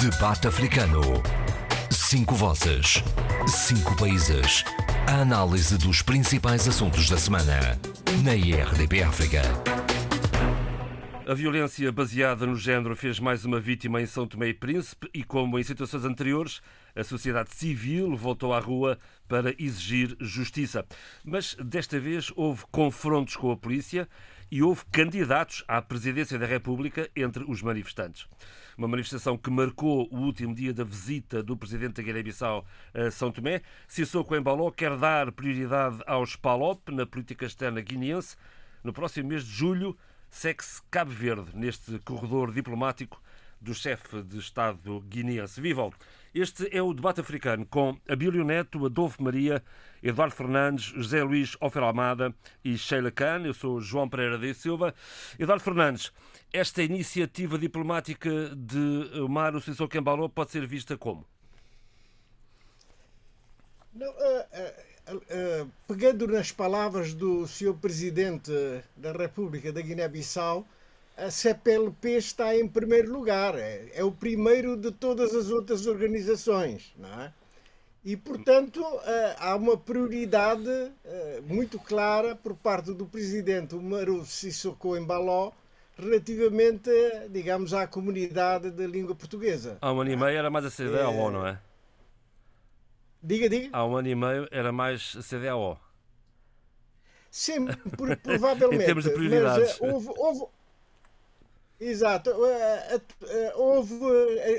[0.00, 1.00] Debate Africano.
[1.90, 3.02] Cinco vozes.
[3.48, 4.62] Cinco países.
[5.08, 7.76] A análise dos principais assuntos da semana.
[8.22, 9.42] Na IRDP África.
[11.26, 15.24] A violência baseada no género fez mais uma vítima em São Tomé e Príncipe e,
[15.24, 16.60] como em situações anteriores,
[16.94, 20.86] a sociedade civil voltou à rua para exigir justiça.
[21.24, 24.08] Mas desta vez houve confrontos com a polícia
[24.48, 28.28] e houve candidatos à presidência da República entre os manifestantes.
[28.78, 32.64] Uma manifestação que marcou o último dia da visita do presidente da Guiné-Bissau
[32.94, 33.60] a São Tomé.
[33.88, 38.36] Sissoko Embaló quer dar prioridade aos PALOP na política externa guineense.
[38.84, 39.98] No próximo mês de julho,
[40.30, 43.20] segue-se Cabo Verde neste corredor diplomático
[43.60, 45.60] do chefe de Estado guineense.
[45.60, 45.92] Vivam!
[46.32, 49.60] Este é o debate africano com Abílio Neto, Adolfo Maria,
[50.00, 52.32] Eduardo Fernandes, José Luís Ofer Almada
[52.64, 53.42] e Sheila Khan.
[53.44, 54.94] Eu sou João Pereira de Silva.
[55.36, 56.12] Eduardo Fernandes,
[56.52, 61.24] esta iniciativa diplomática de Mário Sissoko Embaló pode ser vista como?
[63.94, 67.74] Não, uh, uh, uh, pegando nas palavras do Sr.
[67.74, 68.52] Presidente
[68.96, 70.66] da República da Guiné-Bissau,
[71.16, 76.94] a CPLP está em primeiro lugar, é, é, o primeiro de todas as outras organizações,
[76.96, 77.32] não é?
[78.04, 78.80] E, portanto,
[79.38, 80.70] há uma prioridade
[81.46, 85.52] muito clara por parte do Presidente Umaru Sissoko Embaló
[85.98, 86.90] relativamente,
[87.30, 89.78] digamos, à comunidade da língua portuguesa.
[89.80, 91.32] Há um ano e meio era mais a CDAO, é...
[91.32, 91.60] não é?
[93.22, 93.68] Diga, diga.
[93.72, 95.78] Há um ano e meio era mais a CDAO.
[97.30, 97.66] Sim,
[98.22, 98.82] provavelmente.
[98.82, 99.78] em termos de prioridades.
[99.80, 100.46] Mas, houve, houve,
[101.80, 102.32] Exato.
[103.54, 103.94] Houve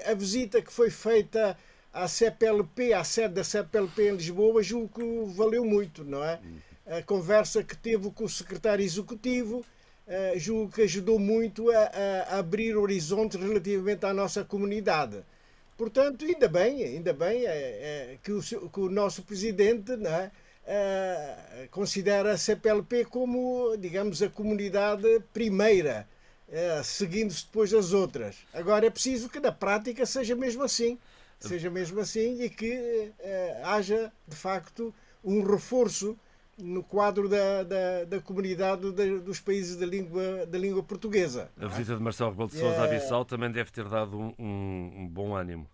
[0.05, 1.57] a visita que foi feita
[1.91, 6.39] à CPLP, à sede da CPLP em Lisboa, julgo que valeu muito, não é?
[6.85, 9.65] A conversa que teve com o secretário executivo,
[10.37, 11.83] julgo que ajudou muito a,
[12.29, 15.23] a abrir horizontes relativamente à nossa comunidade.
[15.77, 19.93] Portanto, ainda bem, ainda bem é, é, que, o, que, o, nosso presidente
[20.65, 26.07] é, considera a CPLP como, digamos, a comunidade primeira
[26.83, 28.37] seguindo-se depois as outras.
[28.53, 30.97] Agora é preciso que na prática seja mesmo assim,
[31.39, 33.11] seja mesmo assim e que
[33.63, 36.17] haja de facto um reforço
[36.59, 41.49] no quadro da, da, da comunidade da, dos países da língua, da língua portuguesa.
[41.59, 42.83] A visita de Marcelo Rebelo de Sousa é...
[42.83, 45.67] a Bissau também deve ter dado um, um, um bom ânimo.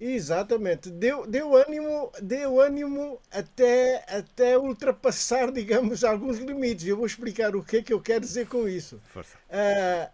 [0.00, 6.86] Exatamente, deu, deu ânimo, deu ânimo até, até ultrapassar, digamos, alguns limites.
[6.86, 8.98] Eu vou explicar o que é que eu quero dizer com isso.
[9.04, 9.36] Força.
[9.50, 10.10] Uh,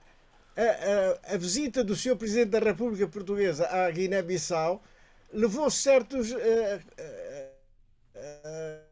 [0.57, 2.17] a, a, a, visita do Sr.
[2.17, 4.83] Presidente da República Portuguesa à Guiné-Bissau
[5.33, 6.37] levou certos uh,
[8.17, 8.86] uh,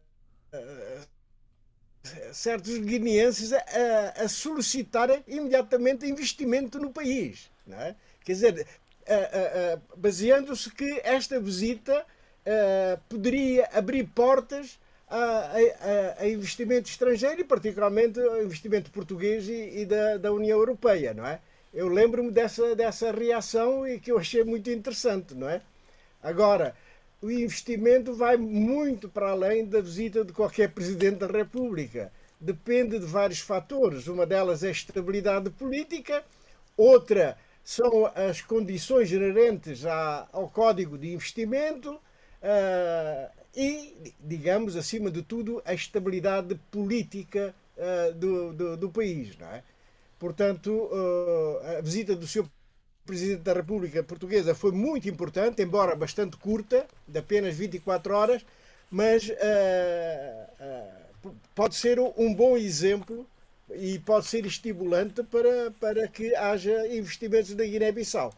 [2.32, 4.28] certos guineenses a, a
[5.26, 7.50] imediatamente investimento no país.
[7.66, 7.97] Não é?
[8.25, 8.66] Quer dizer,
[9.97, 12.04] baseando-se que esta visita
[13.09, 14.78] poderia abrir portas
[15.09, 15.50] a,
[16.20, 21.26] a, investimento estrangeiro e particularmente ao investimento português e, e da, da, União Europeia, não
[21.26, 21.41] é?
[21.72, 25.60] Eu lembro-me dessa, dessa reação e que eu achei muito interessante, não é?
[26.22, 26.75] Agora,
[27.24, 32.12] o investimento vai muito para além da visita de qualquer Presidente da República.
[32.38, 34.06] Depende de vários fatores.
[34.08, 36.22] Uma delas é a estabilidade política,
[36.76, 45.62] outra são as condições inerentes ao Código de Investimento uh, e, digamos, acima de tudo,
[45.64, 49.34] a estabilidade política uh, do, do, do, país.
[49.40, 49.62] É?
[50.18, 52.44] Portanto, uh, a visita do Sr.
[53.06, 58.47] Presidente da República Portuguesa foi muito importante, embora bastante curta, de apenas 24 horas,
[58.91, 59.31] mas
[61.54, 63.26] pode ser um bom exemplo
[63.70, 68.32] e pode ser estimulante para, para que haja investimentos na Guiné-Bissau.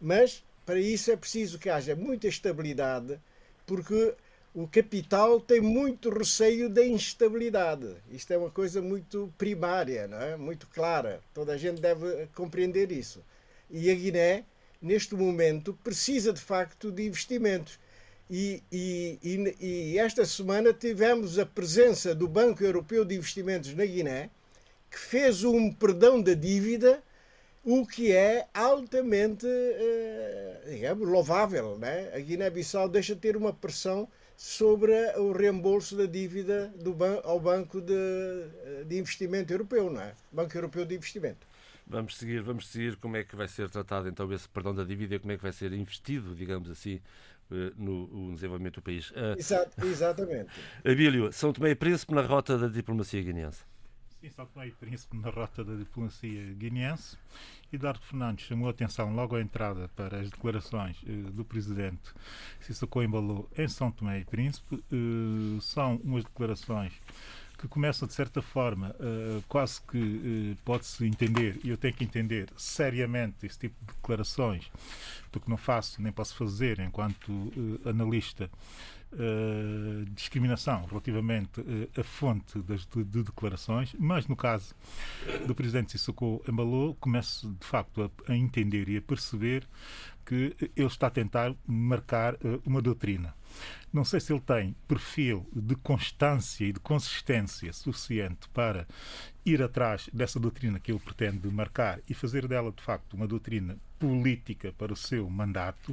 [0.00, 3.18] Mas para isso é preciso que haja muita estabilidade,
[3.66, 4.14] porque
[4.54, 7.96] o capital tem muito receio da instabilidade.
[8.10, 10.36] Isto é uma coisa muito primária, não é?
[10.36, 11.20] muito clara.
[11.32, 13.22] Toda a gente deve compreender isso.
[13.72, 14.44] E a Guiné,
[14.80, 17.80] neste momento, precisa de facto de investimentos.
[18.30, 23.86] E, e, e, e esta semana tivemos a presença do Banco Europeu de Investimentos na
[23.86, 24.30] Guiné,
[24.90, 27.02] que fez um perdão da dívida,
[27.64, 31.78] o que é altamente, eh, digamos, louvável.
[31.78, 32.10] Né?
[32.14, 37.80] A Guiné-Bissau deixa de ter uma pressão sobre o reembolso da dívida do ao Banco
[37.80, 37.94] de,
[38.86, 40.14] de Investimento Europeu, não é?
[40.32, 41.46] Banco Europeu de Investimento.
[41.92, 45.16] Vamos seguir, vamos seguir como é que vai ser tratado então esse perdão da dívida
[45.16, 47.02] e como é que vai ser investido, digamos assim,
[47.50, 49.10] eh, no, no desenvolvimento do país.
[49.10, 49.36] Uh,
[49.84, 50.48] exatamente.
[50.82, 53.62] Abílio, São Tomé e Príncipe na rota da diplomacia guineense.
[54.22, 57.18] Sim, São Tomé e Príncipe na rota da diplomacia guineense.
[57.70, 62.10] Eduardo Fernandes chamou a atenção logo à entrada para as declarações eh, do presidente
[62.58, 64.82] Sissoko Embalou em São Tomé e Príncipe.
[64.90, 66.94] Eh, são umas declarações
[67.62, 72.48] que começam, de certa forma, eh, quase que pode-se entender, e eu tenho que entender
[72.56, 74.68] seriamente esse tipo de declarações,
[75.30, 77.52] porque não faço nem posso fazer enquanto
[77.86, 78.50] analista
[79.12, 84.74] uh, discriminação relativamente uh, à fonte das, de, de, declarações, mas no caso
[85.46, 89.66] do presidente Sissoko Embalou, começo de facto a, a, entender e a perceber
[90.24, 93.34] que ele está a tentar marcar uh, uma doutrina.
[93.92, 98.86] Não sei se ele tem perfil de constância e de consistência suficiente para
[99.44, 103.76] ir atrás dessa doutrina que ele pretende marcar e fazer dela, de facto, uma doutrina
[103.98, 105.92] política para o seu mandato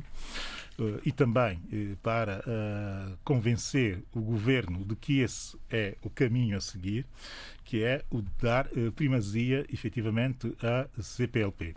[0.79, 6.57] uh, e também uh, para uh, convencer o governo de que esse é o caminho
[6.57, 7.05] a seguir,
[7.63, 11.75] que é o de dar primazia, efetivamente, à CPLP.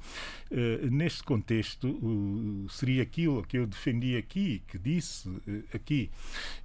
[0.90, 5.28] neste contexto, seria aquilo que eu defendi aqui, que disse
[5.74, 6.10] aqui,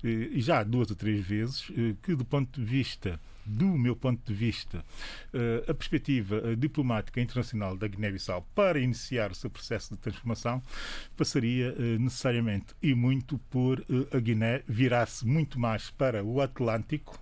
[0.01, 1.69] e já duas ou três vezes,
[2.03, 4.83] que do ponto de vista do meu ponto de vista,
[5.33, 10.61] eh, a perspectiva eh, diplomática internacional da Guiné-Bissau para iniciar o seu processo de transformação
[11.15, 17.17] passaria eh, necessariamente e muito por a Guiné virar-se muito mais para o Atlântico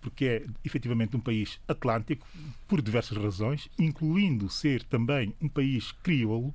[0.00, 2.26] porque é efetivamente um país atlântico
[2.66, 6.54] por diversas razões, incluindo ser também um país crioulo,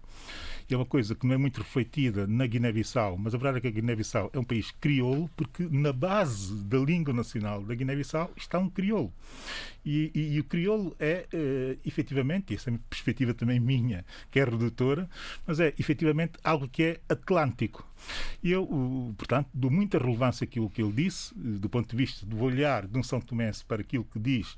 [0.69, 3.61] e é uma coisa que não é muito refletida na Guiné-Bissau, mas a verdade é
[3.61, 8.31] que a Guiné-Bissau é um país crioulo, porque na base da língua nacional da Guiné-Bissau
[8.35, 9.13] está um crioulo.
[9.85, 14.05] E, e, e, o crioulo é, uh, efetivamente, e essa é uma perspectiva também minha,
[14.31, 15.09] que é redutora,
[15.45, 17.85] mas é efetivamente algo que é atlântico.
[18.41, 22.41] E eu, portanto, dou muita relevância àquilo que ele disse, do ponto de vista do
[22.41, 24.55] olhar de um São Tomense para aquilo que diz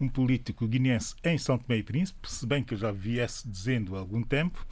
[0.00, 3.96] um político guinense em São Tomé e Príncipe, se bem que eu já viesse dizendo
[3.96, 4.66] há algum tempo,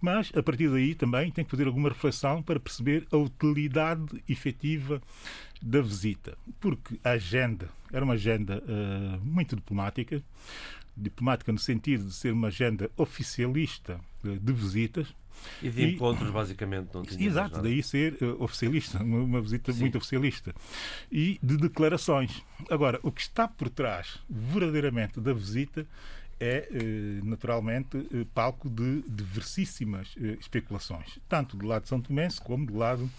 [0.00, 5.00] mas a partir daí também tem que fazer alguma reflexão para perceber a utilidade efetiva
[5.60, 10.22] da visita, porque a agenda era uma agenda uh, muito diplomática,
[10.96, 15.14] diplomática no sentido de ser uma agenda oficialista uh, de visitas,
[15.62, 19.72] e de encontros, e, basicamente, não tinha Exato, daí ser uh, oficialista, uma, uma visita
[19.72, 19.80] Sim.
[19.80, 20.54] muito oficialista.
[21.10, 22.42] E de declarações.
[22.70, 25.86] Agora, o que está por trás, verdadeiramente, da visita
[26.40, 32.76] é, eh, naturalmente, eh, palco de diversíssimas especulações, tanto do lado São Tomé como do
[32.76, 33.10] lado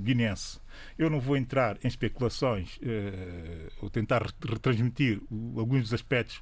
[0.00, 0.60] guinense.
[0.98, 2.78] Eu não vou entrar em especulações
[3.80, 5.20] ou tentar retransmitir
[5.56, 6.40] alguns dos aspectos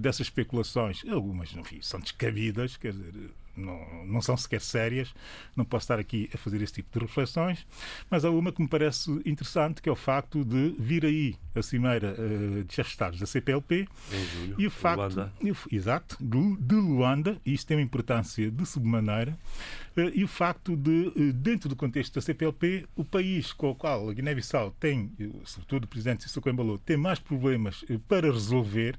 [0.00, 5.14] dessas especulações, algumas, enfim, são descabidas, quer dizer, não, não são sequer sérias,
[5.56, 7.66] não posso estar aqui a fazer esse tipo de reflexões,
[8.10, 11.62] mas há uma que me parece interessante, que é o facto de vir aí a
[11.62, 15.32] cimeira uh, de chefes de Estados da CPLP julho, e o facto, Luanda.
[15.70, 20.76] exato, de, de Luanda, e isso tem uma importância de sobremaneira, uh, e o facto
[20.76, 25.12] de, uh, dentro do contexto da CPLP, o país com o qual a Guiné-Bissau tem,
[25.44, 28.96] sobretudo o presidente Sissoko Embalo, tem mais problemas para resolver,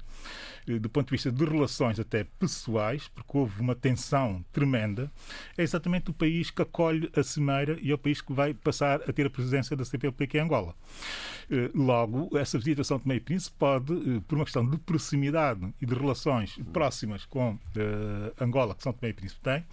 [0.80, 5.10] do ponto de vista de relações até pessoais, porque houve uma tensão tremenda,
[5.56, 9.00] é exatamente o país que acolhe a Cimeira e é o país que vai passar
[9.08, 10.74] a ter a presidência da CPLP, que é Angola.
[11.50, 14.78] Eh, logo, essa visita a São Tomé e Príncipe pode, eh, por uma questão de
[14.78, 17.58] proximidade e de relações próximas com uh,
[18.40, 19.64] Angola, que São Tomé e Príncipe tem,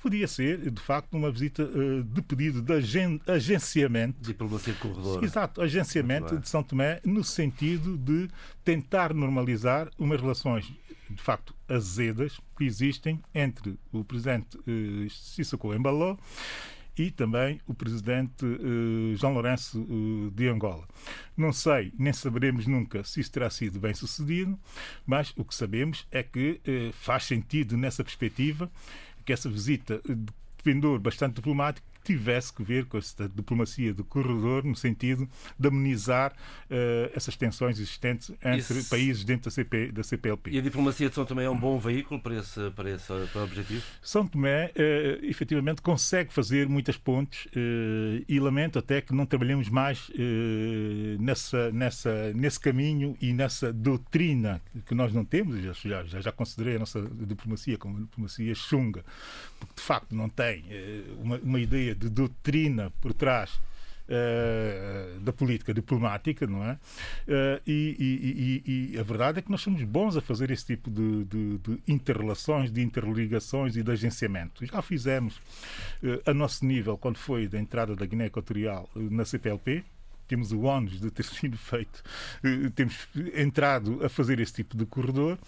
[0.00, 4.20] podia ser, de facto, uma visita uh, de pedido de agen agenciamento.
[4.20, 5.22] Diplomacia de corredor.
[5.22, 8.28] Exato, agenciamento de São Tomé no sentido de
[8.64, 10.72] tentar normalizar umas relações
[11.12, 16.18] de facto azedas que existem entre o presidente uh, Sissoko Embalo
[16.96, 20.86] e também o presidente uh, João Lourenço uh, de Angola.
[21.36, 24.58] Não sei, nem saberemos nunca se isso terá sido bem sucedido,
[25.06, 26.60] mas o que sabemos é que
[26.92, 28.70] faz sentido nessa perspectiva
[29.24, 30.32] que essa visita de
[30.62, 35.28] pendor bastante diplomático tivesse que ver com esta diplomacia de corredor, no sentido
[35.58, 38.90] de amenizar uh, essas tensões existentes entre Isso...
[38.90, 40.50] países dentro da, CP, da CPLP.
[40.50, 43.40] E a diplomacia de São Tomé é um bom veículo para esse, para esse, para
[43.40, 43.82] o objetivo?
[44.02, 49.68] São Tomé, uh, efetivamente, consegue fazer muitas pontes uh, e lamento até que não trabalhemos
[49.68, 50.10] mais
[51.18, 55.60] nessa, nessa, nesse caminho e nessa doutrina que nós não temos.
[55.62, 59.04] Já, já, já considerei a nossa diplomacia como uma diplomacia chunga,
[59.66, 60.64] porque de facto não tem
[61.18, 63.60] uma, uma ideia de doutrina por trás
[64.08, 66.72] uh, da política diplomática, não é?
[66.72, 70.90] Uh, e, e, e, a verdade é que nós somos bons a fazer esse tipo
[70.90, 74.64] de, de, de interrelações, de interligações e de agenciamento.
[74.66, 79.84] Já fizemos uh, a nosso nível, quando foi da entrada da Guiné Equatorial na CPLP,
[80.32, 82.02] temos o ónus de ter sido feito,
[82.42, 85.38] eh, temos entrado a fazer esse tipo de corredor.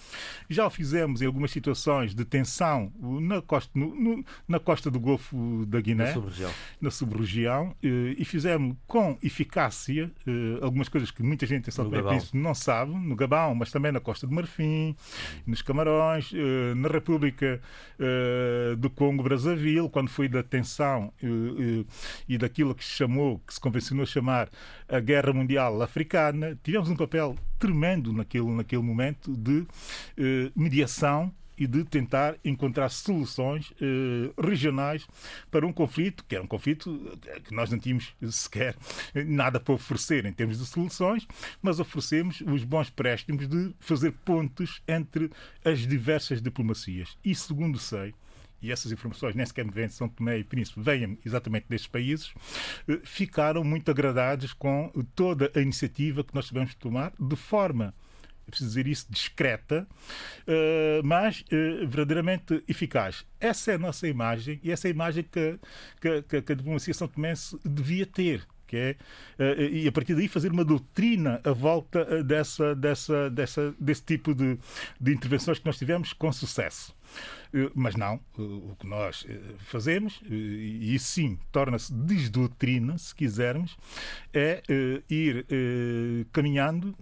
[0.50, 5.00] Já o fizemos em algumas situações de tensão na costa, no, no, na costa do
[5.00, 7.14] Golfo da Guiné, na sub-região, na sub
[7.82, 10.10] eh, e fizemos com eficácia
[10.60, 12.02] algumas coisas que muita gente em São Tomé
[12.34, 14.94] não sabe, no Gabão, mas também na Costa do Marfim,
[15.46, 16.32] nos Camarões,
[16.76, 17.60] na República
[18.78, 21.12] do Congo-Brazzaville, quando foi da tensão
[22.28, 24.48] e daquilo que se chamou, que se convencionou chamar
[24.88, 29.66] a Guerra Mundial Africana, tivemos um papel tremendo naquele, naquele momento de
[30.16, 35.06] eh, mediação e de tentar encontrar soluções eh, regionais
[35.50, 38.76] para um conflito, que era um conflito que nós não tínhamos sequer
[39.26, 41.26] nada para oferecer em termos de soluções,
[41.62, 45.30] mas oferecemos os bons préstimos de fazer pontes entre
[45.64, 47.16] as diversas diplomacias.
[47.24, 48.14] E, segundo sei,
[48.60, 51.88] e essas informações nem sequer me vêm de São Tomé e Príncipe, vêm exatamente destes
[51.88, 52.32] países,
[52.88, 57.94] eh, ficaram muito agradados com toda a iniciativa que nós tivemos tomar, de forma
[58.46, 59.88] é preciso dizer isso, discreta,
[60.46, 63.24] eh, mas eh, verdadeiramente eficaz.
[63.40, 65.58] Essa é a nossa imagem e essa é a imagem que,
[66.00, 68.96] que, que a diplomacia são tomense devia ter que
[69.38, 74.34] é, e a partir daí fazer uma doutrina à volta dessa, dessa, dessa, desse tipo
[74.34, 74.58] de,
[75.00, 76.94] de intervenções que nós tivemos com sucesso.
[77.54, 83.14] Eh, mas não, eh, o que nós eh, fazemos, e isso sim torna-se desdoutrina, se
[83.14, 83.76] quisermos,
[84.32, 84.62] é
[85.08, 85.46] ir
[86.32, 86.96] caminhando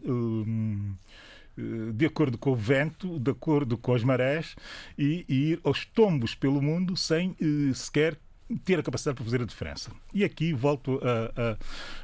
[1.94, 4.54] de acordo com o vento, de acordo com as marés
[4.98, 7.36] e, ir aos tombos pelo mundo sem
[7.74, 8.18] sequer
[8.64, 9.90] ter a capacidade para fazer a diferença.
[10.12, 11.56] E aqui volto a, a,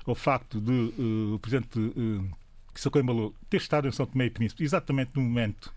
[0.07, 2.31] ao facto de uh, o Presidente uh,
[2.78, 5.75] que Sacou Embalou ter estado em São Tomé e Príncipe exatamente num momento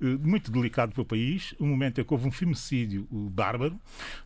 [0.00, 3.78] uh, muito delicado para o país, um momento em que houve um femicídio bárbaro.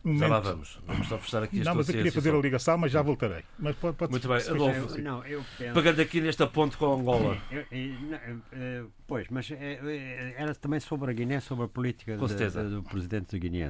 [0.03, 0.19] Um momento...
[0.19, 0.79] Já lá vamos.
[0.87, 3.43] Vamos só fechar aqui Não, mas eu queria fazer a ligação, mas já voltarei.
[3.59, 4.37] Mas pode, pode muito bem.
[4.37, 5.73] Adolfo, não, eu penso...
[5.73, 7.37] pegando aqui nesta ponte com Angola.
[7.51, 12.35] Eu, eu, eu, pois, mas eh, era também sobre a Guiné, sobre a política de,
[12.35, 13.69] de, do presidente do Guiné.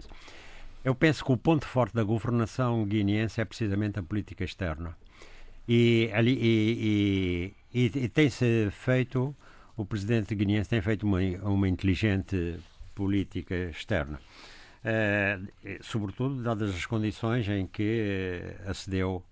[0.83, 4.95] Eu penso que o ponto forte da governação guineense é precisamente a política externa.
[5.67, 9.36] E, ali, e, e, e tem-se feito,
[9.75, 12.58] o presidente guineense tem feito uma, uma inteligente
[12.96, 14.20] política externa.
[14.86, 15.50] Uh,
[15.82, 19.24] sobretudo dadas as condições em que uh, acedeu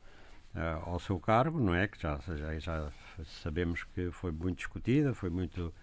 [0.56, 1.88] uh, ao seu cargo, não é?
[1.88, 2.92] Que já, já, já,
[3.42, 5.74] sabemos que foi muito discutida, foi muito.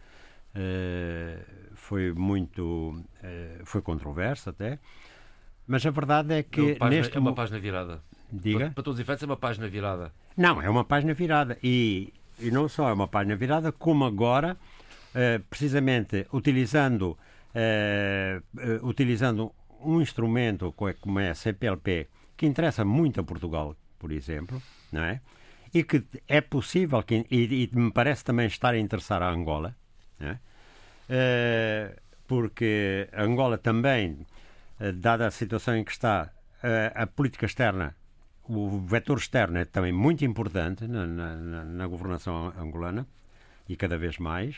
[1.74, 3.02] foi muito.
[3.64, 4.80] foi controversa até.
[5.66, 6.60] Mas a verdade é que.
[6.60, 7.16] É uma página, neste...
[7.16, 8.02] é uma página virada.
[8.32, 8.58] Diga.
[8.58, 10.12] Para, para todos os efeitos, é uma página virada.
[10.36, 11.56] Não, é uma página virada.
[11.62, 14.56] E, e não só é uma página virada, como agora,
[15.14, 17.18] uh, precisamente utilizando,
[17.54, 24.12] uh, uh, utilizando um instrumento como é a CPLP, que interessa muito a Portugal, por
[24.12, 24.60] exemplo,
[24.92, 25.20] não é?
[25.72, 29.76] E que é possível, que, e, e me parece também estar a interessar a Angola,
[30.20, 30.36] é?
[32.26, 34.26] porque a Angola também,
[34.96, 36.30] dada a situação em que está,
[36.94, 37.94] a política externa
[38.58, 43.06] o vetor externo é também muito importante na, na, na governação angolana
[43.68, 44.56] e cada vez mais.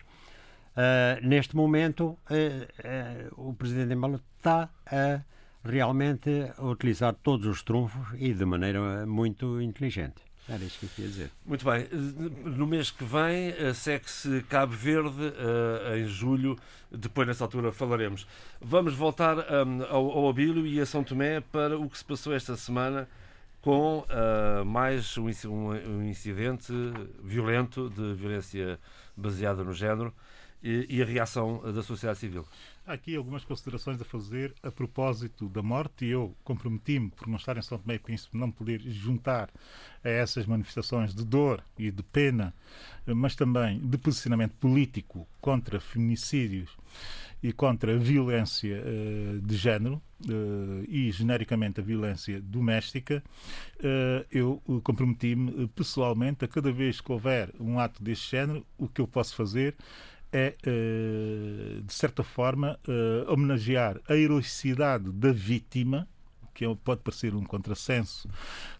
[0.73, 5.21] Uh, neste momento, uh, uh, o presidente Embalo está a
[5.63, 10.23] realmente utilizar todos os trunfos e de maneira muito inteligente.
[10.49, 11.31] Era isso que eu queria dizer.
[11.47, 11.87] Muito bem.
[12.45, 15.33] No mês que vem, segue-se Cabo Verde,
[15.97, 16.59] em julho.
[16.91, 18.27] Depois, nessa altura, falaremos.
[18.61, 22.35] Vamos voltar um, ao, ao Abílio e a São Tomé para o que se passou
[22.35, 23.09] esta semana
[23.63, 26.73] com uh, mais um, um, incidente
[27.23, 28.79] violento de violência
[29.17, 30.13] baseada no género
[30.61, 32.45] e, e, a reação da sociedade civil.
[32.85, 37.37] Há aqui algumas considerações a fazer a propósito da morte e eu comprometi-me, por não
[37.37, 39.49] estar em São Tomé e Príncipe, não poder juntar
[40.05, 42.53] a essas manifestações de dor e de pena,
[43.07, 46.77] mas também de posicionamento político contra feminicídios
[47.43, 53.23] e contra a violência uh, de género uh, e, genericamente, a violência doméstica,
[53.79, 59.01] uh, eu comprometi-me pessoalmente a cada vez que houver um ato deste género, o que
[59.01, 59.75] eu posso fazer
[60.35, 60.55] é,
[61.85, 62.81] de certa forma,
[63.29, 66.09] homenagear a heroicidade da vítima,
[66.63, 68.29] que é pode parecer um contrassenso,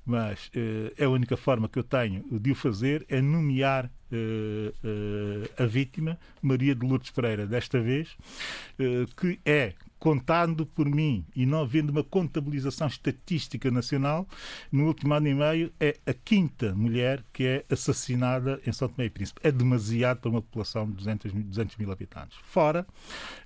[0.07, 0.51] mas
[0.97, 5.67] é a única forma que eu tenho de o fazer é nomear uh, uh, a
[5.67, 8.17] vítima, Maria de Lourdes Pereira, desta vez,
[9.17, 14.27] que é contando por mim e não havendo uma contabilização estatística nacional,
[14.73, 19.05] no último ano e meio é a quinta mulher que é assassinada em São Tomé
[19.05, 19.41] e Príncipe.
[19.45, 22.37] É demasiado para uma população de 200, 200 mil habitantes.
[22.43, 22.85] Fora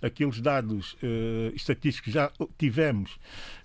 [0.02, 3.18] aqueles dados uh, estatísticos que já tivemos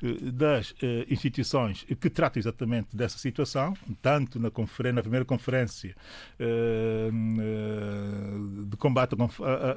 [0.04, 0.76] uh, das uh,
[1.10, 4.52] instituições que tratam exatamente dessa situação, tanto na,
[4.94, 5.96] na primeira conferência
[8.68, 9.16] de combate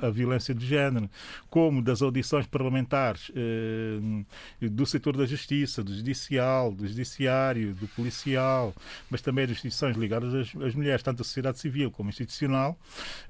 [0.02, 1.09] à violência de género,
[1.49, 3.04] como das audições parlamentares
[4.61, 8.75] do setor da justiça, do judicial, do judiciário, do policial,
[9.11, 12.79] mas também das instituições ligadas às, às mulheres, tanto da sociedade civil como institucional,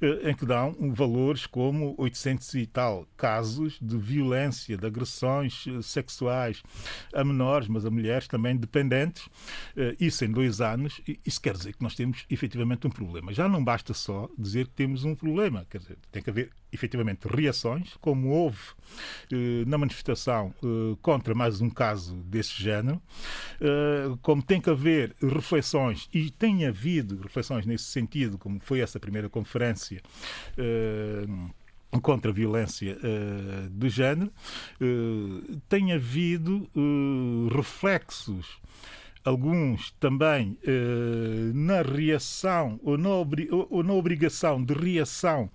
[0.00, 5.83] eh, em que dão valores como 800 e tal casos de violência, de agressões eh,
[5.83, 6.62] sexuais
[7.12, 9.28] a menores, mas a mulheres também dependentes,
[9.76, 13.33] eh, isso em dois anos, isso quer dizer que nós temos efetivamente um problema.
[13.33, 17.26] Já não basta só dizer que temos um problema, quer dizer, tem que haver efetivamente
[17.28, 18.59] reações, como houve
[19.33, 23.00] eh, na manifestação eh, contra mais um caso desse género,
[23.61, 28.99] eh, como tem que haver reflexões, e tem havido reflexões nesse sentido, como foi essa
[28.99, 30.02] primeira conferência
[32.00, 34.33] contra a violência uh, de género,
[34.81, 38.59] uh, tem havido uh, reflexos
[39.25, 45.50] alguns também eh, na reação ou na, ou na, obrigação de reação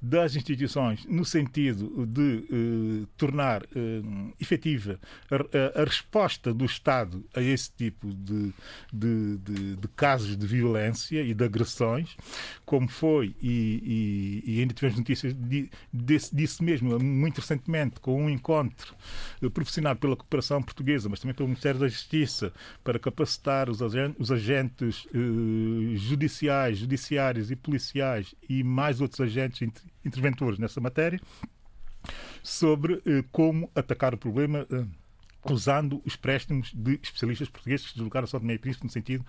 [0.00, 4.02] das instituições no sentido de eh, tornar eh,
[4.40, 4.98] efetiva
[5.30, 8.52] a, a, resposta do Estado a esse tipo de,
[8.92, 12.16] de, de, de casos de violência e de agressões,
[12.64, 18.24] como foi, e, e, e ainda tivemos notícias de, desse, disso mesmo muito recentemente, com
[18.24, 18.96] um encontro
[19.40, 22.52] eh, profissional pela cooperação portuguesa, mas também pelo Ministério da Justiça,
[22.82, 29.68] para capacitar os agentes, os agentes eh, judiciais, judiciários e policiais e mais outros agentes
[30.04, 31.20] interventores nessa matéria
[32.42, 34.84] sobre eh, como atacar o problema eh,
[35.50, 39.24] usando os préstimos de especialistas portugueses que se deslocaram só de meio príncipe no sentido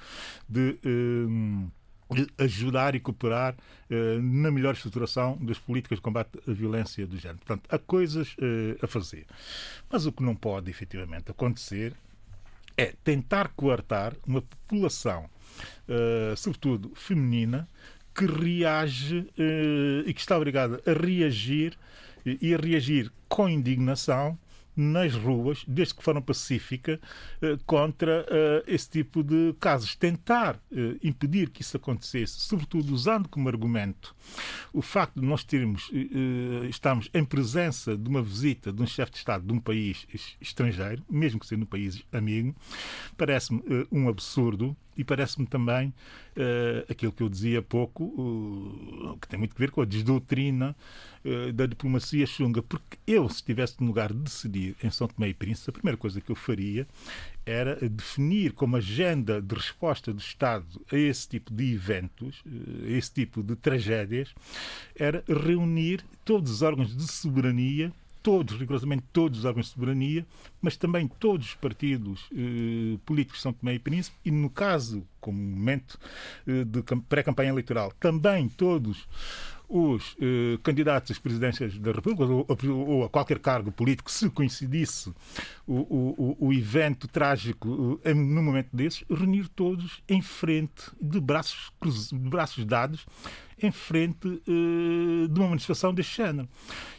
[0.47, 3.55] de eh, ajudar e cooperar
[3.89, 7.39] eh, na melhor estruturação das políticas de combate à violência do género.
[7.39, 9.25] Portanto, há coisas eh, a fazer.
[9.89, 11.93] Mas o que não pode efetivamente acontecer
[12.77, 15.29] é tentar coartar uma população,
[15.87, 17.67] uh, sobretudo feminina,
[18.13, 21.77] que reage uh, e que está obrigada a reagir
[22.25, 24.37] e a reagir com indignação
[24.75, 26.99] nas ruas, desde que forma pacífica,
[27.41, 29.95] eh, contra eh, esse tipo de casos.
[29.95, 34.15] Tentar eh, impedir que isso acontecesse, sobretudo usando como argumento
[34.73, 35.91] o facto de nós termos,
[36.67, 40.07] estamos em presença de uma visita de um chefe de Estado de um país
[40.41, 42.55] estrangeiro, mesmo que seja um país amigo,
[43.15, 45.93] parece-me um absurdo e parece-me também
[46.37, 49.85] uh, aquilo que eu dizia há pouco, uh, que tem muito a ver com a
[49.85, 50.75] desdoutrina
[51.23, 52.61] uh, da diplomacia chunga.
[52.61, 55.97] Porque eu, se estivesse no lugar de decidir em São Tomé e Príncipe, a primeira
[55.97, 56.87] coisa que eu faria
[57.45, 62.41] era definir como agenda de resposta do Estado a esse tipo de eventos,
[62.85, 64.33] a esse tipo de tragédias,
[64.95, 67.91] era reunir todos os órgãos de soberania
[68.23, 70.25] todos, rigorosamente todos os órgãos de soberania,
[70.61, 75.05] mas também todos os partidos eh, políticos de São Tomé e Príncipe, e no caso,
[75.19, 75.99] como momento
[76.47, 79.05] eh, de pré-campanha eleitoral, também todos
[79.73, 82.45] os eh, candidatos às presidências da República ou,
[82.87, 85.11] ou, a qualquer cargo político, se coincidisse
[85.65, 91.71] o, o, o evento trágico eh, no momento desses, reunir todos em frente, de braços,
[92.11, 93.05] de braços dados,
[93.61, 96.47] em frente eh, de uma manifestação deste género.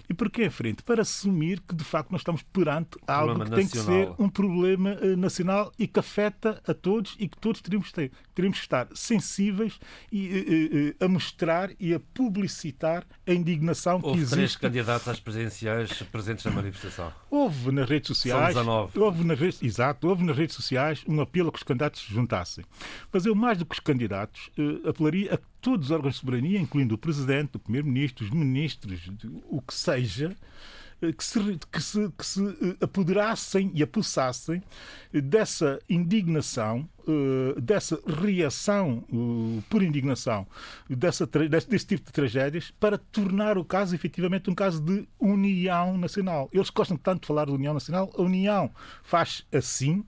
[0.09, 0.83] E porquê em frente?
[0.83, 3.59] Para assumir que, de facto, nós estamos perante algo que nacional.
[3.59, 7.61] tem que ser um problema uh, nacional e que afeta a todos e que todos
[7.61, 9.79] teríamos, ter, teríamos que estar sensíveis
[10.13, 14.33] e, uh, uh, a mostrar e a publicitar a indignação houve que existe.
[14.33, 17.13] Houve três candidatos às presidenciais presentes na manifestação.
[17.31, 18.57] Houve nas redes sociais.
[18.95, 22.13] Houve nas redes, exato, houve nas redes sociais um apelo a que os candidatos se
[22.13, 22.65] juntassem.
[23.13, 24.51] Mas eu, mais do que os candidatos,
[24.87, 29.01] apelaria a todos os órgãos de soberania, incluindo o Presidente, o Primeiro-Ministro, os ministros,
[29.49, 29.94] o que seja,
[31.05, 34.63] eh, que se, que se, que se eh, apoderassem e apossassem
[35.13, 39.05] dessa indignação, eh, dessa reação
[39.69, 40.47] por indignação
[40.89, 46.49] dessa, desse tipo de tragédias para tornar o caso efetivamente um caso de união nacional.
[46.53, 48.71] Eles gostam tanto de falar de união nacional, a união
[49.03, 50.05] faz assim,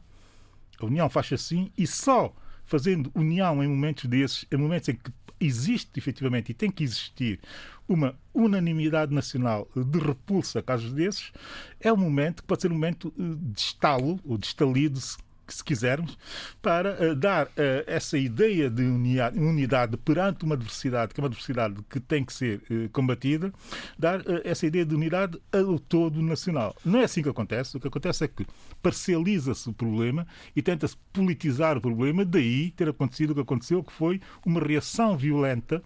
[0.81, 5.13] a união faz assim e só fazendo união em momentos desses, em momentos em que
[5.41, 7.41] existe efetivamente e tem que existir
[7.89, 11.33] uma unanimidade nacional de repulsa a casos desses,
[11.81, 13.23] é um momento que pode ser um momento eh,
[13.53, 15.17] de estalo ou de estalido, se
[15.65, 16.19] quisermos,
[16.61, 17.51] para uh, dar
[17.87, 22.61] essa ideia de unidade, perante uma diversidade, que é uma diversidade que tem que ser
[22.93, 23.53] combatida,
[23.99, 26.75] dar essa ideia de unidade ao todo nacional.
[26.85, 27.77] Não é assim que acontece.
[27.77, 28.47] O que acontece é que
[28.83, 33.93] parcializa-se o problema e tenta-se politizar o problema, daí ter acontecido o que aconteceu, que
[33.93, 35.83] foi uma reação violenta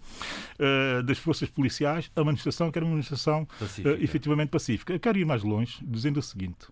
[1.05, 3.47] das forças policiais uma manifestação que era uma manifestação
[3.99, 4.93] efetivamente pacífica.
[4.93, 6.67] Eu quero ir mais longe, dizendo o seguinte: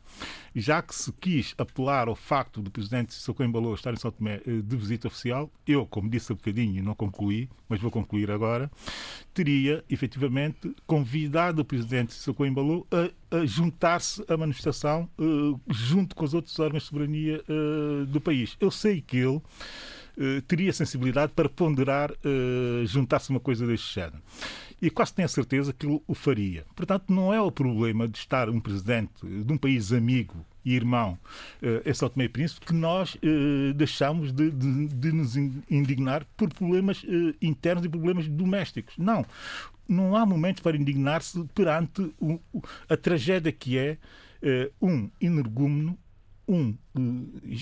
[0.56, 4.36] já que se quis apelar ao facto do presidente Sissoko Embalou estar em São Tomé
[4.48, 8.72] eh, de visita oficial, eu, como disse há bocadinho não concluí, mas vou concluir agora,
[9.34, 16.24] teria efetivamente convidado o presidente Sissoko Embalou a, a juntar-se à manifestação uh, junto com
[16.24, 18.56] os outros órgãos de soberania uh, do país.
[18.62, 19.42] Eu sei que ele
[20.48, 22.12] teria sensibilidade para ponderar
[22.86, 24.22] juntar-se a uma coisa deste género
[24.82, 26.66] e quase tenho a certeza que o faria.
[26.76, 31.18] Portanto, não é o problema de estar um presidente de um país amigo e irmão
[31.86, 33.18] em São Tomé e Príncipe que nós
[33.76, 35.36] deixamos de, de, de, nos
[35.70, 37.06] indignar por problemas
[37.42, 38.98] internos e problemas domésticos.
[38.98, 39.26] Não.
[39.88, 42.40] Não há momento para indignar-se perante o,
[42.88, 43.98] a tragédia que é
[44.82, 45.98] um energúmeno
[46.50, 46.76] um,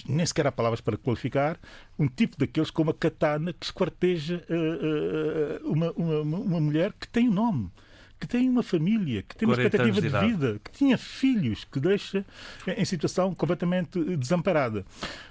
[0.08, 1.60] nem sequer há palavras para qualificar,
[2.00, 7.08] um tipo daqueles com uma katana que esquarteja uh, uh, uma, uma, uma mulher que
[7.08, 7.72] tem um nome
[8.20, 11.80] que tem uma família, que tem uma expectativa de, de vida, que tinha filhos, que
[11.80, 12.26] deixa
[12.66, 14.86] em situação completamente desamparada.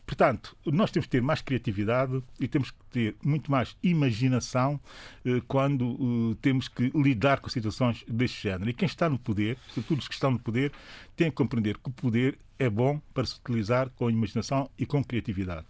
[0.06, 4.80] Portanto, nós temos que ter mais criatividade e temos que ter muito mais imaginação
[5.24, 8.70] eh, quando eh, temos que lidar com situações deste género.
[8.70, 10.70] E quem está no poder, sobretudo os que estão no poder,
[11.16, 15.02] têm que compreender que o poder é bom para se utilizar com imaginação e com
[15.02, 15.66] criatividade.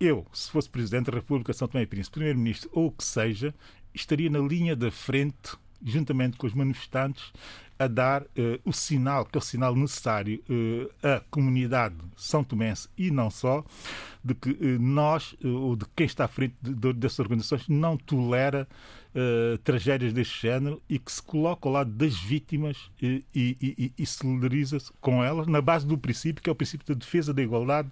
[0.00, 3.54] Eu, se fosse Presidente da República São Tomé e Príncipe, Primeiro-Ministro ou o que seja,
[3.94, 7.32] estaria na linha da frente juntamente com os manifestantes,
[7.78, 8.26] a dar uh,
[8.62, 13.64] o sinal, que é o sinal necessário uh, à comunidade são tomense e não só,
[14.22, 17.96] de que uh, nós, ou de quem está à frente de, de, dessas organizações, não
[17.96, 18.68] tolera
[19.64, 24.06] tragédias deste género e que se coloca ao lado das vítimas e, e, e, e
[24.06, 27.90] solidariza-se com elas na base do princípio, que é o princípio da defesa da igualdade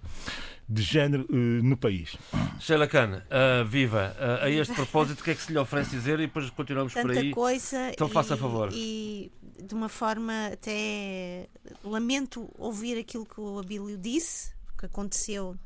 [0.69, 2.15] de género uh, no país.
[2.59, 4.15] Sheila Khan, uh, viva!
[4.19, 6.93] Uh, a este propósito, o que é que se lhe oferece dizer e depois continuamos
[6.93, 7.31] Tanta por aí?
[7.31, 8.69] coisa então faça a favor.
[8.71, 9.31] E
[9.63, 11.47] de uma forma até
[11.83, 15.57] lamento ouvir aquilo que o Abílio disse, que aconteceu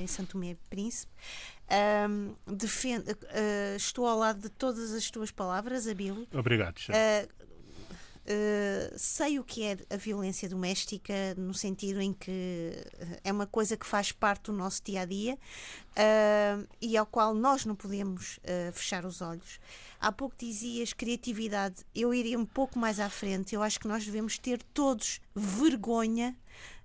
[0.00, 1.10] em Santo Tomé Príncipe.
[1.68, 6.26] Um, defendo, uh, estou ao lado de todas as tuas palavras, Abílio.
[6.32, 6.78] Obrigado.
[6.88, 7.46] Uh,
[8.28, 12.72] Uh, sei o que é a violência doméstica, no sentido em que
[13.22, 15.38] é uma coisa que faz parte do nosso dia a dia
[16.80, 18.40] e ao qual nós não podemos
[18.72, 19.60] fechar os olhos.
[20.00, 23.54] Há pouco dizias criatividade, eu iria um pouco mais à frente.
[23.54, 26.36] Eu acho que nós devemos ter todos vergonha,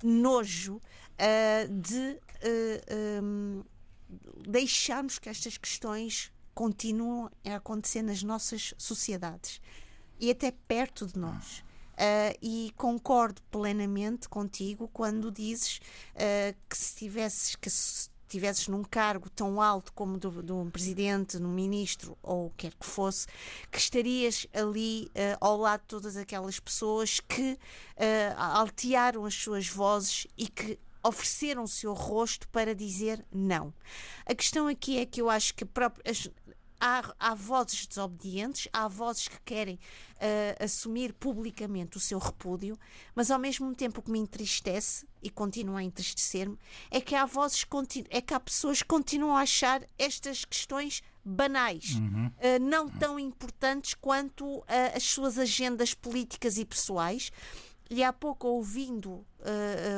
[0.04, 0.80] nojo
[1.68, 2.20] de
[3.24, 3.64] um,
[4.48, 9.62] deixarmos que estas questões continuem a acontecer nas nossas sociedades
[10.20, 11.64] e até perto de nós.
[11.92, 15.80] Uh, e concordo plenamente contigo quando dizes
[16.16, 20.72] uh, que se tivesses que se tivesses num cargo tão alto como do, do um
[20.72, 23.28] presidente, um ministro ou o que quer que fosse,
[23.70, 27.60] que estarias ali uh, ao lado de todas aquelas pessoas que
[28.38, 33.74] altearam as suas vozes e que ofereceram o seu rosto para dizer não.
[34.26, 35.66] A questão aqui é que eu acho que
[36.06, 36.30] as,
[36.82, 42.78] há, há vozes desobedientes, há vozes que querem uh, assumir publicamente o seu repúdio,
[43.14, 46.58] mas ao mesmo tempo o que me entristece e continua a entristecer-me
[46.90, 47.66] é que há vozes
[48.10, 52.28] é que há pessoas que continuam a achar estas questões banais, uhum.
[52.28, 57.32] uh, não tão importantes quanto uh, as suas agendas políticas e pessoais.
[57.94, 59.26] E há pouco, ouvindo uh,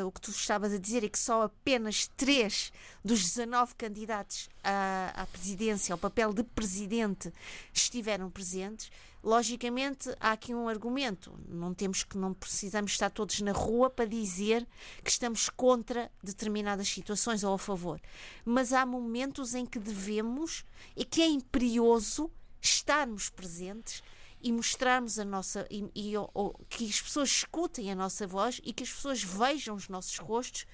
[0.02, 2.74] uh, o que tu estavas a dizer, é que só apenas três
[3.06, 7.32] dos 19 candidatos à, à presidência, ao papel de presidente,
[7.72, 8.92] estiveram presentes.
[9.24, 11.40] Logicamente, há aqui um argumento.
[11.48, 14.68] Não temos que não precisamos estar todos na rua para dizer
[15.04, 18.02] que estamos contra determinadas situações ou a favor.
[18.44, 20.66] Mas há momentos em que devemos
[20.98, 24.02] e que é imperioso estarmos presentes
[24.44, 28.74] e mostrarmos a nossa e, e ou, que as pessoas escutem a nossa voz e
[28.74, 30.68] que as pessoas vejam os nossos rostos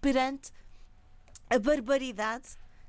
[0.00, 0.52] perante
[1.48, 2.48] a barbaridade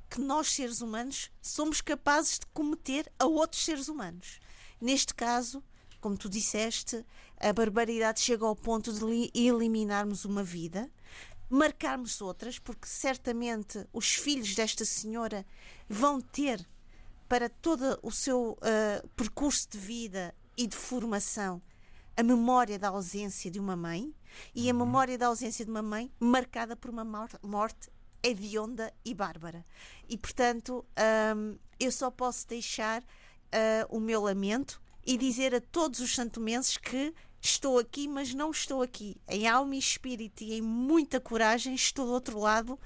[0.10, 4.40] que nós seres humanos somos capazes de cometer a outros seres humanos.
[4.80, 5.64] Neste caso,
[6.02, 7.06] como tu disseste,
[7.40, 10.92] a barbaridade chega ao ponto de eliminarmos uma vida,
[11.50, 15.46] marcarmos outras, porque certamente os filhos desta senhora
[15.88, 16.68] vão ter
[17.28, 21.62] para todo o seu uh, percurso de vida e de formação
[22.18, 24.14] a memória da ausência de uma mãe
[24.54, 24.80] e a uhum.
[24.80, 27.92] memória da ausência de uma mãe marcada por uma morte
[28.24, 29.66] hedionda e bárbara.
[30.08, 30.86] E, portanto,
[31.36, 33.06] um, eu só posso deixar uh,
[33.90, 37.14] o meu lamento e dizer a todos os santomenses que
[37.46, 39.16] estou aqui, mas não estou aqui.
[39.28, 42.80] Em alma e espírito e em muita coragem, estou do outro lado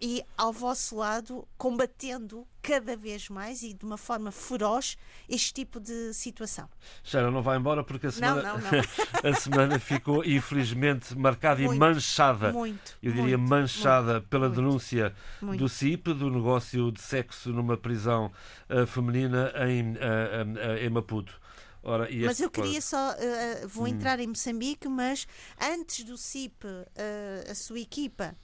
[0.00, 4.96] e ao vosso lado, combatendo cada vez mais e de uma forma feroz
[5.28, 6.68] este tipo de situação.
[7.02, 9.30] Sharon não vai embora porque a semana, não, não, não.
[9.30, 12.52] a semana ficou infelizmente marcada muito, e manchada.
[12.52, 17.76] Muito, eu diria muito, manchada muito, pela denúncia do CIP, do negócio de sexo numa
[17.76, 18.30] prisão
[18.70, 21.41] uh, feminina em, uh, uh, em Maputo.
[21.82, 23.12] Ora, mas eu queria só.
[23.12, 23.88] Uh, vou hum.
[23.88, 25.26] entrar em Moçambique, mas
[25.60, 28.36] antes do CIP, uh, a sua equipa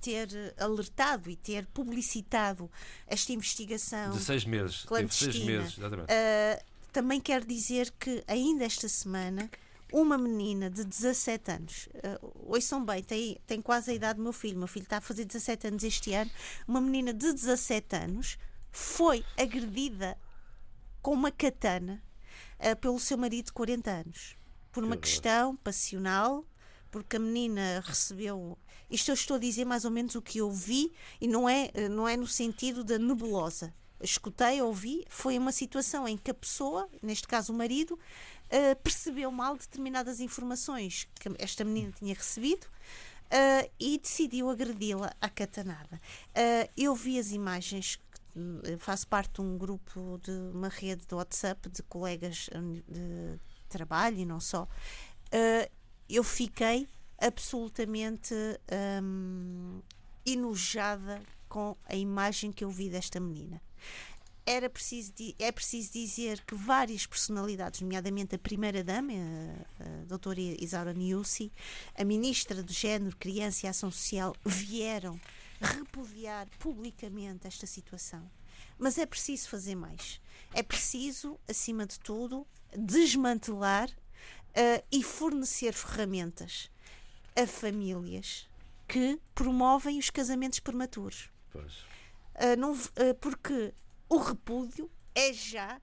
[0.00, 2.70] ter alertado e ter publicitado
[3.06, 8.88] esta investigação de seis meses, clandestina, seis meses, uh, também quero dizer que ainda esta
[8.88, 9.48] semana
[9.92, 14.32] uma menina de 17 anos, uh, ouçam bem, tem, tem quase a idade do meu
[14.32, 16.30] filho, meu filho está a fazer 17 anos este ano,
[16.66, 18.38] uma menina de 17 anos
[18.70, 20.16] foi agredida
[21.02, 22.02] com uma katana
[22.62, 24.36] uh, pelo seu marido de 40 anos.
[24.70, 26.46] Por uma que questão passional,
[26.90, 28.56] porque a menina recebeu.
[28.90, 31.70] Isto eu estou a dizer mais ou menos o que eu vi e não é,
[31.72, 33.72] eh, não é no sentido da nebulosa.
[34.02, 39.30] Escutei, ouvi, foi uma situação em que a pessoa, neste caso o marido, uh, percebeu
[39.30, 46.00] mal determinadas informações que esta menina tinha recebido uh, e decidiu agredi-la à catanada.
[46.30, 47.98] Uh, eu vi as imagens
[48.78, 54.18] faço parte de um grupo de uma rede de WhatsApp de colegas hum, de trabalho
[54.18, 54.64] e não só.
[54.64, 55.70] Uh,
[56.08, 58.34] eu fiquei absolutamente
[59.02, 59.80] um,
[60.26, 63.62] enojada com a imagem que eu vi desta menina.
[64.44, 69.12] Era preciso, é preciso dizer que várias personalidades, nomeadamente a primeira-dama,
[69.78, 71.52] a doutora Isaura Niusi,
[71.94, 75.20] a ministra do Género, Criança e Ação Social, vieram
[75.62, 78.30] repudiar publicamente esta situação.
[78.78, 80.20] Mas é preciso fazer mais.
[80.52, 82.46] É preciso, acima de tudo,
[82.76, 86.70] desmantelar uh, e fornecer ferramentas
[87.36, 88.48] a famílias
[88.86, 91.30] que promovem os casamentos prematuros.
[92.34, 93.72] Uh, não, uh, porque
[94.08, 95.80] o repúdio é já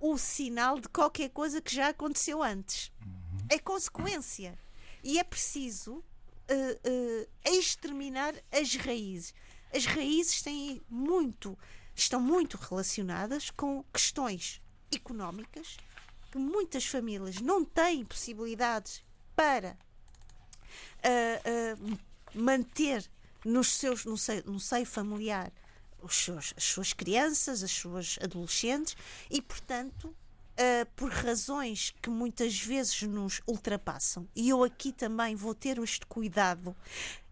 [0.00, 2.92] o sinal de qualquer coisa que já aconteceu antes.
[3.04, 3.46] Uhum.
[3.50, 4.58] É consequência.
[5.02, 6.04] E é preciso
[6.50, 9.34] uh, uh, exterminar as raízes.
[9.74, 11.58] As raízes têm muito,
[11.94, 15.76] estão muito relacionadas com questões económicas
[16.30, 19.02] que muitas famílias não têm possibilidades
[19.34, 19.76] para
[20.98, 21.98] uh,
[22.34, 23.08] manter
[23.44, 25.52] nos seus, no, seio, no seio familiar
[26.00, 28.96] os seus, as suas crianças, as suas adolescentes
[29.30, 30.14] e, portanto,
[30.58, 34.28] uh, por razões que muitas vezes nos ultrapassam.
[34.34, 36.76] E eu aqui também vou ter este cuidado,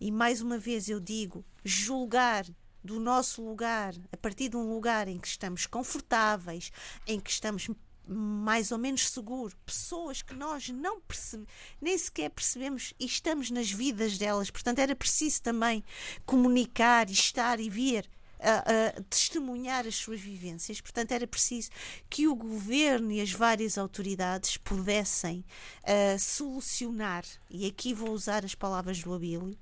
[0.00, 2.46] e mais uma vez eu digo: julgar
[2.82, 6.70] do nosso lugar, a partir de um lugar em que estamos confortáveis,
[7.06, 7.68] em que estamos
[8.08, 13.70] mais ou menos seguro, pessoas que nós não percebemos, nem sequer percebemos e estamos nas
[13.70, 14.48] vidas delas.
[14.48, 15.82] Portanto, era preciso também
[16.24, 18.08] comunicar, estar e ver
[18.40, 20.80] a, a, testemunhar as suas vivências.
[20.80, 21.70] Portanto, era preciso
[22.08, 25.44] que o governo e as várias autoridades pudessem
[25.82, 29.56] uh, solucionar, e aqui vou usar as palavras do Abílio,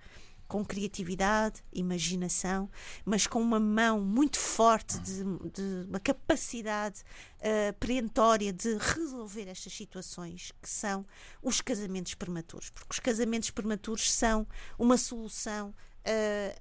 [0.47, 2.71] com criatividade, imaginação,
[3.05, 7.01] mas com uma mão muito forte, de, de uma capacidade
[7.41, 11.05] uh, perentória de resolver estas situações, que são
[11.43, 12.71] os casamentos prematuros.
[12.71, 14.47] Porque os casamentos prematuros são
[14.79, 16.61] uma solução uh,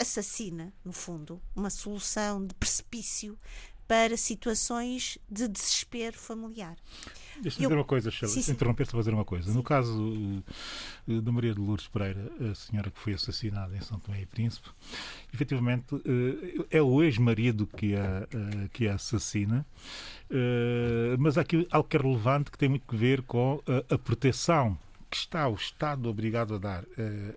[0.00, 3.38] assassina, no fundo, uma solução de precipício
[3.90, 6.76] para situações de desespero familiar.
[7.42, 9.48] Deixa-me dizer uma coisa, Sheila, interromper-te fazer uma coisa.
[9.48, 9.56] Sim.
[9.56, 10.00] No caso
[11.08, 14.26] uh, da Maria de Lourdes Pereira, a senhora que foi assassinada em São Tomé e
[14.26, 14.68] Príncipe,
[15.34, 19.66] efetivamente uh, é o ex-marido que, a, uh, que a assassina,
[21.18, 23.60] mas há aqui algo que é relevante que tem muito a ver com
[23.90, 24.78] a proteção
[25.10, 26.84] que está o Estado obrigado a dar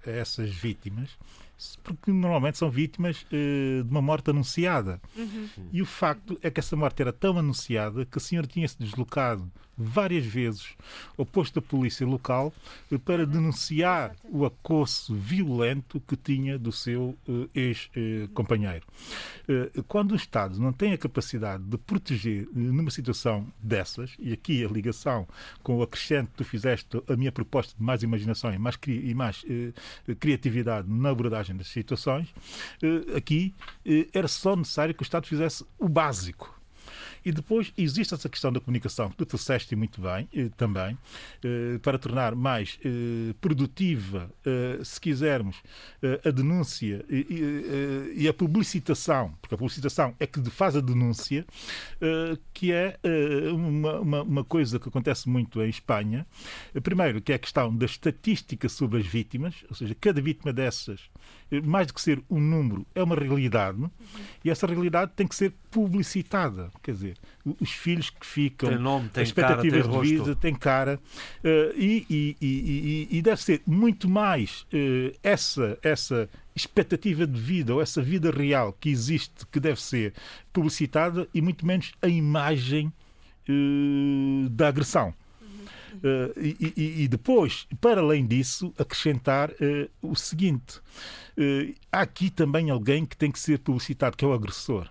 [0.05, 1.09] a essas vítimas
[1.83, 5.01] porque normalmente são vítimas uh, de uma morte anunciada.
[5.15, 5.47] Uhum.
[5.71, 9.51] E o facto é que essa morte era tão anunciada que a senhora tinha-se deslocado
[9.77, 10.75] várias vezes
[11.17, 12.53] ao posto da polícia local
[12.91, 18.85] eh, para denunciar o acoso violento que tinha do seu uh, ex-companheiro.
[19.47, 24.63] Uh, quando o Estado não tem a capacidade de proteger numa situação dessas, e aqui
[24.63, 25.27] a ligação
[25.61, 29.13] com o acrescente que tu fizeste, a minha proposta de mais imaginação e mais, e
[29.13, 29.45] mais
[30.19, 32.33] criatividade na abordagem das situações,
[33.15, 33.53] aqui
[34.13, 36.52] era só necessário que o Estado fizesse o básico
[37.25, 40.97] E depois existe essa questão da comunicação, que tu trouxeste muito bem eh, também,
[41.43, 44.29] eh, para tornar mais eh, produtiva,
[44.83, 45.61] se quisermos,
[46.25, 51.45] a denúncia e, e, a publicitação, porque a publicitação é que faz a denúncia,
[52.53, 52.97] que é
[53.53, 56.25] uma, uma, uma coisa que acontece muito em Espanha.
[56.81, 61.09] Primeiro, que é a questão da estatística sobre as vítimas, ou seja, cada vítima dessas
[61.63, 63.89] mais do que ser um número, é uma realidade uhum.
[64.43, 66.69] e essa realidade tem que ser publicitada.
[66.81, 67.17] Quer dizer,
[67.59, 70.99] os filhos que ficam, tem nome, tem as expectativas cara, de vida, tem cara,
[71.43, 77.73] uh, e, e, e, e, deve ser muito mais uh, essa, essa expectativa de vida
[77.73, 80.13] ou essa vida real que existe, que deve ser
[80.51, 82.91] publicitada, e muito menos a imagem
[83.49, 85.13] uh, da agressão.
[85.97, 92.29] Uh, e, e, e, depois, para além disso, acrescentar uh, o seguinte: uh, há aqui
[92.29, 94.89] também alguém que tem que ser publicitado, que é o agressor.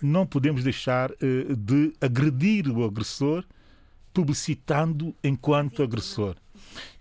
[0.00, 3.44] Não podemos deixar de agredir o agressor
[4.12, 6.36] publicitando enquanto agressor.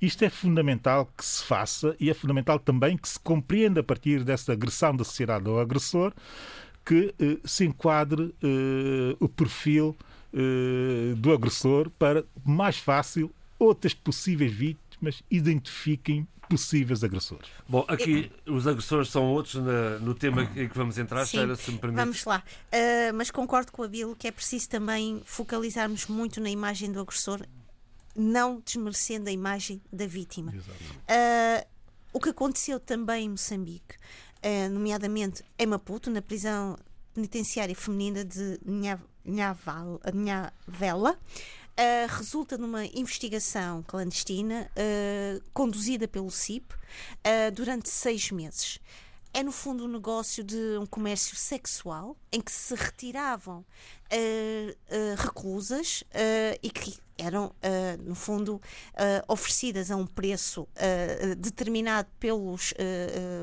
[0.02, 4.24] Isto é fundamental que se faça e é fundamental também que se compreenda a partir
[4.24, 6.14] dessa agressão da sociedade ao agressor
[6.84, 7.14] que
[7.46, 8.34] se enquadre
[9.20, 9.96] o perfil
[10.34, 17.50] uh, do agressor para mais fácil outras possíveis vítimas identifiquem possíveis agressores.
[17.68, 21.72] Bom, aqui os agressores são outros na, no tema em que vamos entrar, Sim, se
[21.72, 22.00] me permite.
[22.00, 22.44] Vamos lá.
[22.68, 27.00] Uh, mas concordo com a Bill que é preciso também focalizarmos muito na imagem do
[27.00, 27.42] agressor,
[28.16, 30.52] não desmerecendo a imagem da vítima.
[30.52, 31.68] Uh,
[32.12, 33.96] o que aconteceu também em Moçambique,
[34.46, 36.78] uh, nomeadamente em Maputo, na prisão
[37.14, 38.60] penitenciária feminina de
[39.26, 41.18] Nhavela,
[41.74, 48.80] Uh, resulta numa investigação clandestina uh, conduzida pelo CIP uh, durante seis meses.
[49.34, 53.66] É, no fundo, um negócio de um comércio sexual em que se retiravam
[55.18, 56.04] reclusas
[56.62, 57.52] e que eram,
[58.06, 58.62] no fundo,
[59.28, 60.68] oferecidas a um preço
[61.40, 62.76] determinado pelos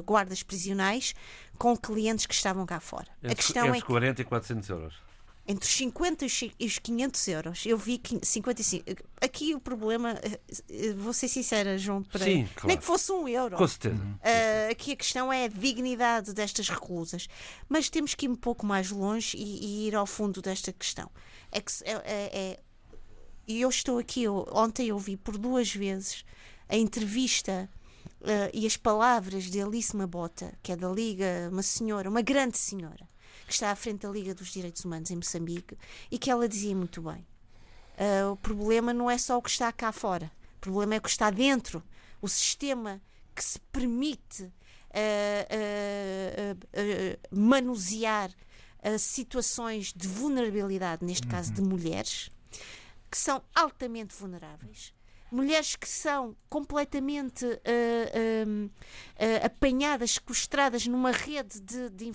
[0.06, 1.12] guardas prisionais
[1.58, 3.08] com clientes que estavam cá fora.
[3.18, 5.09] Entre, a questão entre é 40 e 400 euros
[5.46, 6.26] entre os 50
[6.58, 7.66] e os 500 euros.
[7.66, 8.84] Eu vi 55.
[9.20, 12.68] Aqui o problema, eh, eh, vou ser sincera, João Pereira, Sim, claro.
[12.68, 13.56] nem que fosse um euro.
[13.56, 13.96] Com certeza.
[13.96, 17.26] Uh, aqui a questão é a dignidade destas reclusas.
[17.68, 21.10] Mas temos que ir um pouco mais longe e, e ir ao fundo desta questão.
[21.50, 22.60] É que é, é, é,
[23.46, 26.24] e eu estou aqui, eu, ontem eu vi por duas vezes
[26.68, 27.68] a entrevista
[28.20, 32.56] uh, e as palavras de Alice Mabota, que é da Liga, uma senhora, uma grande
[32.56, 33.10] senhora
[33.50, 35.76] que está à frente da Liga dos Direitos Humanos em Moçambique,
[36.08, 37.26] e que ela dizia muito bem:
[37.98, 41.02] uh, o problema não é só o que está cá fora, o problema é o
[41.02, 41.82] que está dentro,
[42.22, 43.02] o sistema
[43.34, 44.52] que se permite uh,
[46.54, 48.30] uh, manusear
[48.98, 51.32] situações de vulnerabilidade, neste uhum.
[51.32, 52.30] caso de mulheres,
[53.10, 54.94] que são altamente vulneráveis
[55.30, 62.12] mulheres que são completamente uh, uh, uh, apanhadas, sequestradas numa rede de, de,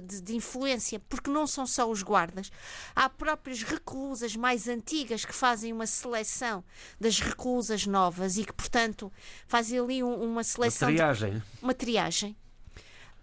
[0.00, 2.50] de, de, influência, porque não são só os guardas.
[2.94, 6.62] Há próprias reclusas mais antigas que fazem uma seleção
[7.00, 9.12] das reclusas novas e que, portanto,
[9.46, 10.88] fazem ali um, uma seleção.
[10.88, 11.42] Uma triagem.
[11.60, 12.36] uma triagem.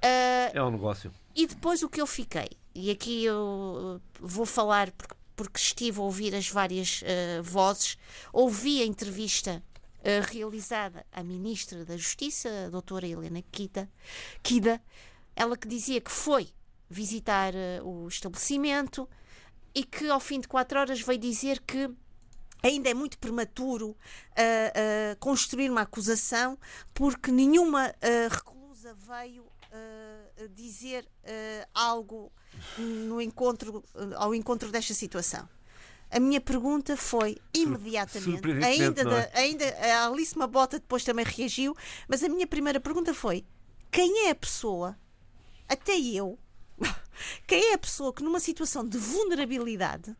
[0.01, 1.12] é um negócio.
[1.36, 6.04] E depois o que eu fiquei, e aqui eu vou falar porque porque estive a
[6.04, 7.98] ouvir as várias uh, vozes,
[8.32, 9.63] ouvi a entrevista
[10.00, 13.89] uh, realizada à Ministra da Justiça, a doutora Helena Kida,
[14.41, 14.82] Kida
[15.36, 16.50] ela que dizia que foi
[16.89, 19.10] visitar uh, o estabelecimento
[19.74, 21.89] e que ao fim de quatro horas veio dizer que
[22.62, 23.98] ainda é muito prematuro
[25.19, 26.58] construir uma acusação
[26.93, 27.93] porque nenhuma
[28.30, 29.46] reclusa veio
[30.52, 31.08] dizer
[31.74, 32.32] algo
[32.78, 33.84] no encontro,
[34.15, 35.48] ao encontro desta situação.
[36.13, 39.32] A minha pergunta foi imediatamente, ainda, da, é?
[39.34, 41.76] ainda a Alice Mabota depois também reagiu,
[42.08, 43.43] mas a minha primeira pergunta foi:
[43.89, 44.96] quem é a pessoa,
[45.67, 46.38] até eu,
[47.48, 50.15] quem é a pessoa que numa situação de vulnerabilidade,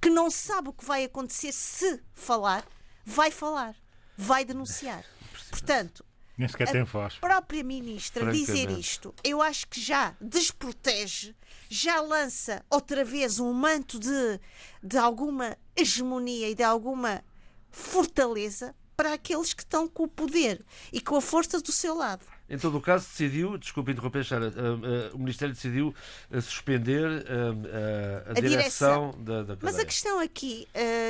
[0.00, 2.66] que não sabe o que vai acontecer se falar,
[3.04, 3.76] vai falar,
[4.16, 5.04] vai denunciar?
[5.48, 6.04] Portanto,
[6.40, 7.18] nem sequer tem voz.
[7.18, 11.36] A própria ministra dizer isto, eu acho que já desprotege,
[11.68, 14.40] já lança outra vez um manto de,
[14.82, 17.22] de alguma hegemonia e de alguma
[17.70, 22.24] fortaleza para aqueles que estão com o poder e com a força do seu lado.
[22.48, 25.94] Em todo o caso, decidiu, desculpe interromper, Sara, uh, uh, o Ministério decidiu
[26.30, 30.66] uh, suspender a, a, direção, direção, da, da Mas a questão aqui,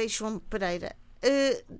[0.08, 0.94] João Pereira,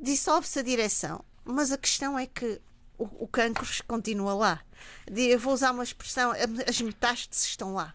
[0.00, 2.60] dissolve-se a direção, mas a questão é que
[3.00, 4.60] o, o cancro continua lá.
[5.06, 6.32] Eu vou usar uma expressão,
[6.68, 7.94] as metástases estão lá.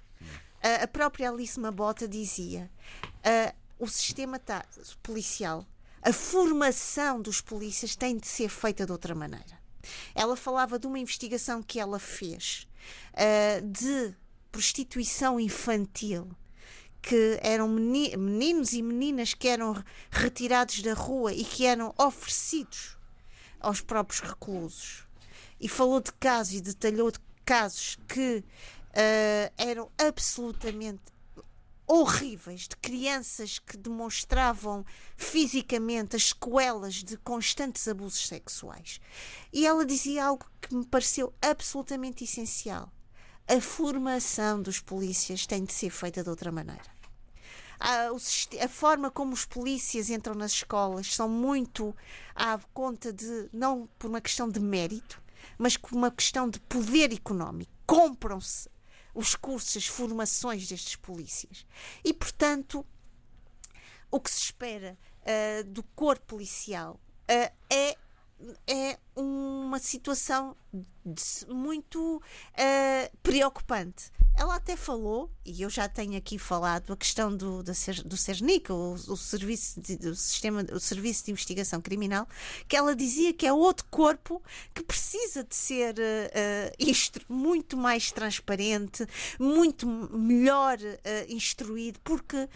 [0.62, 2.72] a, a própria Alice Mabota dizia
[3.20, 4.66] uh, o sistema tá,
[5.04, 5.66] policial,
[6.02, 9.64] a formação dos polícias tem de ser feita de outra maneira.
[10.16, 12.68] Ela falava de uma investigação que ela fez
[13.14, 14.16] uh, de
[14.52, 16.28] prostituição infantil
[17.00, 19.76] que eram meninos e meninas que eram
[20.10, 22.98] retirados da rua e que eram oferecidos
[23.66, 25.08] aos próprios reclusos.
[25.60, 31.02] E falou de casos e detalhou de casos que uh, eram absolutamente
[31.88, 34.86] horríveis de crianças que demonstravam
[35.16, 39.00] fisicamente as sequelas de constantes abusos sexuais.
[39.54, 42.92] E ela dizia algo que me pareceu absolutamente essencial.
[43.48, 46.95] A formação dos polícias tem de ser feita de outra maneira.
[47.80, 48.10] A,
[48.64, 51.96] a, forma como os polícias entram nas escolas são muito
[52.34, 55.22] à conta de, não por uma questão de mérito,
[55.58, 57.72] mas por uma questão de poder económico.
[57.86, 58.70] Compram-se
[59.14, 61.66] os cursos, as formações destes polícias.
[62.04, 62.86] E, portanto,
[64.12, 67.00] o que se espera uh, do corpo policial
[67.30, 67.98] uh, é
[68.68, 70.56] é uma situação
[71.48, 74.12] muito uh, preocupante.
[74.38, 77.72] Ela até falou, e eu já tenho aqui falado, a questão do, do,
[78.06, 82.28] do CERNIC, o, o, serviço de, do sistema, o Serviço de Investigação Criminal,
[82.68, 89.08] que ela dizia que é outro corpo que precisa de ser uh, muito mais transparente,
[89.40, 92.50] muito melhor uh, instruído, porque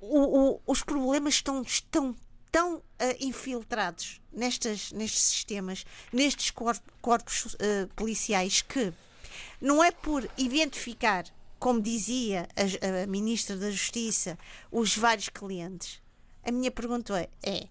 [0.00, 2.14] o, o, os problemas estão, estão
[2.56, 2.82] tão uh,
[3.20, 8.94] infiltrados nestes, nestes sistemas, nestes corpos, corpos uh, policiais, que
[9.60, 11.26] não é por identificar,
[11.58, 14.38] como dizia a, a, Ministra da Justiça,
[14.72, 16.00] os vários clientes.
[16.42, 17.68] A minha pergunta é: é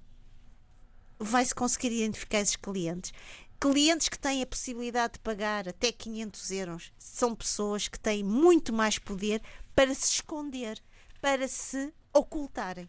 [1.17, 3.11] vai-se conseguir identificar esses clientes?
[3.59, 8.71] Clientes que têm a possibilidade de pagar até 500 euros são pessoas que têm muito
[8.71, 9.41] mais poder
[9.73, 10.79] para se esconder,
[11.19, 12.87] para se ocultarem.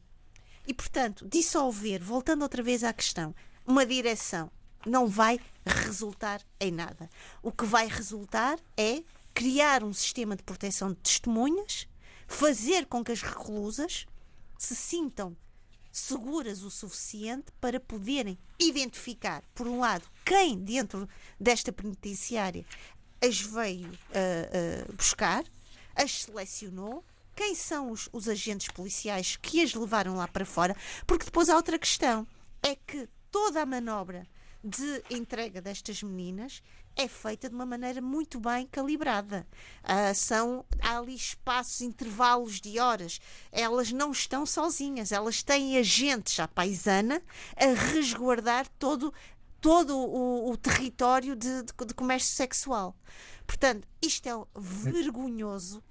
[0.67, 3.35] E, portanto, dissolver, voltando outra vez à questão,
[3.67, 4.51] uma direção
[4.85, 7.09] não vai resultar em nada.
[7.43, 9.03] O que vai resultar é
[9.35, 11.87] criar um sistema de proteção de testemunhas,
[12.27, 14.07] fazer com que as reclusas
[14.59, 15.37] se sintam
[15.93, 21.09] seguras o suficiente para poderem identificar, por um lado, quem dentro
[21.41, 22.64] desta penitenciária
[23.23, 25.45] as veio uh, uh, buscar,
[25.95, 27.03] as selecionou
[27.37, 30.74] quem são os, os agentes policiais que as levaram lá para fora,
[31.07, 32.26] porque depois há outra questão:
[32.62, 34.26] é que toda a manobra
[34.64, 36.62] de entrega destas meninas
[36.97, 39.47] é feita de uma maneira muito bem calibrada.
[39.84, 43.20] Uh, são, há ali espaços, intervalos de horas.
[43.53, 47.22] Elas não estão sozinhas, elas têm agentes à paisana
[47.55, 49.12] a resguardar todo,
[49.61, 52.97] todo o, o território de, de, de comércio sexual.
[53.47, 55.84] Portanto, isto é vergonhoso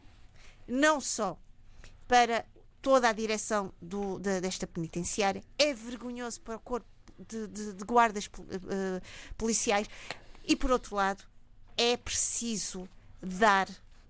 [0.68, 1.38] não só
[2.08, 2.46] para
[2.82, 6.88] toda a direção do, de, desta penitenciária, é vergonhoso para o corpo
[7.18, 9.02] de, de, de guardas uh,
[9.38, 9.88] policiais
[10.44, 11.24] e, por outro lado,
[11.78, 12.88] é preciso
[13.22, 13.68] dar,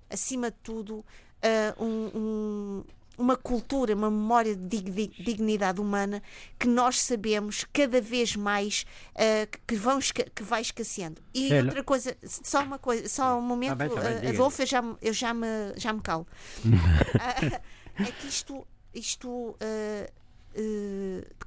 [0.10, 2.84] acima de tudo, uh, um, um,
[3.18, 6.22] uma cultura, uma memória de dignidade humana
[6.60, 8.86] que nós sabemos cada vez mais
[9.16, 11.22] uh, que, vão, que vai escasseando.
[11.34, 14.62] E outra coisa, só uma coisa, só um momento, tá bem, tá bem, uh, Adolfo,
[14.62, 15.48] eu já, eu já me,
[15.78, 16.28] já me calo.
[16.66, 17.56] uh,
[18.02, 20.26] é que isto, isto uh,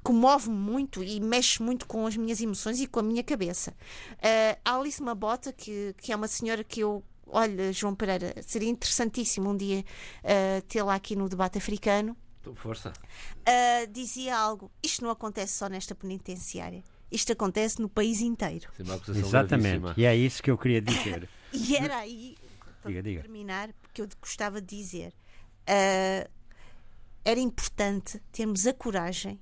[0.03, 3.73] comove-me muito e mexe muito com as minhas emoções e com a minha cabeça.
[4.63, 9.49] a Alice Mabota, que, que é uma senhora que eu olha, João Pereira, seria interessantíssimo
[9.49, 9.83] um dia
[10.23, 12.15] uh, tê-la aqui no debate africano.
[12.41, 12.93] Então, força.
[13.39, 14.71] Uh, dizia algo.
[14.81, 16.83] Isto não acontece só nesta penitenciária.
[17.11, 18.69] Isto acontece no país inteiro.
[19.15, 19.93] Exatamente.
[19.97, 21.27] E é isso que eu queria dizer.
[21.51, 22.37] e era aí,
[22.81, 23.21] para diga, diga.
[23.21, 25.13] terminar, que eu gostava de dizer.
[25.61, 26.29] Uh,
[27.25, 29.39] era importante termos a coragem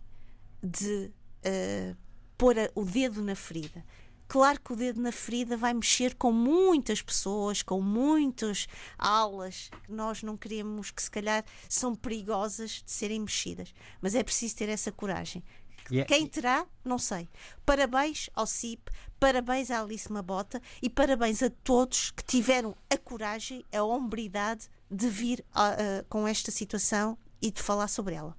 [0.64, 1.12] de
[1.46, 1.98] uh,
[2.38, 3.84] pôr a, o dedo na ferida.
[4.28, 8.68] Claro que o dedo na ferida vai mexer com muitas pessoas, com muitas
[8.98, 13.74] aulas que nós não queremos, que se calhar são perigosas de serem mexidas.
[14.02, 15.44] Mas é preciso ter essa coragem.
[15.90, 16.06] Yeah.
[16.06, 17.30] Quem terá, não sei.
[17.66, 23.64] Parabéns ao CIP, parabéns à Alice Mabota e parabéns a todos que tiveram a coragem,
[23.74, 28.36] a hombridade de vir uh, uh, com esta situação e de falar sobre ela.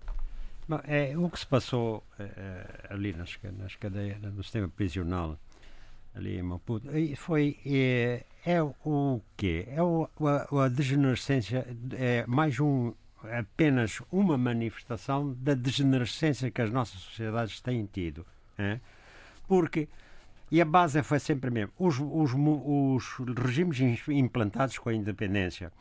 [0.69, 5.39] Bom, é, o que se passou uh, ali nas, nas cadeias, no sistema prisional
[6.19, 9.67] ali Maputo, foi, é, é o quê?
[9.69, 12.93] É o, a, a degenerescência, é mais um,
[13.25, 18.27] apenas uma manifestação da degenerescência que as nossas sociedades têm tido.
[18.59, 18.81] É?
[19.47, 19.89] Porque,
[20.51, 23.05] e a base foi sempre a mesma, os, os, os
[23.37, 25.73] regimes implantados com a independência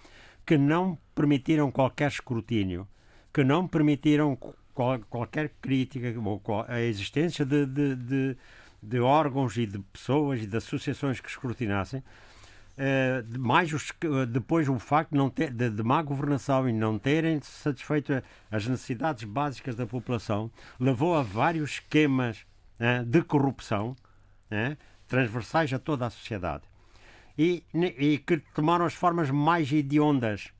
[0.46, 2.88] que não permitiram qualquer escrutínio,
[3.34, 4.38] que não permitiram
[4.74, 8.38] qual, qualquer crítica, ou a existência de, de, de,
[8.82, 12.04] de, órgãos e de pessoas e de associações que escrutinassem.
[12.78, 13.92] Uh, mais os,
[14.30, 18.22] depois o facto de, não ter, de, de má governação e não terem satisfeito
[18.52, 22.46] as necessidades básicas da população levou a vários esquemas
[23.08, 23.96] de corrupção
[25.08, 26.62] transversais a toda a sociedade
[27.38, 27.64] e,
[27.98, 30.52] e que tomaram as formas mais hediondas.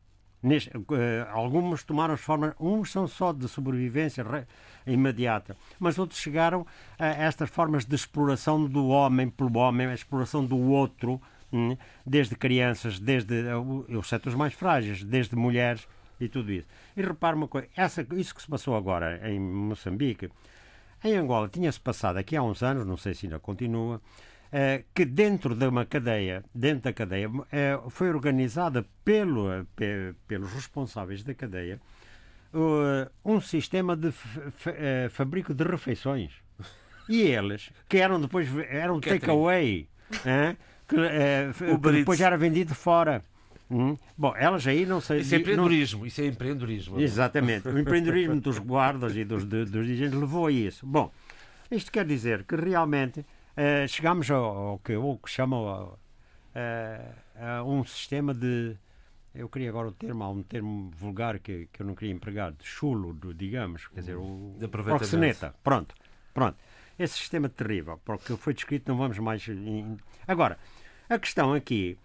[0.42, 0.84] Neste, uh,
[1.32, 4.46] alguns tomaram as formas, uns são só de sobrevivência re,
[4.86, 6.66] imediata, mas outros chegaram
[7.00, 11.20] a estas formas de exploração do homem pelo homem, a exploração do outro,
[11.52, 11.76] hum,
[12.06, 15.88] desde crianças, desde uh, os setores mais frágeis, desde mulheres
[16.20, 16.68] e tudo isso.
[16.96, 20.30] E repare uma coisa, essa, isso que se passou agora em Moçambique,
[21.04, 24.27] em Angola tinha-se passado aqui há uns anos, não sei se ainda continua, eh,
[24.94, 29.68] que dentro de uma cadeia, dentro da cadeia, eh, foi organizada pelo,
[30.28, 31.80] pelos responsáveis da cadeia
[33.24, 34.12] um sistema de
[35.10, 36.32] fabrico de refeições.
[37.08, 39.88] E eles, que eram depois eram takeaway,
[40.88, 43.24] que, que depois era vendido fora.
[43.70, 43.98] Hum.
[44.18, 45.20] Bom, elas aí não sei.
[45.20, 46.00] Isso é empreendedorismo.
[46.00, 46.08] Não...
[46.08, 47.00] Isso é empreendedorismo.
[47.00, 47.68] Exatamente.
[47.68, 50.86] O empreendedorismo dos guardas e dos, dos dirigentes levou a isso.
[50.86, 51.12] Bom,
[51.70, 53.26] isto quer dizer que realmente
[53.58, 55.98] uh, chegamos ao, ao, que eu chamo
[56.56, 58.78] a, um sistema de.
[59.34, 62.52] Eu queria agora o termo, há um termo vulgar que, que eu não queria empregar,
[62.54, 65.54] de chulo, de, digamos, quer dizer, o proxeneta.
[65.64, 65.94] Pronto,
[66.34, 66.58] pronto.
[66.98, 69.46] Esse sistema terrível, porque foi descrito, não vamos mais.
[70.28, 70.58] Agora,
[71.08, 71.98] a questão aqui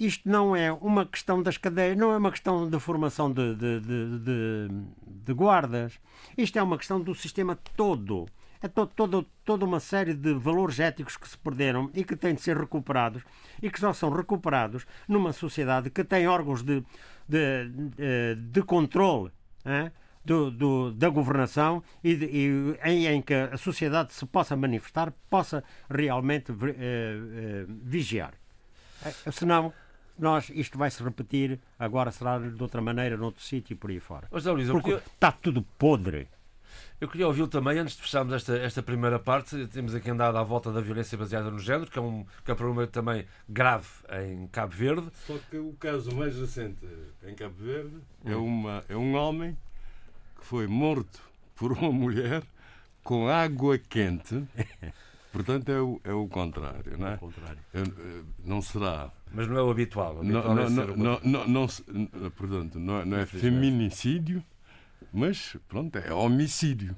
[0.00, 3.80] isto não é uma questão das cadeias, não é uma questão de formação de, de,
[3.80, 4.68] de,
[5.06, 6.00] de guardas.
[6.38, 8.26] Isto é uma questão do sistema todo.
[8.62, 12.34] É to, todo, toda uma série de valores éticos que se perderam e que têm
[12.34, 13.22] de ser recuperados
[13.62, 16.84] e que só são recuperados numa sociedade que tem órgãos de,
[17.26, 19.30] de, de, de controle.
[19.64, 19.90] Hein?
[20.22, 25.10] Do, do, da governação e, de, e em, em, que a sociedade se possa manifestar,
[25.30, 26.58] possa realmente uh, uh,
[27.82, 28.34] vigiar.
[29.26, 29.72] Uh, senão,
[30.18, 33.98] nós, isto vai se repetir, agora será de outra maneira, noutro sítio e por aí
[33.98, 34.28] fora.
[34.74, 36.28] Porque está tudo podre.
[37.00, 40.42] Eu queria ouvi-lo também, antes de fecharmos esta, esta primeira parte, temos aqui andado à
[40.42, 43.88] volta da violência baseada no género, que é um, que é um problema também grave
[44.22, 45.08] em Cabo Verde.
[45.26, 46.86] Só que o caso mais recente
[47.26, 48.44] em Cabo Verde é, hum.
[48.44, 49.56] uma, é um homem
[50.38, 51.22] que foi morto
[51.56, 52.42] por uma mulher
[53.02, 54.44] com água quente
[55.32, 57.12] Portanto, é o, é o contrário, não é?
[57.12, 57.58] é o contrário.
[57.72, 59.12] Eu, eh, não será.
[59.32, 60.16] Mas não é o habitual.
[60.16, 64.44] O habitual não, é não, não, não, não, portanto, não, não é feminicídio,
[65.12, 66.96] mas pronto, é homicídio.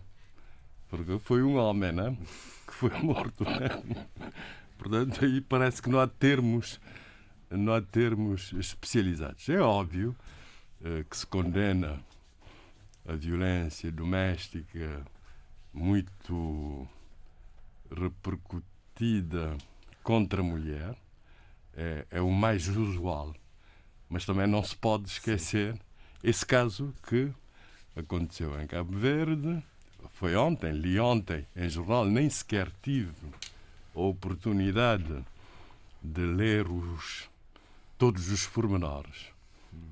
[0.88, 2.16] Porque foi um homem, não é?
[2.66, 3.44] Que foi morto.
[3.44, 4.04] É?
[4.76, 6.80] Portanto, aí parece que não há termos,
[7.50, 9.48] não há termos especializados.
[9.48, 10.14] É óbvio
[10.84, 12.00] eh, que se condena
[13.06, 15.04] a violência doméstica
[15.72, 16.86] muito
[17.90, 19.56] repercutida
[20.02, 20.96] contra a mulher
[21.74, 23.34] é, é o mais usual.
[24.08, 25.80] Mas também não se pode esquecer Sim.
[26.22, 27.32] esse caso que
[27.96, 29.62] aconteceu em Cabo Verde.
[30.12, 33.12] Foi ontem, li ontem em jornal, nem sequer tive
[33.94, 35.24] a oportunidade
[36.02, 37.28] de ler os,
[37.96, 39.26] todos os pormenores.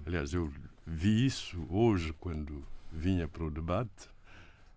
[0.06, 0.52] Aliás, eu
[0.86, 4.10] vi isso hoje quando vinha para o debate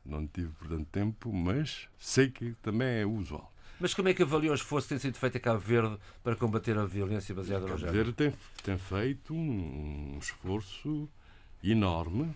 [0.05, 3.51] não tive, portanto, tempo, mas sei que também é usual.
[3.79, 6.35] Mas como é que avalia o esforço que tem sido feito a Cabo Verde para
[6.35, 7.85] combater a violência baseada no género?
[7.85, 11.09] Cabo Verde tem, tem feito um, um esforço
[11.63, 12.33] enorme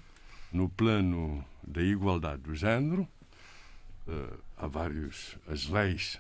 [0.51, 3.07] no plano da igualdade do género.
[4.07, 5.37] Uh, há vários.
[5.47, 6.19] As leis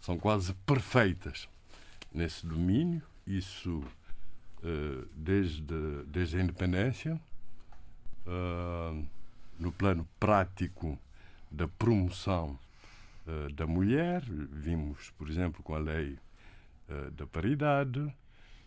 [0.00, 1.48] são quase perfeitas
[2.12, 3.02] nesse domínio.
[3.26, 7.20] Isso uh, desde, desde a independência.
[8.26, 9.06] Uh,
[9.58, 10.98] no plano prático
[11.50, 12.58] da promoção
[13.54, 14.22] da mulher.
[14.24, 16.18] Vimos, por exemplo, com a lei
[17.12, 18.12] da paridade,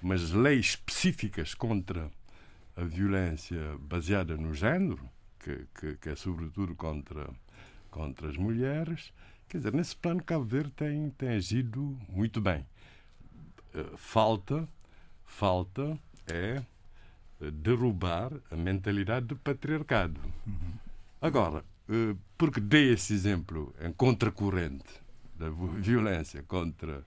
[0.01, 2.11] mas leis específicas contra
[2.75, 5.09] a violência baseada no género,
[5.39, 7.29] que, que, que, é sobretudo contra,
[7.91, 9.13] contra as mulheres.
[9.47, 12.65] Quer dizer, nesse plano, Cabo Verde tem, tem agido muito bem.
[13.73, 14.67] Uh, falta,
[15.25, 15.97] falta
[16.27, 16.63] é
[17.51, 20.19] derrubar a mentalidade do patriarcado.
[20.47, 20.73] Uhum.
[21.21, 25.01] Agora, eh, porque dei esse exemplo em contracorrente
[25.35, 27.05] da violência contra,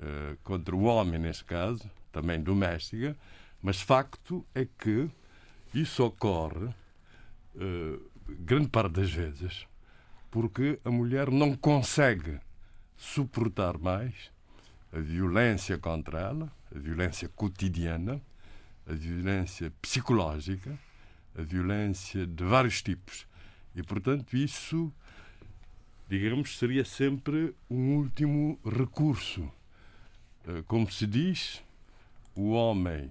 [0.00, 3.16] eh, contra o homem, neste caso, também doméstica,
[3.62, 5.10] mas facto é que
[5.74, 6.68] isso ocorre
[7.58, 7.98] eh,
[8.40, 9.66] grande parte das vezes
[10.36, 12.38] porque a mulher não consegue
[12.94, 14.30] suportar mais
[14.92, 18.20] a violência contra ela, a violência cotidiana,
[18.86, 20.78] a violência psicológica,
[21.34, 23.26] a violência de vários tipos.
[23.74, 24.92] E, portanto, isso,
[26.06, 29.50] digamos, seria sempre um último recurso.
[30.46, 31.62] Eh, como se diz,
[32.34, 33.10] o homem,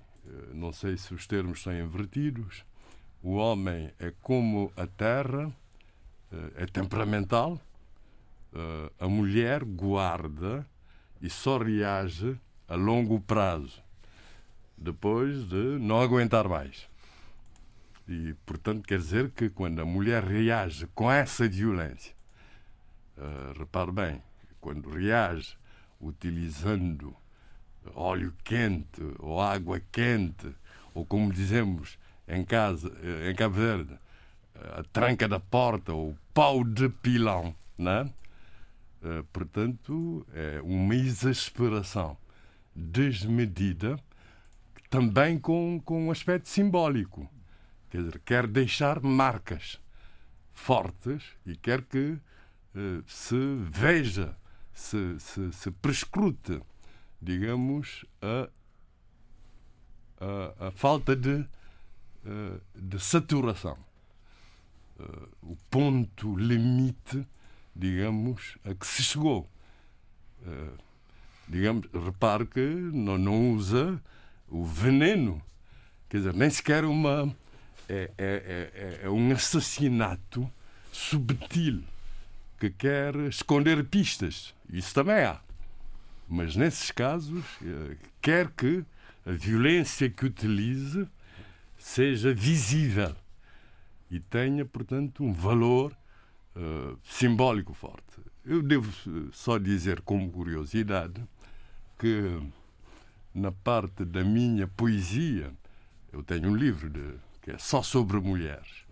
[0.53, 2.65] não sei se os termos são invertidos,
[3.21, 5.51] o homem é como a terra,
[6.31, 7.59] eh, é temperamental,
[8.99, 10.65] a mulher guarda
[11.21, 13.83] e só reage a longo prazo,
[14.77, 16.87] depois de não aguentar mais.
[18.07, 22.15] E, portanto, quer dizer que quando a mulher reage com essa violência,
[23.57, 24.23] repare bem,
[24.61, 25.57] quando reage
[25.99, 27.13] utilizando
[27.93, 30.47] óleo quente ou água quente,
[30.93, 33.99] ou como dizemos em casa, eh, em Cabo Verde,
[34.77, 38.09] a tranca da porta ou pau de pilão, né?
[39.03, 42.17] Uh, portanto, é uma exasperação
[42.75, 43.99] desmedida,
[44.89, 47.29] também com, com um aspecto simbólico.
[47.91, 49.79] Quer dizer, quer deixar marcas
[50.53, 52.17] fortes e quer que
[53.05, 53.35] se
[53.69, 54.35] veja,
[54.73, 56.61] se, se, se prescrute
[57.25, 58.49] digamos, a,
[60.23, 61.43] a, a falta de,
[62.23, 63.77] eh, de saturação.
[64.99, 67.25] Eh, o ponto limite,
[67.75, 69.49] digamos, a que se chegou.
[70.45, 70.73] Eh,
[71.47, 73.99] digamos, repare que não, não usa
[74.47, 75.41] o veneno,
[76.07, 77.35] quer dizer, nem sequer uma.
[77.89, 80.49] É, é, é, é um assassinato
[80.91, 81.83] subtil
[82.59, 84.55] que quer esconder pistas.
[84.69, 85.44] Isso também há.
[86.27, 88.83] Mas nesses casos, eh, quer que
[89.25, 91.07] a violência que utilize
[91.77, 93.15] seja visível
[94.09, 95.95] e tenha, portanto, um valor
[96.55, 98.19] uh, simbólico forte.
[98.43, 101.21] Eu devo eh, só dizer, como curiosidade,
[101.97, 102.39] que
[103.33, 105.51] na parte da minha poesia,
[106.11, 108.85] eu tenho um livro de, que é só sobre mulheres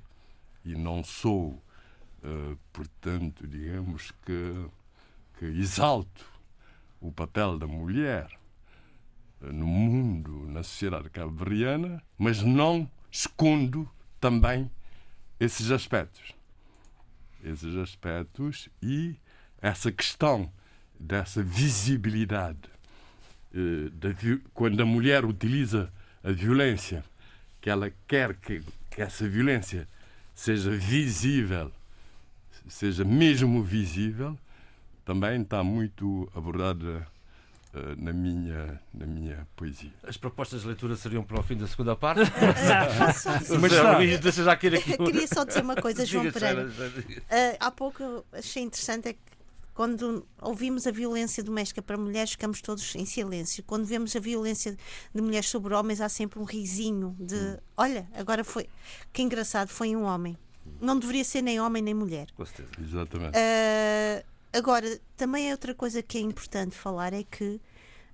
[0.66, 1.62] e não sou,
[2.24, 4.66] uh, portanto, digamos que,
[5.38, 6.33] que exalto
[7.04, 8.30] o papel da mulher
[9.42, 13.90] no mundo, na sociedade cabo-verdiana, mas não escondo
[14.22, 14.72] também
[15.38, 16.34] esses aspectos.
[17.44, 19.18] Esses aspectos e
[19.62, 20.50] essa questão
[20.98, 22.70] dessa visibilidade.
[23.54, 23.92] Eh,
[24.54, 25.92] quando a mulher utiliza
[26.24, 27.04] a violência,
[27.60, 29.90] que ela quer que, que essa violência
[30.34, 31.70] seja visível,
[32.70, 34.40] seja mesmo visível,
[35.06, 37.08] também está muito abordada
[37.74, 39.92] uh, na, minha, na minha poesia.
[40.04, 42.22] As propostas de leitura seriam para o fim da segunda parte?
[43.60, 44.00] Mas está.
[44.00, 44.70] Deixa já aqui.
[44.70, 46.68] Queria só dizer uma coisa, João Pereira.
[46.68, 49.34] Uh, há pouco achei interessante é que
[49.74, 53.64] quando ouvimos a violência doméstica para mulheres, ficamos todos em silêncio.
[53.64, 54.78] Quando vemos a violência
[55.14, 57.58] de mulheres sobre homens, há sempre um risinho de hum.
[57.76, 58.70] olha, agora foi.
[59.12, 60.38] Que engraçado, foi um homem.
[60.80, 62.28] Não deveria ser nem homem nem mulher.
[62.36, 62.70] Com certeza.
[62.80, 63.38] Exatamente.
[63.38, 67.60] Uh, Agora, também é outra coisa que é importante falar é que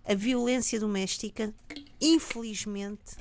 [0.05, 1.53] a violência doméstica,
[1.99, 3.17] infelizmente,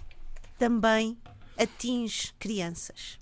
[0.57, 1.19] também
[1.59, 3.19] atinge crianças.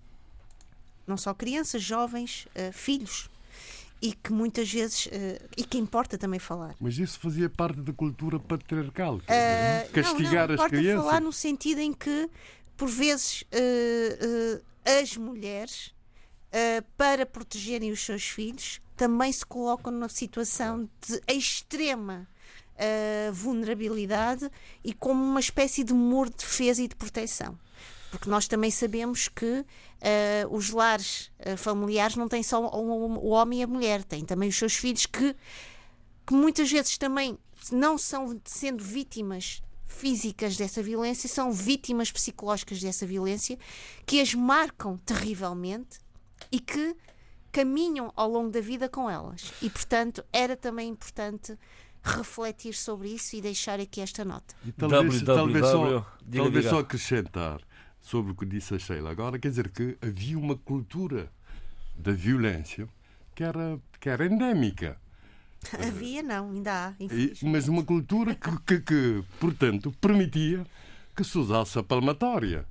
[1.06, 3.30] Não só crianças, jovens, uh, filhos.
[4.02, 5.06] E que muitas vezes.
[5.06, 6.74] Uh, e que importa também falar.
[6.78, 9.16] Mas isso fazia parte da cultura patriarcal.
[9.16, 11.04] Uh, castigar não, não, as crianças.
[11.04, 12.28] falar no sentido em que,
[12.76, 13.44] por vezes,
[14.84, 15.94] as mulheres,
[16.98, 22.26] para protegerem os seus filhos, também se colocam numa situação de extrema
[22.76, 24.50] uh, vulnerabilidade
[24.82, 27.58] e como uma espécie de muro de defesa e de proteção.
[28.10, 29.64] Porque nós também sabemos que uh,
[30.50, 34.48] os lares uh, familiares não têm só o, o, homem e a mulher, têm também
[34.48, 35.36] os seus filhos que,
[36.26, 37.38] que muitas vezes também
[37.72, 43.58] não são sendo vítimas físicas dessa violência, são vítimas psicológicas dessa violência
[44.04, 45.98] que as marcam terrivelmente
[46.52, 46.94] e que
[47.56, 49.50] caminham ao longo da vida com elas.
[49.62, 51.56] E, portanto, era também importante
[52.02, 54.54] refletir sobre isso e deixar aqui esta nota.
[54.62, 56.68] E talvez, talvez, só, diga, talvez diga.
[56.68, 57.62] só acrescentar
[57.98, 61.32] sobre o que disse a Sheila agora, quer dizer que havia uma cultura
[61.96, 62.86] da violência
[63.34, 65.00] que era, que era endémica.
[65.72, 66.94] Havia, não, ainda há.
[67.42, 70.66] Mas uma cultura que, que, que, portanto, permitia
[71.16, 72.66] que se usasse a palmatória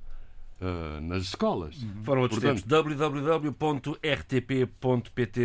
[0.62, 1.82] uh, nas escolas.
[1.82, 2.04] Uhum.
[2.04, 2.96] Foram outros Portanto, tempos.
[2.96, 3.98] www.rtp.pt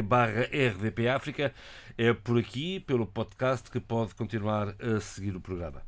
[0.02, 1.52] barra rdpafrica
[1.96, 5.82] é por aqui, pelo podcast, que pode continuar a seguir o programa.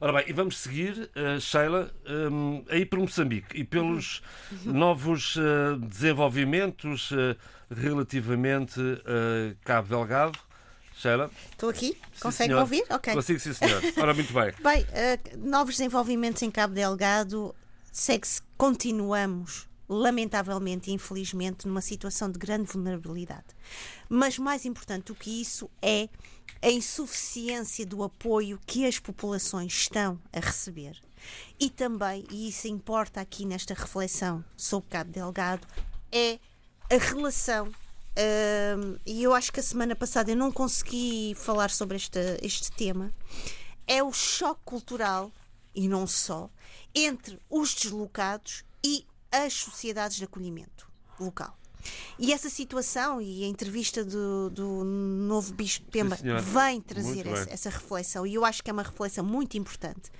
[0.00, 1.90] Ora bem, e vamos seguir, uh, Sheila,
[2.30, 4.22] um, aí para Moçambique e pelos
[4.64, 4.72] uhum.
[4.72, 7.36] novos uh, desenvolvimentos uh,
[7.68, 10.38] relativamente a Cabo Delgado.
[10.98, 11.30] Sheila?
[11.52, 11.96] Estou aqui?
[12.20, 12.84] Consegue ouvir?
[12.90, 13.14] Ok.
[13.14, 13.80] Consigo, sim, senhor.
[13.96, 14.52] Ora, muito bem.
[14.60, 17.54] bem, uh, novos desenvolvimentos em Cabo Delgado,
[17.92, 23.46] segue-se, continuamos, lamentavelmente e infelizmente, numa situação de grande vulnerabilidade.
[24.08, 26.08] Mas mais importante do que isso é
[26.60, 31.00] a insuficiência do apoio que as populações estão a receber.
[31.60, 35.64] E também, e isso importa aqui nesta reflexão sobre Cabo Delgado,
[36.10, 36.40] é
[36.90, 37.70] a relação
[38.18, 42.72] Uh, e eu acho que a semana passada eu não consegui falar sobre este, este
[42.72, 43.12] tema.
[43.86, 45.30] É o choque cultural,
[45.72, 46.50] e não só,
[46.92, 50.90] entre os deslocados e as sociedades de acolhimento
[51.20, 51.56] local.
[52.18, 57.50] E essa situação e a entrevista do, do novo Bispo Pemba Sim, vem trazer essa,
[57.50, 58.26] essa, reflexão.
[58.26, 60.10] E eu acho que é uma reflexão muito importante,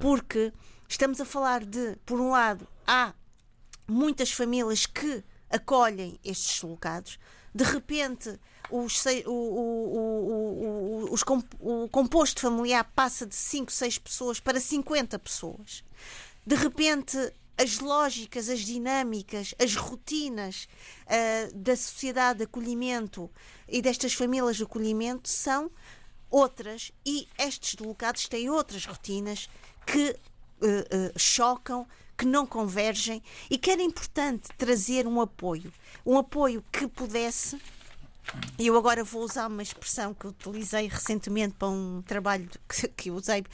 [0.00, 0.52] porque
[0.88, 3.12] estamos a falar de, por um lado, há
[3.86, 7.18] muitas famílias que acolhem estes deslocados,
[7.54, 8.38] de repente
[8.70, 11.22] os, o, o, o, os,
[11.60, 15.84] o composto familiar passa de 5, 6 pessoas para 50 pessoas.
[16.46, 17.16] De repente,
[17.56, 20.66] as lógicas, as dinâmicas, as rotinas
[21.06, 23.30] uh, da sociedade de acolhimento
[23.68, 25.70] e destas famílias de acolhimento são
[26.30, 29.50] outras e estes deslocados têm outras rotinas
[29.86, 31.86] que uh, uh, chocam,
[32.22, 33.20] que não convergem
[33.50, 35.72] e que era importante trazer um apoio
[36.06, 37.60] um apoio que pudesse.
[38.56, 42.48] E eu agora vou usar uma expressão que utilizei recentemente para um trabalho
[42.96, 43.44] que, usei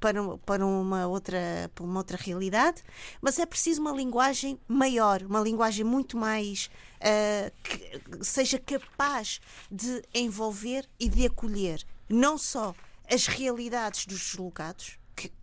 [0.00, 2.82] para, para, uma outra, para uma outra realidade,
[3.20, 9.40] mas é preciso uma linguagem maior, uma linguagem muito mais uh, que seja capaz
[9.70, 12.74] de envolver e de acolher não só
[13.08, 14.98] as realidades dos deslocados,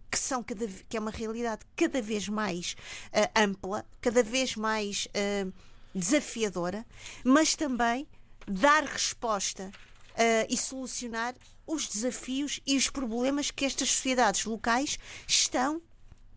[0.10, 2.76] que, são cada, que é uma realidade cada vez mais
[3.08, 5.52] uh, ampla, cada vez mais uh,
[5.94, 6.86] desafiadora,
[7.24, 8.08] mas também
[8.48, 9.72] dar resposta
[10.12, 11.36] uh, e solucionar
[11.68, 15.82] os desafios e os problemas que estas sociedades locais estão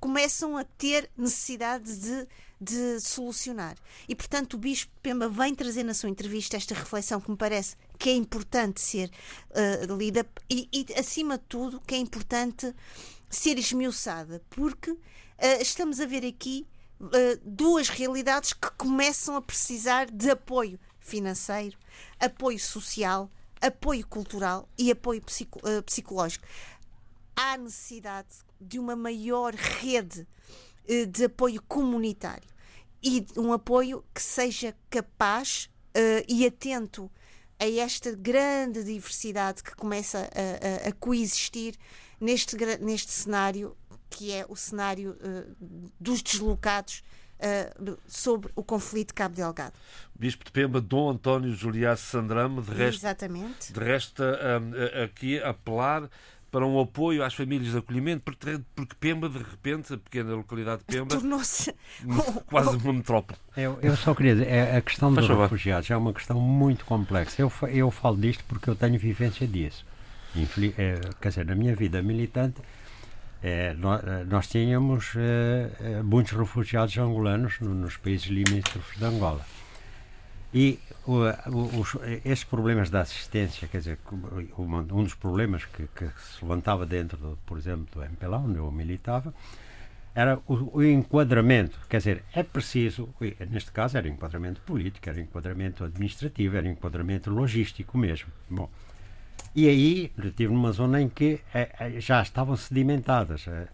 [0.01, 2.29] começam a ter necessidade de,
[2.61, 3.77] de solucionar.
[4.09, 7.77] E, portanto, o Bispo Pemba vem trazer na sua entrevista esta reflexão que me parece
[7.99, 9.11] que é importante ser
[9.51, 12.73] uh, lida e, e, acima de tudo, que é importante
[13.29, 14.99] ser esmiuçada, porque uh,
[15.61, 16.67] estamos a ver aqui
[17.01, 17.09] uh,
[17.45, 21.77] duas realidades que começam a precisar de apoio financeiro,
[22.19, 26.47] apoio social, apoio cultural e apoio psico, uh, psicológico.
[27.37, 28.29] Há necessidade
[28.61, 30.27] de uma maior rede
[31.11, 32.49] de apoio comunitário
[33.03, 35.71] e um apoio que seja capaz
[36.27, 37.11] e atento
[37.61, 41.77] a esta grande diversidade que começa a, a, a coexistir
[42.21, 43.77] neste, neste cenário
[44.11, 45.57] que é o cenário uh,
[46.01, 47.03] dos deslocados
[47.39, 49.75] uh, sobre o conflito de Cabo Delgado.
[50.15, 53.73] Bispo de Pemba, Dom António Juliás Sandrame, de resto, Exatamente.
[53.73, 56.09] De resto, um, aqui apelar
[56.51, 60.79] para um apoio às famílias de acolhimento, porque, porque Pemba, de repente, a pequena localidade
[60.79, 61.75] de Pemba, tornou-se
[62.47, 63.39] quase uma metrópole.
[63.57, 67.43] Eu, eu só queria dizer, é, a questão dos refugiados é uma questão muito complexa.
[67.43, 69.85] Eu, eu falo disto porque eu tenho vivência disso.
[70.77, 72.61] É, quer dizer, na minha vida militante,
[73.43, 79.45] é, nós, é, nós, tínhamos é, muitos refugiados angolanos no, nos países limítrofes de Angola.
[80.53, 81.25] E o,
[81.79, 83.99] os, esses problemas da assistência, quer dizer,
[84.59, 88.71] um, dos problemas que, que, se levantava dentro, do, por exemplo, do MPLA, onde eu
[88.71, 89.33] militava,
[90.15, 91.79] era o, o, enquadramento.
[91.89, 93.09] Quer dizer, é preciso,
[93.51, 98.33] neste caso era enquadramento político, era enquadramento administrativo, era enquadramento logístico mesmo.
[98.49, 98.69] Bom,
[99.59, 103.49] e aí estive numa zona em que é, é, já estavam sedimentadas.
[103.49, 103.67] É,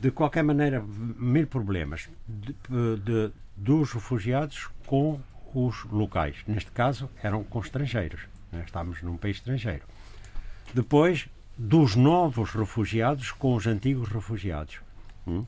[0.00, 2.54] de qualquer maneira, mil problemas de,
[3.04, 5.20] de, dos refugiados com
[5.52, 6.36] os locais.
[6.46, 8.22] Neste caso, eram com estrangeiros.
[8.50, 8.62] Né?
[8.64, 9.82] Estávamos num país estrangeiro.
[10.72, 14.80] Depois, dos novos refugiados com os antigos refugiados.
[15.26, 15.44] Hum?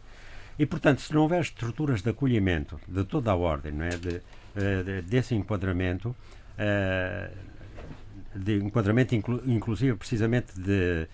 [0.58, 3.90] E, portanto, se não houver estruturas de acolhimento de toda a ordem, não é?
[3.96, 4.20] de,
[4.84, 7.49] de, desse enquadramento, uh,
[8.34, 11.08] de enquadramento inclu, inclusive precisamente de,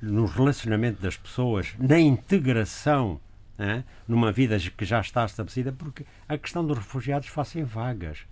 [0.00, 3.20] no relacionamento das pessoas, na integração
[3.58, 8.26] né, numa vida que já está estabelecida, porque a questão dos refugiados faz-se em vagas.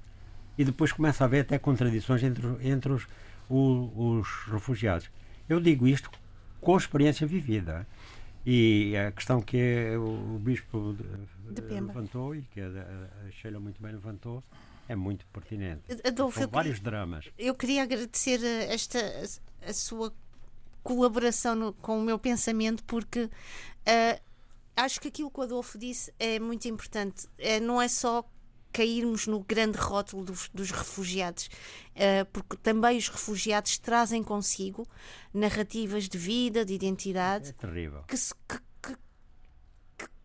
[0.57, 3.07] E depois começa a haver até contradições entre, entre os,
[3.49, 5.11] os, os refugiados.
[5.49, 6.11] Eu digo isto
[6.61, 7.87] com experiência vivida.
[8.47, 10.95] E a questão que o, Bispo
[11.71, 14.45] levantou e que a, a Sheila muito bem levantou
[14.89, 15.83] é muito pertinente.
[16.05, 17.31] Adolfo, São vários queria, dramas.
[17.39, 18.99] Eu queria agradecer esta
[19.67, 20.13] a sua
[20.83, 24.21] colaboração no, com o meu pensamento, porque uh,
[24.77, 27.27] acho que aquilo que o Adolfo disse é muito importante.
[27.39, 28.29] É, não é só
[28.73, 34.87] cairmos no grande rótulo dos, dos refugiados, uh, porque também os refugiados trazem consigo
[35.33, 38.59] narrativas de vida, de identidade, é que, se, que,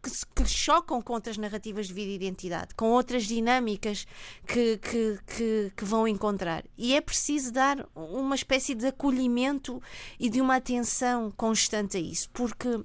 [0.02, 4.08] que, que, chocam com outras narrativas de vida e identidade, com outras dinâmicas
[4.48, 6.64] que, que, que, que, vão encontrar.
[6.78, 9.82] E é preciso dar uma espécie de acolhimento
[10.20, 12.84] e de uma atenção constante a isso, porque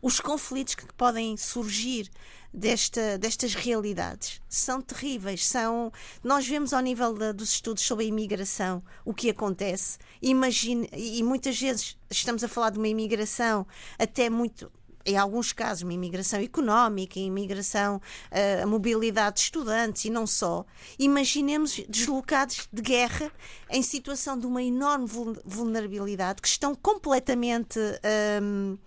[0.00, 2.10] os conflitos que podem surgir
[2.52, 5.46] desta, destas realidades são terríveis.
[5.46, 5.92] São,
[6.22, 9.98] nós vemos ao nível de, dos estudos sobre a imigração o que acontece.
[10.22, 13.66] Imagine, e muitas vezes estamos a falar de uma imigração
[13.98, 14.70] até muito
[15.04, 20.64] em alguns casos, uma imigração económica, imigração, uh, a mobilidade de estudantes e não só.
[20.98, 23.30] Imaginemos deslocados de guerra
[23.70, 25.06] em situação de uma enorme
[25.44, 28.78] vulnerabilidade que estão completamente, uh,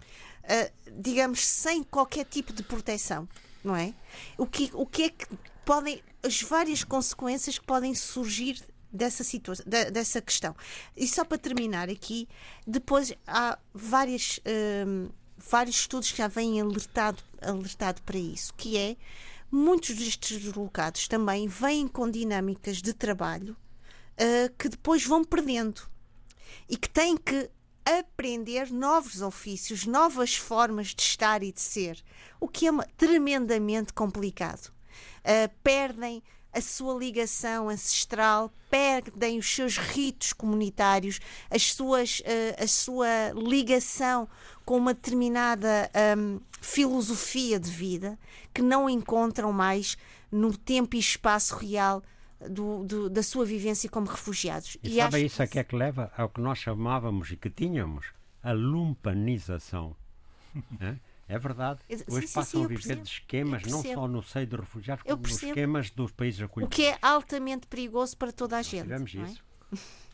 [1.00, 3.28] digamos, sem qualquer tipo de proteção,
[3.64, 3.94] não é?
[4.38, 5.28] O que, o que é que
[5.66, 10.56] podem, as várias consequências que podem surgir dessa situação, dessa questão.
[10.96, 12.28] E só para terminar aqui,
[12.66, 14.40] depois há várias
[15.38, 18.98] vários estudos já vêm alertado, alertado para isso, que é
[19.52, 23.56] muitos destes deslocados também vêm com dinâmicas de trabalho
[24.14, 25.82] uh, que depois vão perdendo
[26.68, 27.50] e que têm que
[27.86, 32.04] aprender novos ofícios, novas formas de estar e de ser,
[32.40, 34.74] o que é tremendamente complicado.
[35.20, 36.22] Uh, perdem
[36.58, 41.20] a sua ligação ancestral, perdem os seus ritos comunitários,
[41.52, 44.28] as suas, uh, a sua ligação
[44.66, 48.18] com uma determinada um, filosofia de vida
[48.52, 49.96] que não encontram mais
[50.32, 52.02] no tempo e espaço real
[52.50, 54.78] do, do, da sua vivência como refugiados.
[54.84, 57.52] E, e sabe isso a que é que leva ao que nós chamávamos e que
[57.52, 58.08] tínhamos
[58.42, 59.96] a lumpanização.
[61.30, 61.80] É verdade.
[62.08, 65.22] Hoje sim, passam sim, a viver de esquemas, não só no seio de refugiados, como
[65.22, 66.74] nos esquemas dos países acolhidos.
[66.74, 68.84] O que é altamente perigoso para toda a gente.
[68.84, 69.20] Tivemos é?
[69.20, 69.44] isso.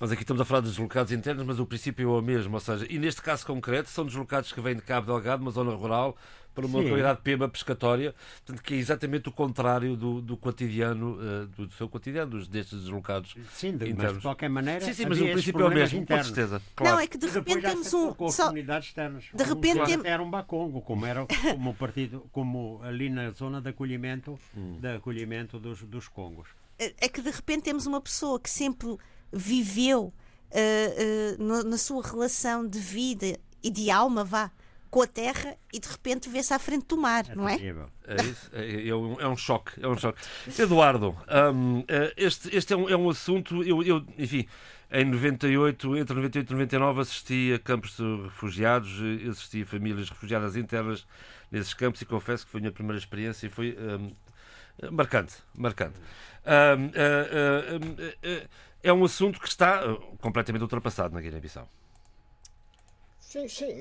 [0.00, 2.54] Nós aqui estamos a falar de deslocados internos, mas o princípio é o mesmo.
[2.54, 5.72] Ou seja, e neste caso concreto, são deslocados que vêm de Cabo Delgado, uma zona
[5.74, 6.16] rural,
[6.54, 6.84] para uma Sim.
[6.84, 11.88] localidade pema pescatória, portanto, que é exatamente o contrário do, do cotidiano, uh, do, seu
[11.88, 13.34] cotidiano, dos, destes deslocados.
[13.52, 14.84] Sim, de, mas de qualquer maneira.
[14.84, 16.28] Sim, sim, mas o princípio é o mesmo, internos.
[16.28, 16.62] com certeza.
[16.76, 16.96] Claro.
[16.96, 18.14] Não, é que de repente temos um.
[18.30, 18.44] Só...
[18.44, 19.24] comunidades externas.
[19.34, 20.00] De repente tem...
[20.04, 24.78] Era um bacongo, como era como o partido, como ali na zona de acolhimento, hum.
[24.80, 26.48] de acolhimento dos, dos congos.
[26.78, 28.96] É, é que de repente temos uma pessoa que sempre
[29.32, 30.12] viveu
[30.50, 34.50] uh, uh, na sua relação de vida e de alma, vá
[34.94, 37.56] com a terra e de repente vê-se à frente do mar, é não é?
[37.56, 40.22] É isso, é, é, um, é um choque, é um choque.
[40.56, 41.16] Eduardo,
[41.52, 44.46] um, eh, este, este é, um, é um assunto, eu, eu, enfim,
[44.92, 48.92] em 98, entre 98 e 99 assisti a campos de refugiados,
[49.28, 51.04] assisti a famílias refugiadas internas
[51.50, 55.98] nesses campos e confesso que foi a minha primeira experiência e foi um, marcante, marcante.
[56.46, 56.90] Um, uh,
[57.74, 58.48] uh, uh,
[58.80, 59.80] é um assunto que está
[60.20, 61.68] completamente ultrapassado na Guiné-Bissau.
[63.18, 63.72] Sim, sim.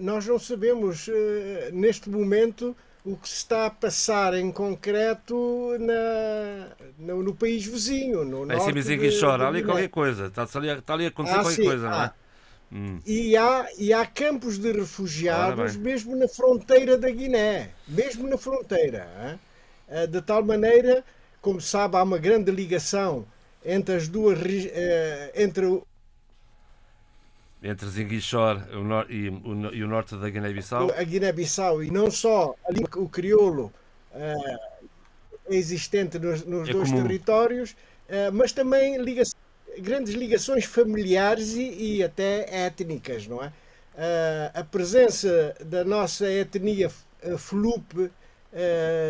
[0.00, 6.68] Nós não sabemos eh, neste momento o que se está a passar em concreto na,
[6.98, 8.24] no, no país vizinho.
[8.24, 11.42] No é norte de, chora, ali qualquer coisa, está ali, está ali a acontecer ah,
[11.42, 12.12] qualquer sim, coisa, não é?
[12.72, 12.98] Hum.
[13.06, 19.08] E, há, e há campos de refugiados mesmo na fronteira da Guiné, mesmo na fronteira.
[19.22, 19.38] Hein?
[19.88, 21.04] Eh, de tal maneira,
[21.40, 23.24] como sabe, há uma grande ligação
[23.64, 25.80] entre as duas eh, entre
[27.66, 28.62] entre Zinguichor
[29.08, 30.90] e, o, e o norte da Guiné-Bissau?
[30.96, 33.72] A Guiné-Bissau e não só ali o crioulo
[34.12, 34.86] uh,
[35.50, 37.02] existente nos, nos é dois comum.
[37.02, 38.96] territórios, uh, mas também
[39.80, 43.48] grandes ligações familiares e, e, até étnicas, não é?
[43.48, 46.90] Uh, a presença da nossa etnia
[47.38, 48.10] Flupe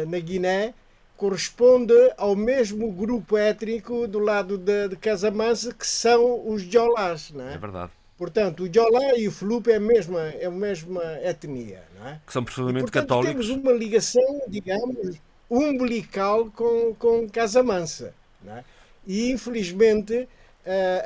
[0.08, 0.74] na Guiné
[1.16, 7.48] corresponde ao mesmo grupo étnico do lado de, de Casamansa que são os Jolás, não
[7.48, 7.54] é?
[7.54, 7.92] É verdade.
[8.18, 12.20] Portanto, o Jolá e o Flupe é a mesma, é a mesma etnia, não é?
[12.26, 13.46] Que são profundamente católicos.
[13.46, 15.16] temos uma ligação, digamos,
[15.50, 18.64] umbilical com, com Casamansa, não é?
[19.06, 20.26] E, infelizmente,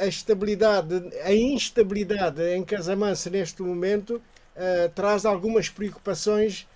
[0.00, 4.22] a estabilidade, a instabilidade em Casamansa neste momento
[4.94, 6.66] traz algumas preocupações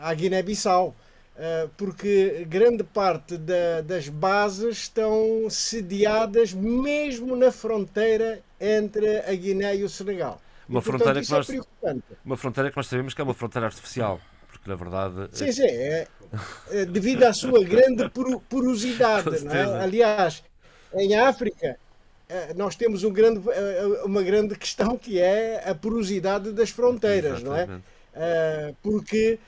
[0.00, 0.96] à Guiné-Bissau.
[1.40, 9.76] Eh, porque grande parte da, das bases estão sediadas mesmo na fronteira entre a Guiné
[9.76, 10.40] e o Senegal.
[10.68, 13.34] Uma, e, fronteira, que é nós, é uma fronteira que nós sabemos que é uma
[13.34, 15.28] fronteira artificial, porque na verdade.
[15.30, 16.08] Sim, sim, é,
[16.72, 18.10] é devido à sua grande
[18.48, 19.28] porosidade.
[19.48, 19.84] É?
[19.84, 20.42] Aliás,
[20.92, 21.78] em África,
[22.28, 27.42] eh, nós temos um grande, eh, uma grande questão que é a porosidade das fronteiras,
[27.42, 27.68] Exatamente.
[28.12, 28.74] não é?
[28.82, 29.38] Porque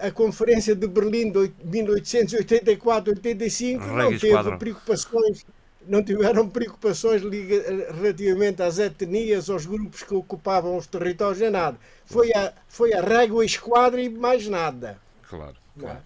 [0.00, 5.46] a Conferência de Berlim de 1884-85 não teve preocupações
[5.86, 11.78] não tiveram preocupações relativamente às etnias, aos grupos que ocupavam os territórios, nem nada.
[12.04, 14.98] Foi a, foi a régua esquadra e mais nada.
[15.28, 15.80] Claro, é?
[15.80, 16.02] claro.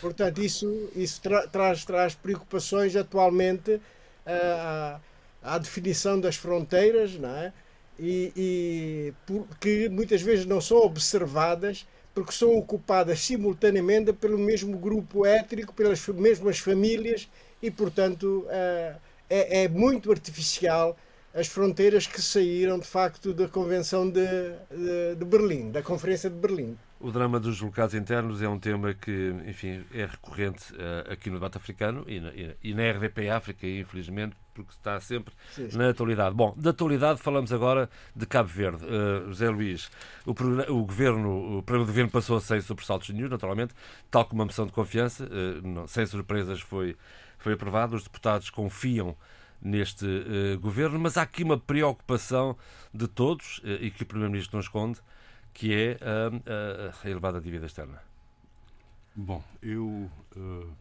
[0.00, 3.80] Portanto, isso, isso tra traz, traz preocupações atualmente uh,
[4.26, 5.00] à,
[5.42, 7.52] à definição das fronteiras, não é?
[7.98, 14.78] E, e por, que muitas vezes não são observadas porque são ocupadas simultaneamente pelo mesmo
[14.78, 17.28] grupo étnico, pelas mesmas famílias
[17.60, 20.96] e, portanto, uh, é, é muito artificial
[21.34, 26.36] as fronteiras que saíram de facto da Convenção de, de, de, Berlim, da Conferência de
[26.36, 26.78] Berlim.
[27.04, 31.36] O drama dos locados internos é um tema que, enfim, é recorrente uh, aqui no
[31.36, 32.32] debate africano e na,
[32.62, 35.76] e na RDP África, infelizmente, porque está sempre sim, sim.
[35.76, 36.34] na atualidade.
[36.34, 38.86] Bom, da atualidade falamos agora de Cabo Verde.
[38.86, 39.90] Uh, José Luís,
[40.24, 43.74] o, o governo, o programa do governo passou sem sobressaltos nenhum, naturalmente,
[44.10, 46.96] tal como uma moção de confiança, uh, não, sem surpresas foi
[47.36, 49.14] foi aprovado, os deputados confiam
[49.60, 52.56] neste uh, governo, mas há aqui uma preocupação
[52.94, 55.00] de todos, e que o Primeiro-Ministro não esconde,
[55.54, 55.96] que é
[57.02, 58.02] a elevada dívida externa.
[59.14, 60.74] Bom, eu uh,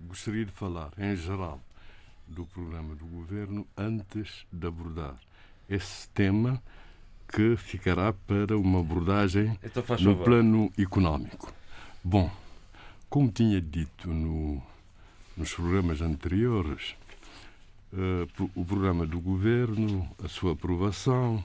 [0.00, 1.60] gostaria de falar, em geral,
[2.26, 5.16] do programa do governo antes de abordar
[5.68, 6.60] esse tema
[7.28, 11.52] que ficará para uma abordagem então no plano económico.
[12.02, 12.30] Bom,
[13.08, 14.60] como tinha dito no
[15.36, 16.94] nos programas anteriores,
[17.92, 21.42] uh, o programa do governo, a sua aprovação,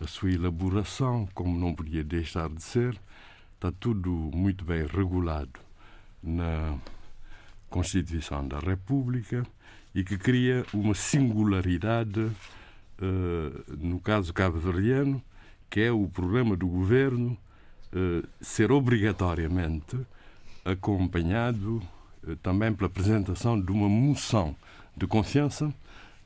[0.00, 2.98] a sua elaboração, como não podia deixar de ser,
[3.54, 5.58] está tudo muito bem regulado
[6.22, 6.78] na
[7.68, 9.44] Constituição da República
[9.94, 15.22] e que cria uma singularidade, uh, no caso cabo-verdiano,
[15.68, 17.36] que é o programa do governo
[17.92, 19.98] uh, ser obrigatoriamente
[20.64, 21.82] acompanhado
[22.26, 24.54] eh, também pela apresentação de uma moção
[24.96, 25.72] de confiança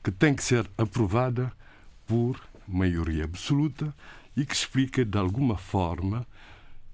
[0.02, 1.52] que tem que ser aprovada
[2.06, 3.94] por maioria absoluta
[4.36, 6.26] e que explica de alguma forma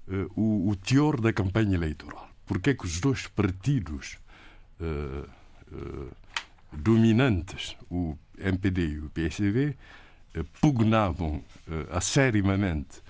[0.07, 2.29] uh, o, o, teor da campanha eleitoral.
[2.45, 4.17] Porque é que os dois partidos
[4.79, 5.29] uh,
[5.71, 6.11] uh,
[6.71, 9.75] dominantes, o MPD e o PSDB,
[10.61, 11.43] pugnavam
[11.89, 13.01] acerimamente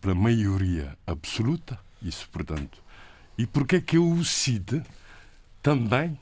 [0.00, 2.82] pela maioria absoluta, isso, portanto.
[3.36, 4.82] E porque é que o CID
[5.62, 6.18] também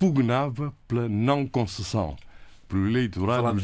[0.00, 2.16] pugnava pela não concessão
[2.72, 3.60] pelo eleitorado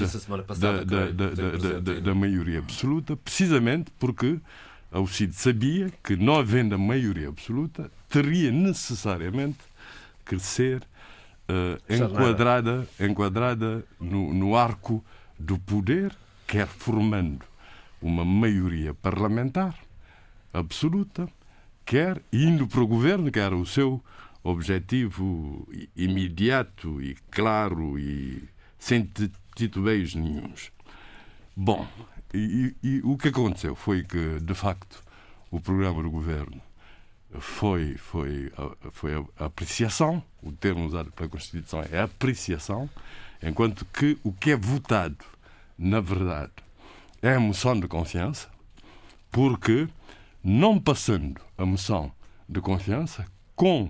[0.59, 4.39] da, da, da, da, maioria absoluta, precisamente porque
[4.93, 9.61] a UCID sabia que, não havendo a maioria absoluta, teria necessariamente
[10.27, 10.83] que ser
[11.49, 15.03] uh, enquadrada, enquadrada no, no arco
[15.39, 16.15] do poder,
[16.47, 17.47] quer formando
[18.03, 19.75] uma maioria parlamentar
[20.53, 21.27] absoluta,
[21.87, 24.05] quer indo para o governo, que era o seu
[24.45, 28.47] objetivo imediato e claro e
[28.79, 29.11] sem
[29.55, 30.71] titubeios nenhums.
[31.57, 31.87] Bom,
[32.33, 35.03] e, e, o que aconteceu foi que, de facto,
[35.51, 36.61] o programa do governo
[37.41, 38.53] foi, foi,
[38.93, 42.89] foi a apreciação, o termo usado pela Constituição é apreciação,
[43.43, 45.25] enquanto que o que é votado,
[45.77, 46.53] na verdade,
[47.21, 48.49] é a moção de confiança,
[49.31, 49.89] porque,
[50.43, 52.13] não passando a moção
[52.49, 53.85] de confiança, com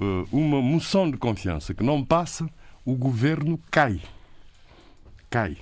[0.00, 2.48] uh, uma moção de confiança que não passa,
[2.88, 4.00] o governo cai.
[5.28, 5.58] Cai.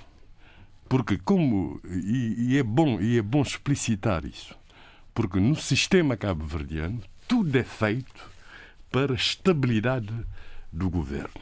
[0.87, 4.55] Porque como e, e, é bom e é bom explicitar isso,
[5.13, 8.31] porque no sistema cabo-verdiano tudo é feito
[8.89, 10.13] para a estabilidade
[10.71, 11.41] do governo,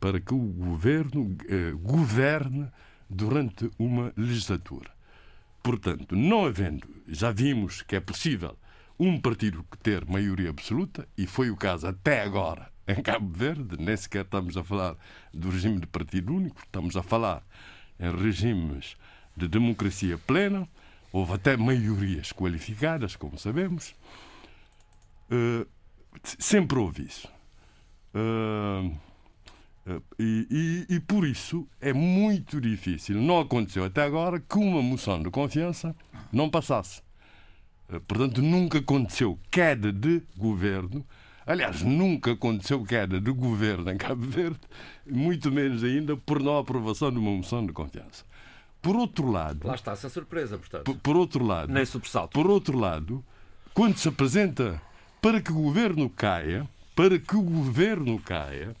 [0.00, 2.70] para que o governo eh, governe
[3.10, 4.90] durante uma legislatura.
[5.62, 8.56] Portanto, não havendo, já vimos que é possível
[8.98, 13.96] um partido ter maioria absoluta, e foi o caso até agora em Cabo Verde, nem
[13.96, 14.96] sequer estamos a falar
[15.32, 17.42] do regime de partido único, estamos a falar
[17.98, 18.96] em regimes
[19.36, 20.68] de democracia plena,
[21.12, 23.94] houve até maiorias qualificadas, como sabemos.
[25.30, 25.66] Uh,
[26.38, 27.28] sempre houve isso.
[28.14, 28.94] Uh,
[30.18, 35.22] e, e, e por isso é muito difícil, não aconteceu até agora, que uma moção
[35.22, 35.94] de confiança
[36.32, 37.02] não passasse.
[38.08, 41.04] Portanto, nunca aconteceu queda de governo.
[41.46, 44.60] Aliás, nunca aconteceu queda de governo em Cabo Verde,
[45.06, 48.24] muito menos ainda por não aprovação de uma moção de confiança.
[48.80, 49.66] Por outro lado.
[49.66, 50.84] Lá está essa surpresa, portanto.
[50.84, 51.72] Por, por outro lado.
[51.72, 52.32] Nem sobressalto.
[52.32, 53.24] Por outro lado,
[53.72, 54.80] quando se apresenta
[55.20, 58.76] para que o governo caia, para que o governo caia,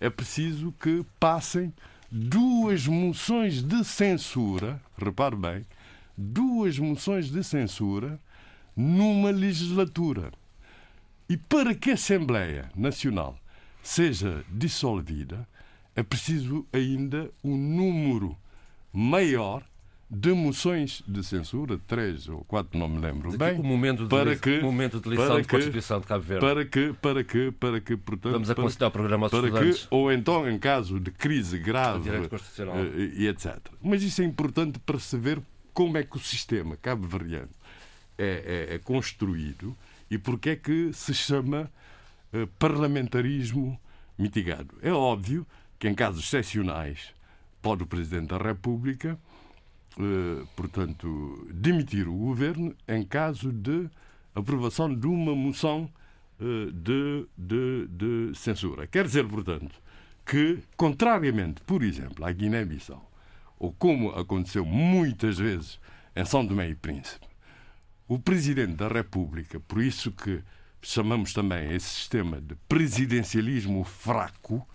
[0.00, 1.72] é preciso que passem
[2.10, 5.66] duas moções de censura, repare bem,
[6.16, 8.18] duas moções de censura
[8.76, 10.32] numa legislatura.
[11.28, 13.38] E para que a Assembleia Nacional
[13.82, 15.46] seja dissolvida,
[15.94, 18.36] é preciso ainda um número
[18.92, 19.62] maior
[20.10, 24.34] de moções de censura, três ou quatro, não me lembro bem, o momento de, para
[24.36, 26.40] que, momento de lição para de Constituição de Cabo Verde.
[26.46, 30.10] Para que, para que, para que, portanto, Vamos aconselhar o programa aos para que, ou
[30.10, 32.76] então em caso de crise grave constitucional.
[32.78, 33.58] eh, e etc.
[33.82, 35.42] Mas isso é importante para se ver
[35.74, 37.50] como é que o sistema cabo-verdiano
[38.16, 39.76] é, é- é construído
[40.10, 41.70] e porque é que se chama
[42.32, 43.78] eh, parlamentarismo
[44.18, 44.74] mitigado.
[44.82, 45.46] É óbvio
[45.78, 47.14] que em casos excepcionais
[47.62, 49.18] pode o Presidente da República,
[49.98, 53.88] eh, portanto, demitir o governo em caso de
[54.34, 55.90] aprovação de uma moção
[56.40, 58.86] eh, de, de, de censura.
[58.86, 59.80] Quer dizer, portanto,
[60.24, 63.10] que, contrariamente, por exemplo, à Guiné-Bissau,
[63.58, 65.80] ou como aconteceu muitas vezes
[66.14, 67.26] em São Tomé e Príncipe,
[68.08, 70.42] o Presidente da República, por isso que
[70.80, 74.66] chamamos também esse sistema de presidencialismo fraco,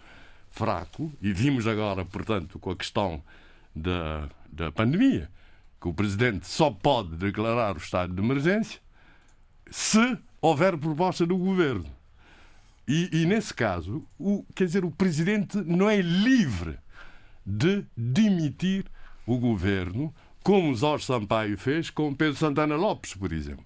[0.51, 3.23] fraco, e vimos agora, portanto, com a questão
[3.75, 5.29] da, da pandemia,
[5.81, 8.79] que o Presidente só pode declarar o estado de emergência
[9.69, 11.89] se houver proposta do Governo.
[12.87, 16.77] E, e nesse caso, o, quer dizer, o Presidente não é livre
[17.45, 18.85] de demitir
[19.25, 20.13] o Governo,
[20.43, 23.65] como Jorge Sampaio fez com Pedro Santana Lopes, por exemplo,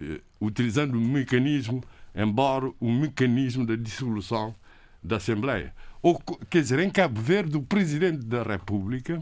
[0.00, 1.82] eh, utilizando o mecanismo,
[2.14, 4.54] embora o mecanismo da dissolução
[5.02, 5.74] da Assembleia.
[6.00, 9.20] Ou, quer dizer, em Cabo Verde, o Presidente da República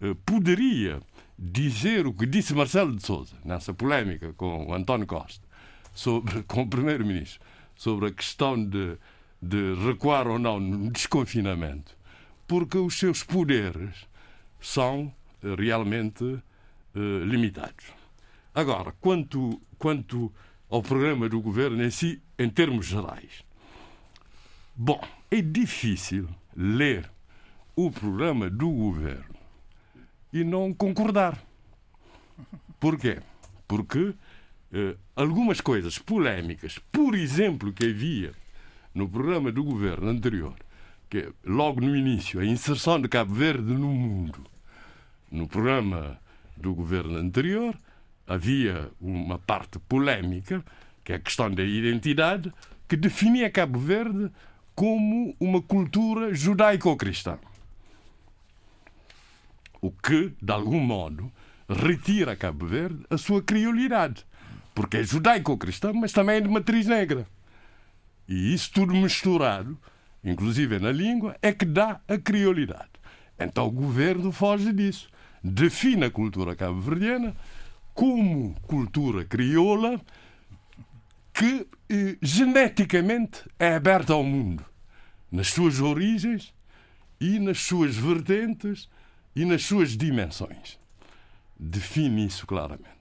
[0.00, 1.00] eh, poderia
[1.38, 5.42] dizer o que disse Marcelo de Souza nessa polémica com o António Costa,
[5.94, 7.40] sobre, com o Primeiro-Ministro,
[7.74, 8.98] sobre a questão de,
[9.40, 11.96] de recuar ou não no desconfinamento,
[12.46, 14.06] porque os seus poderes
[14.60, 15.10] são
[15.56, 16.42] realmente
[16.94, 17.86] eh, limitados.
[18.54, 20.32] Agora, quanto, quanto
[20.68, 23.44] ao programa do governo em si, em termos gerais,
[24.74, 27.10] bom, é difícil ler
[27.76, 29.36] o programa do governo
[30.32, 31.42] e não concordar.
[32.78, 33.20] Porquê?
[33.68, 34.14] Porque
[34.72, 38.32] eh, algumas coisas polémicas, por exemplo, que havia
[38.94, 40.54] no programa do governo anterior,
[41.08, 44.44] que logo no início, a inserção de Cabo Verde no mundo,
[45.30, 46.18] no programa
[46.56, 47.78] do governo anterior,
[48.26, 50.64] havia uma parte polémica,
[51.04, 52.52] que é a questão da identidade,
[52.88, 54.30] que definia Cabo Verde
[54.74, 57.38] como uma cultura judaico-cristã.
[59.80, 61.30] O que, de algum modo,
[61.68, 64.26] retira a Cabo Verde a sua criolidade.
[64.74, 67.26] Porque é judaico-cristã, mas também é de matriz negra.
[68.28, 69.78] E isso tudo misturado,
[70.22, 72.90] inclusive na língua, é que dá a criolidade.
[73.38, 75.08] Então o governo foge disso.
[75.42, 77.34] Define a cultura cabo-verdiana
[77.94, 80.00] como cultura crioula
[81.32, 84.64] que eh, geneticamente é aberta ao mundo,
[85.30, 86.52] nas suas origens
[87.20, 88.88] e nas suas vertentes
[89.34, 90.78] e nas suas dimensões.
[91.58, 93.00] Define isso claramente.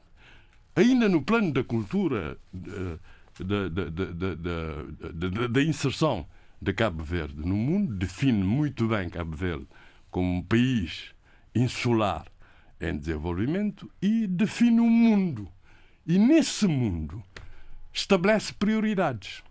[0.76, 2.98] Ainda no plano da cultura, eh,
[3.44, 6.26] da, da, da, da, inserção
[6.62, 9.68] de Cabo Verde no mundo, define muito bem Cabo Verde
[10.10, 11.14] como um país
[11.54, 12.26] insular
[12.80, 15.50] em desenvolvimento e define um mundo.
[16.06, 17.24] E nesse mundo
[17.94, 19.44] estabelece prioridades.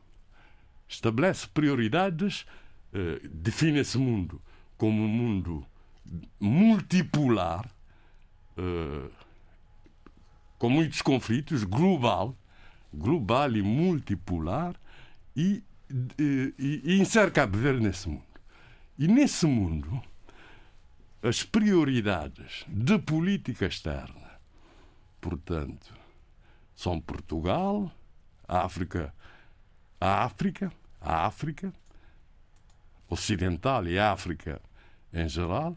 [0.88, 2.46] Estabelece prioridades,
[2.92, 4.40] eh, define esse mundo
[4.76, 5.66] como um mundo
[6.40, 7.68] multipolar,
[8.56, 9.10] eh,
[10.58, 12.34] com muitos conflitos, global,
[12.92, 14.74] global e multipolar,
[15.36, 15.62] e,
[16.18, 18.24] e, e insere Cabo Verde nesse mundo.
[18.98, 20.02] E nesse mundo,
[21.22, 24.38] as prioridades de política externa,
[25.20, 25.92] portanto,
[26.74, 27.90] são Portugal,
[28.46, 29.12] a África,
[30.00, 31.72] a África, a África
[33.08, 34.60] Ocidental e a África
[35.12, 35.76] em geral,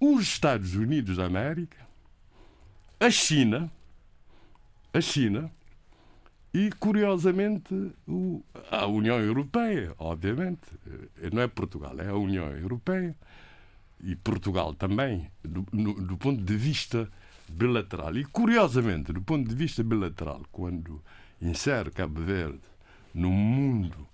[0.00, 1.86] os Estados Unidos da América,
[2.98, 3.70] a China,
[4.92, 5.50] a China
[6.52, 7.92] e, curiosamente,
[8.70, 10.66] a União Europeia, obviamente.
[11.32, 13.14] Não é Portugal, é a União Europeia
[14.02, 17.08] e Portugal também, do, do ponto de vista
[17.48, 18.16] bilateral.
[18.16, 21.02] E, curiosamente, do ponto de vista bilateral, quando
[21.40, 22.60] insere Cabo Verde
[23.12, 24.06] num mundo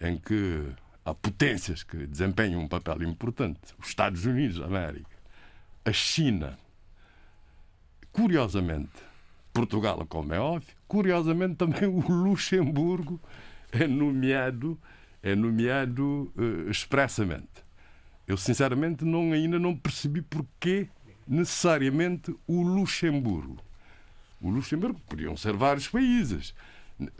[0.00, 0.66] em que
[1.04, 5.16] há potências que desempenham um papel importante, os Estados Unidos da América,
[5.84, 6.58] a China,
[8.12, 8.90] curiosamente,
[9.52, 13.20] Portugal, como é óbvio, curiosamente também o Luxemburgo
[13.72, 14.78] é nomeado,
[15.22, 17.61] é nomeado eh, expressamente.
[18.26, 20.88] Eu sinceramente não, ainda não percebi porquê
[21.26, 23.58] necessariamente o Luxemburgo.
[24.40, 26.54] O Luxemburgo podiam ser vários países.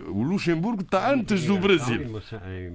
[0.07, 2.20] O Luxemburgo está antes do Brasil.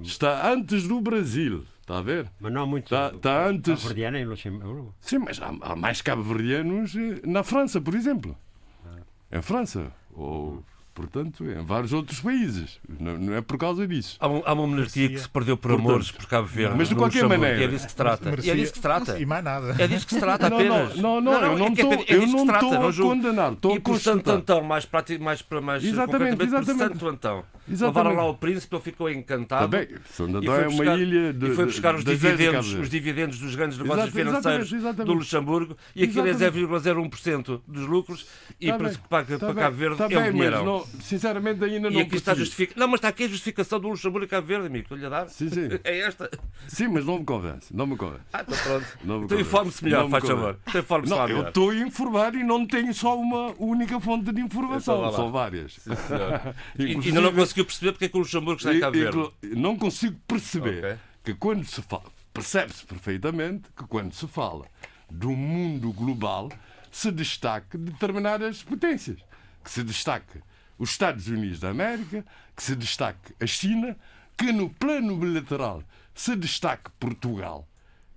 [0.01, 1.65] Está antes do Brasil.
[1.81, 2.29] Está a ver?
[2.39, 3.75] Mas não há muito está, está antes...
[3.75, 4.93] cabo-verdiano em Luxemburgo.
[4.99, 8.37] Sim, mas há, há mais cabo-verdianos eh, na França, por exemplo.
[8.85, 9.37] Ah.
[9.37, 9.91] Em França.
[10.11, 10.63] Ou
[10.97, 12.79] portanto, em vários outros países.
[12.99, 14.17] Não, não é por causa disso.
[14.19, 16.75] Há, um, há uma monarquia que se perdeu por portanto, amores por Cabo Verde.
[16.75, 17.63] Mas de qualquer maneira.
[17.63, 18.29] é disso que se trata.
[18.31, 19.19] Merecia, é disso que se trata.
[19.19, 19.75] E mais nada.
[19.77, 20.95] É disso que se trata apenas.
[20.95, 23.53] Não, não, não, não eu não estou é, é a condenar.
[23.53, 26.89] Estou e por Santo Antão, mais, para, mais, para mais exatamente, exatamente.
[26.89, 27.45] por Santo Antão.
[27.67, 29.69] Levaram lá o príncipe, ele ficou encantado.
[29.69, 33.55] Tá Santo Antão é uma ilha de, E foi buscar os dividendos, os dividendos dos
[33.55, 38.27] grandes negócios financeiros do Luxemburgo e aquilo é 0,01% dos lucros
[38.59, 40.85] e para, para, para Cabo Verde é um dinheirão.
[41.01, 42.73] Sinceramente ainda não justifica...
[42.77, 44.83] Não, mas está aqui a justificação do Luxemburgo e Cabo Verde, amigo.
[44.83, 45.29] Estou-lhe a dar.
[45.29, 45.67] Sim, sim.
[45.83, 46.29] É esta.
[46.67, 47.73] Sim, mas não me convence.
[47.73, 48.23] Não me convence.
[48.33, 48.85] Ah, então pronto.
[49.03, 50.57] Não então informe-se melhor, faz favor.
[50.67, 54.41] Então informe-se não, eu estou a informar e não tenho só uma única fonte de
[54.41, 54.97] informação.
[54.99, 55.73] Então, São várias.
[55.73, 55.91] Sim,
[56.79, 59.31] e ainda não conseguiu perceber porque é que o Luxemburgo está em Cabo Verde.
[59.55, 60.97] Não consigo perceber okay.
[61.23, 62.17] que quando se fala...
[62.33, 64.67] Percebe-se perfeitamente que quando se fala
[65.09, 66.51] do mundo global
[66.91, 69.19] se destaque determinadas potências.
[69.63, 70.39] Que se destaque
[70.77, 72.23] os Estados Unidos da América,
[72.55, 73.97] que se destaque a China,
[74.37, 77.67] que no plano bilateral se destaque Portugal.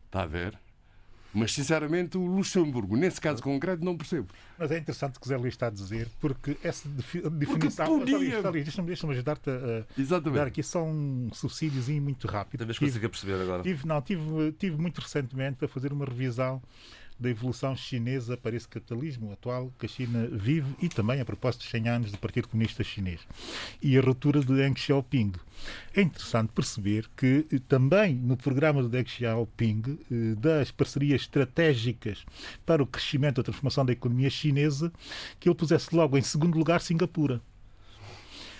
[0.07, 0.59] Está a ver?
[1.33, 4.29] Mas, sinceramente, o Luxemburgo, nesse caso concreto, não percebo.
[4.59, 7.87] Mas é interessante o que o Zé Luís está a dizer, porque essa definição.
[7.87, 8.43] Porque podia...
[8.51, 12.61] Deixa-me deixa ajudar-te a, a dar aqui só um subsídiozinho muito rápido.
[12.61, 13.63] Talvez consiga perceber agora.
[13.63, 16.61] Tive, não, tive, tive muito recentemente a fazer uma revisão
[17.21, 21.61] da evolução chinesa para esse capitalismo atual que a China vive e também a propósito
[21.61, 23.21] dos 100 anos do Partido Comunista Chinês
[23.83, 25.33] e a ruptura de Deng Xiaoping.
[25.95, 32.25] É interessante perceber que eh, também no programa de Deng Xiaoping eh, das parcerias estratégicas
[32.65, 34.91] para o crescimento e a transformação da economia chinesa
[35.39, 37.43] que ele pusesse logo em segundo lugar Singapura.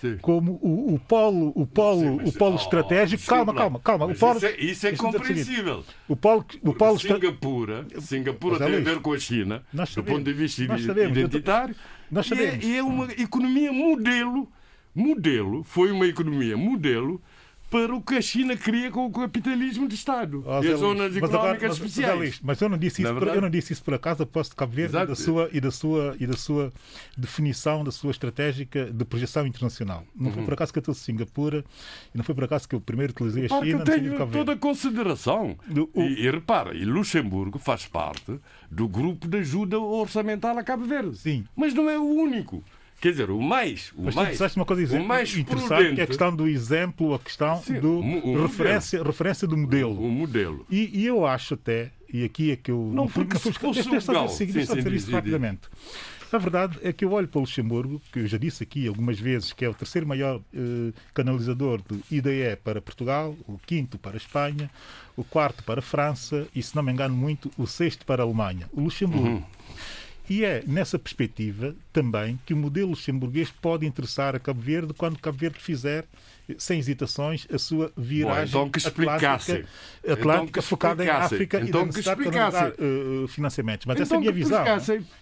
[0.01, 0.17] Sim.
[0.19, 3.23] como o, o polo, o polo, Sim, o polo oh, estratégico.
[3.27, 4.05] calma, calma, calma.
[4.07, 5.83] O polo, isso é, isso é compreensível.
[6.07, 10.33] O polo, o polo Singapura, Singapura tem a ver com a China, do ponto de
[10.33, 11.75] vista sabemos, identitário.
[12.09, 12.65] Nós sabemos.
[12.65, 14.51] E é, e é uma economia modelo.
[14.93, 17.21] Modelo, foi uma economia modelo
[17.71, 21.15] para o que a China queria com o capitalismo de Estado oh, e as zonas
[21.15, 22.19] económicas agora, mas, especiais.
[22.19, 24.57] Mas, mas, eu, não disse isso por, eu não disse isso por acaso, aposto de
[24.57, 26.73] Cabo Verde e da, sua, e, da sua, e da sua
[27.17, 30.03] definição, da sua estratégica de projeção internacional.
[30.13, 30.33] Não uhum.
[30.33, 31.63] foi por acaso que eu trouxe Singapura
[32.13, 33.65] e não foi por acaso que eu primeiro utilizei a China.
[33.65, 35.55] Eu tenho toda a consideração.
[35.65, 36.01] Do, o...
[36.01, 38.37] e, e repara, e Luxemburgo faz parte
[38.69, 41.17] do grupo de ajuda orçamental a Cabo Verde.
[41.17, 41.45] Sim.
[41.55, 42.61] Mas não é o único.
[43.01, 43.91] Quer dizer, o mais.
[43.95, 46.35] O Mas mais, tu disseste uma coisa o mais interessante, prudente, que é a questão
[46.35, 49.99] do exemplo, a questão Sim, do o, referência, referência do modelo.
[49.99, 50.63] O, o modelo.
[50.69, 52.91] E, e, eu acho até, e aqui é que eu.
[52.93, 54.27] Não, porque se fosse legal.
[54.27, 55.61] Deixa dizer isso rapidamente.
[56.31, 59.19] A verdade é que eu olho para o Luxemburgo, que eu já disse aqui algumas
[59.19, 64.13] vezes que é o terceiro maior eh, canalizador do IDE para Portugal, o quinto para
[64.13, 64.71] a Espanha,
[65.17, 68.25] o quarto para a França e, se não me engano muito, o sexto para a
[68.25, 68.69] Alemanha.
[68.71, 69.27] O Luxemburgo.
[69.27, 69.43] Uhum.
[70.31, 75.19] E é nessa perspectiva também que o modelo luxemburguês pode interessar a Cabo Verde quando
[75.19, 76.05] Cabo Verde fizer
[76.57, 79.67] sem hesitações, a sua viragem Bom, então que atlântica,
[80.07, 83.85] atlântica então focada em África então e necessidade de uh, financiamentos.
[83.85, 84.63] Mas então essa é a minha visão.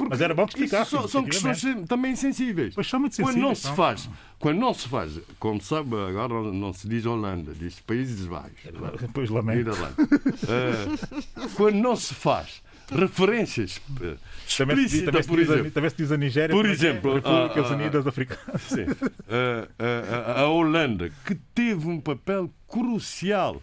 [0.07, 0.91] Mas era bom que explicasse.
[0.91, 2.75] São, são questões também sensíveis.
[2.75, 3.35] Pois são muito sensíveis.
[3.35, 7.51] Quando não se faz, quando não se faz, como sabe, agora não se diz Holanda,
[7.55, 8.59] diz Países Baixos.
[9.11, 9.71] Pois lamento.
[9.71, 12.61] Uh, quando não se faz
[12.91, 14.15] referências eh,
[14.47, 15.71] explícitas, por exemplo.
[15.71, 18.61] Também se diz a Nigéria, por exemplo, Repúblicas a, a, Unidas Africanas.
[18.61, 18.85] Sim,
[20.35, 23.61] a, Holanda, que teve um papel crucial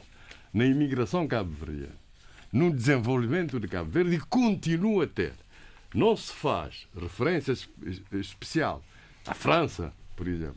[0.53, 1.95] na imigração cabo-verdiana,
[2.53, 5.33] no desenvolvimento de Cabo Verde e continua a ter.
[5.95, 7.55] Não se faz referência
[8.13, 8.83] especial
[9.27, 10.57] à França, por exemplo,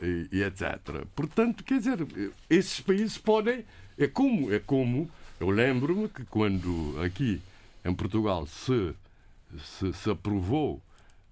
[0.00, 1.04] e, e etc.
[1.14, 2.06] Portanto, quer dizer,
[2.48, 3.64] esses países podem.
[3.98, 7.42] É como, é como eu lembro-me que quando aqui
[7.84, 8.94] em Portugal se,
[9.58, 10.82] se, se aprovou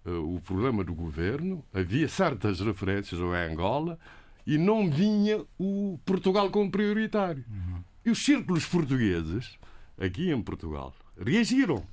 [0.05, 3.99] uh, o programa do governo, havia certas referências ao Angola
[4.47, 7.45] e não vinha o Portugal como prioritário.
[7.49, 7.83] Uhum.
[8.05, 9.59] E os círculos portugueses,
[9.99, 11.85] aqui em Portugal, reagiram.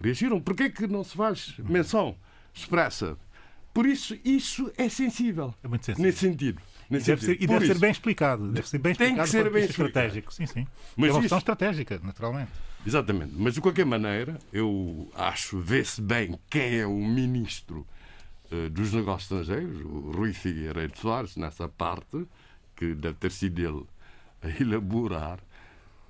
[0.00, 0.40] Reagiram.
[0.40, 2.16] Porquê é que não se faz menção
[2.52, 3.16] expressa?
[3.72, 5.54] Por isso, isso é sensível.
[5.62, 6.04] É muito sensível.
[6.04, 6.60] Nesse sentido.
[6.92, 8.48] Nesse e deve, ser, e deve ser, bem explicado.
[8.52, 9.16] Deve ser bem explicado.
[9.16, 10.34] Tem que ser bem estratégico.
[10.34, 10.66] Sim, sim.
[10.94, 12.50] Mas é uma questão estratégica, naturalmente.
[12.86, 13.32] Exatamente.
[13.34, 17.86] Mas, de qualquer maneira, eu acho, vê-se bem quem é o ministro
[18.50, 22.26] uh, dos Negócios Estrangeiros, o Rui Figueiredo Soares, nessa parte,
[22.76, 23.86] que deve ter sido ele
[24.42, 25.38] a elaborar,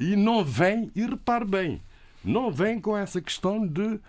[0.00, 1.80] e não vem, e repare bem,
[2.24, 4.00] não vem com essa questão de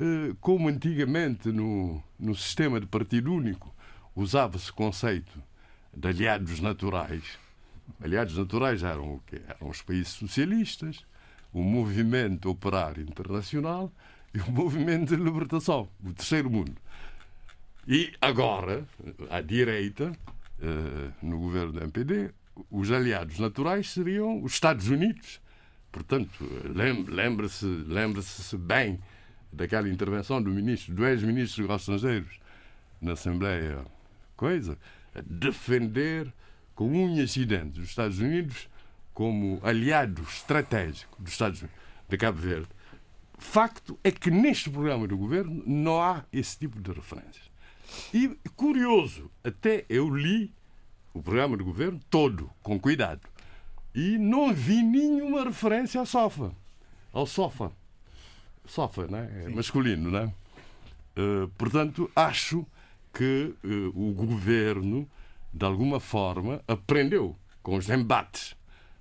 [0.00, 3.74] eh, como antigamente no, no sistema de partido único
[4.14, 5.42] usava-se o conceito
[5.98, 7.38] de aliados naturais.
[8.00, 9.40] Aliados naturais eram o quê?
[9.48, 11.04] Eram os países socialistas,
[11.52, 13.90] o movimento operário internacional
[14.32, 16.76] e o movimento de libertação, o terceiro mundo.
[17.86, 18.86] E agora,
[19.28, 20.12] à direita,
[20.60, 22.30] eh, no governo do MPD,
[22.70, 25.40] os aliados naturais seriam os Estados Unidos.
[25.90, 26.44] Portanto,
[27.08, 29.00] lembre-se lembre -se bem
[29.52, 32.38] daquela intervenção do ministro, do ex-ministro dos Estrangeiros
[33.00, 33.84] na Assembleia,
[34.36, 34.76] coisa,
[35.24, 36.32] defender
[36.74, 38.68] com unhas e dentes os Estados Unidos
[39.12, 41.78] como aliado estratégico dos Estados Unidos,
[42.08, 42.68] de Cabo Verde.
[43.36, 47.50] Facto é que neste programa do governo não há esse tipo de referências.
[48.12, 50.52] E curioso, até eu li
[51.12, 53.22] o programa do governo todo, com cuidado,
[53.94, 56.52] e não vi nenhuma referência à SOFA.
[57.12, 57.72] Ao SOFA.
[58.66, 59.44] SOFA, né?
[59.46, 60.32] é masculino, né?
[61.16, 62.64] Uh, portanto, acho
[63.12, 65.08] que uh, o governo,
[65.52, 68.56] de alguma forma, aprendeu com os embates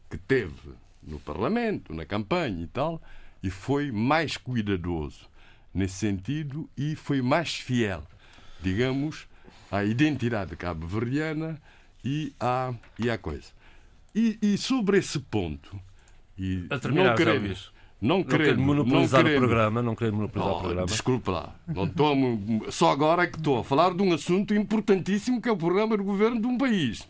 [0.09, 0.73] que teve
[1.03, 3.01] no Parlamento, na campanha e tal,
[3.41, 5.27] e foi mais cuidadoso
[5.73, 8.03] nesse sentido e foi mais fiel
[8.59, 9.27] digamos,
[9.71, 11.59] à identidade cabo-verdiana
[12.03, 13.51] e à, e à coisa.
[14.15, 15.79] E, e sobre esse ponto,
[16.38, 17.71] e não queremos,
[18.02, 20.88] não querendo, monopolizar não o programa, não querendo monopolizar oh, o programa.
[20.88, 22.15] Desculpe lá, não estou,
[22.69, 25.98] só agora é que estou a falar de um assunto importantíssimo que é o programa
[25.98, 27.07] de governo de um país.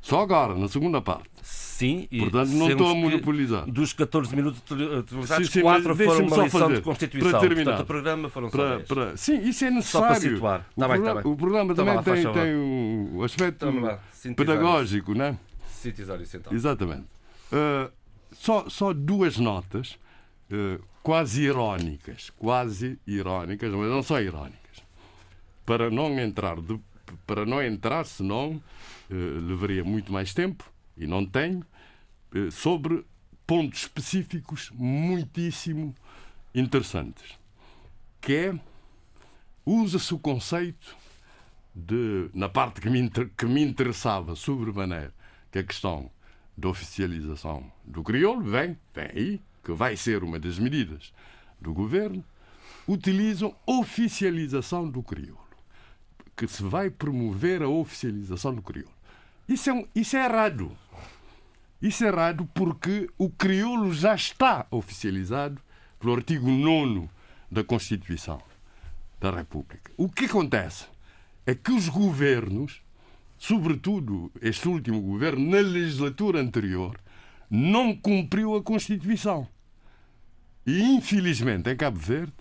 [0.00, 1.28] Só agora, na segunda parte.
[1.42, 3.70] Sim, e Portanto, não estou a monopolizar.
[3.70, 7.30] Dos 14 minutos utilizados, sim, sim, 4 foram uma lição fazer, de Constituição.
[7.30, 10.06] Para terminar, Portanto, o programa foram para, só para, Sim, isso é necessário.
[10.06, 10.66] Só para situar.
[10.76, 11.32] O, tá programa, bem, tá bem.
[11.32, 13.66] o programa também lá, tem, tem um aspecto
[14.36, 15.38] pedagógico, não é?
[15.68, 16.52] Sintetizar isso então.
[16.52, 17.04] Exatamente.
[17.50, 17.90] Uh,
[18.32, 19.98] só, só duas notas
[21.02, 24.58] quase irónicas, quase irónicas, mas não só irónicas.
[25.64, 26.78] Para não entrar, de,
[27.26, 28.62] para não entrar, senão
[29.10, 30.64] eh, levaria muito mais tempo,
[30.96, 31.64] e não tenho,
[32.34, 33.04] eh, sobre
[33.46, 35.94] pontos específicos muitíssimo
[36.54, 37.38] interessantes.
[38.20, 38.60] Que é,
[39.64, 40.96] usa-se o conceito
[41.74, 45.14] de, na parte que me, inter, que me interessava sobremaneira,
[45.50, 46.10] que é a questão
[46.56, 51.12] da oficialização do crioulo, vem, vem aí, que vai ser uma das medidas
[51.60, 52.24] do governo,
[52.86, 55.46] utilizam oficialização do crioulo,
[56.36, 58.94] que se vai promover a oficialização do crioulo.
[59.48, 60.76] Isso é, isso é errado.
[61.80, 65.60] Isso é errado porque o crioulo já está oficializado
[65.98, 67.08] pelo artigo 9
[67.50, 68.40] da Constituição
[69.20, 69.90] da República.
[69.96, 70.86] O que acontece
[71.46, 72.82] é que os governos,
[73.38, 76.98] sobretudo este último governo, na legislatura anterior,
[77.50, 79.48] não cumpriu a Constituição.
[80.66, 82.32] E, infelizmente, em Cabo Verde,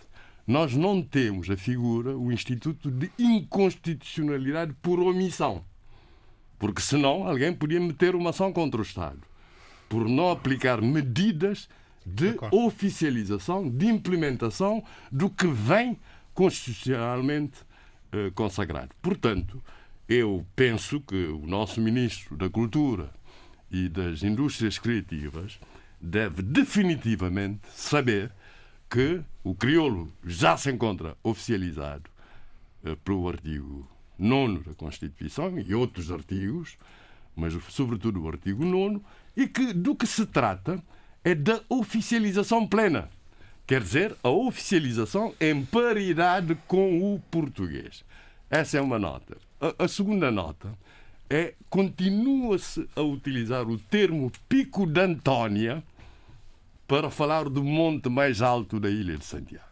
[0.46, 5.64] nós não temos a figura, o Instituto de Inconstitucionalidade por omissão.
[6.58, 9.22] Porque senão alguém podia meter uma ação contra o Estado
[9.88, 11.68] por não aplicar medidas
[12.06, 15.98] de oficialização, de implementação do que vem
[16.34, 17.60] constitucionalmente
[18.12, 18.90] eh, consagrado.
[19.02, 19.62] Portanto,
[20.08, 23.12] eu penso que o nosso Ministro da Cultura
[23.72, 25.60] e das Indústrias Criativas
[26.00, 28.32] deve definitivamente saber
[28.90, 32.10] que o crioulo já se encontra oficializado
[32.84, 33.88] eh, pelo artigo
[34.18, 36.78] 9 da Constituição e outros artigos,
[37.36, 39.02] mas sobretudo o artigo 9,
[39.36, 40.82] e que do que se trata
[41.24, 43.10] é da oficialização plena.
[43.68, 48.04] Quer dizer, a oficialização em paridade com o português.
[48.50, 49.38] Essa é uma nota.
[49.62, 50.76] A, a segunda nota
[51.30, 55.84] é continua-se a utilizar o termo Pico de Antónia
[56.88, 59.66] para falar do monte mais alto da ilha de Santiago.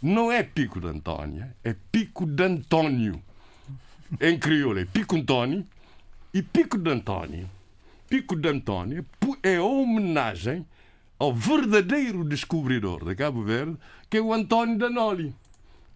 [0.00, 3.20] Não é Pico de Antónia, é Pico de Antônio
[4.20, 5.66] em crioulo é Pico Antônio
[6.32, 7.48] e Pico de Antônio.
[8.08, 9.04] Pico de Antônio
[9.42, 10.66] é homenagem
[11.18, 13.76] ao verdadeiro descobridor de Cabo Verde,
[14.08, 15.34] que é o António Danoli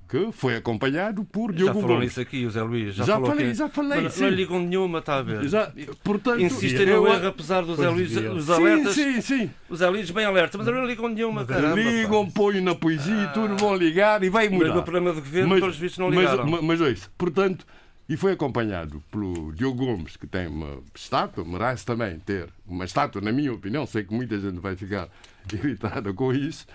[0.08, 2.94] que foi acompanhado por Diogo Já falou nisso aqui, José Luís.
[2.94, 3.54] Já, já falou falei, que...
[3.54, 4.00] já falei.
[4.00, 5.46] Mas não ligam nenhuma, está a ver?
[5.46, 5.70] Já,
[6.02, 8.94] portanto, Insistem no erro, apesar dos Zé Luís, os alertas.
[8.94, 9.50] Sim, sim, sim.
[9.68, 11.76] Os Zé Luís bem alerta, mas não ligam nenhuma, caramba.
[11.76, 14.68] Ligam, põem na poesia, ah, tudo vão ligar e vai mudar.
[14.68, 16.46] Mas no programa do governo, mas, pelos vistos, não ligaram.
[16.46, 17.66] Mas, mas, mas isso, portanto,
[18.08, 23.20] e foi acompanhado pelo Diogo Gomes, que tem uma estátua, merece também ter uma estátua,
[23.20, 25.08] na minha opinião, sei que muita gente vai ficar
[25.52, 26.66] irritada com isso,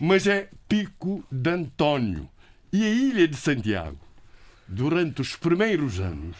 [0.00, 2.28] mas é Pico de António.
[2.72, 3.98] E a ilha de Santiago,
[4.66, 6.36] durante os primeiros anos,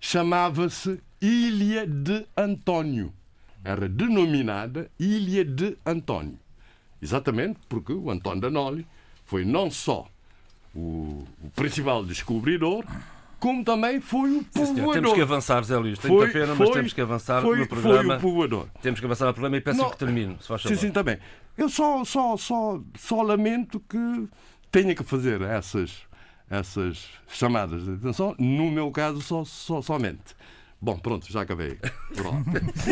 [0.00, 3.12] chamava-se Ilha de António.
[3.62, 6.38] Era denominada Ilha de António.
[7.00, 8.86] Exatamente porque o António Danoli
[9.24, 10.08] foi não só
[10.74, 12.84] o, o principal descobridor,
[13.38, 14.92] como também foi o povoador.
[14.92, 15.98] temos que avançar, Zé Luís.
[15.98, 18.02] Tem foi, pena, foi, mas temos que avançar foi, no programa.
[18.02, 18.66] Foi o povoador.
[18.82, 21.18] Temos que avançar no programa e peço Não, que termine, se faz Sim, sim, também.
[21.60, 24.26] Eu só, só, só, só lamento que
[24.72, 25.92] tenha que fazer essas,
[26.48, 30.34] essas chamadas de atenção, no meu caso, só, só, somente.
[30.80, 31.78] Bom, pronto, já acabei.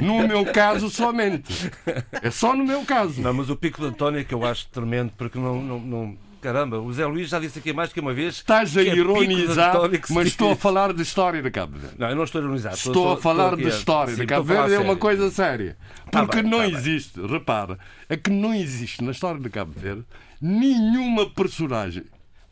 [0.04, 1.72] no meu caso, somente.
[2.20, 3.22] É só no meu caso.
[3.22, 6.18] Não, mas o pico de António é que eu acho tremendo, porque não, não, não
[6.40, 8.36] Caramba, o Zé Luís já disse aqui mais que uma vez.
[8.36, 9.74] Estás a é ironizar,
[10.10, 11.96] mas estou a falar de história de Cabo Verde.
[11.98, 12.74] Não, eu não estou a ironizar.
[12.74, 15.76] Estou, estou a falar de história de Cabo Verde, é uma coisa séria.
[16.10, 17.28] Tá Porque tá bem, não tá existe, bem.
[17.28, 17.78] repara,
[18.08, 20.04] é que não existe na história de Cabo Verde
[20.40, 22.04] nenhuma personagem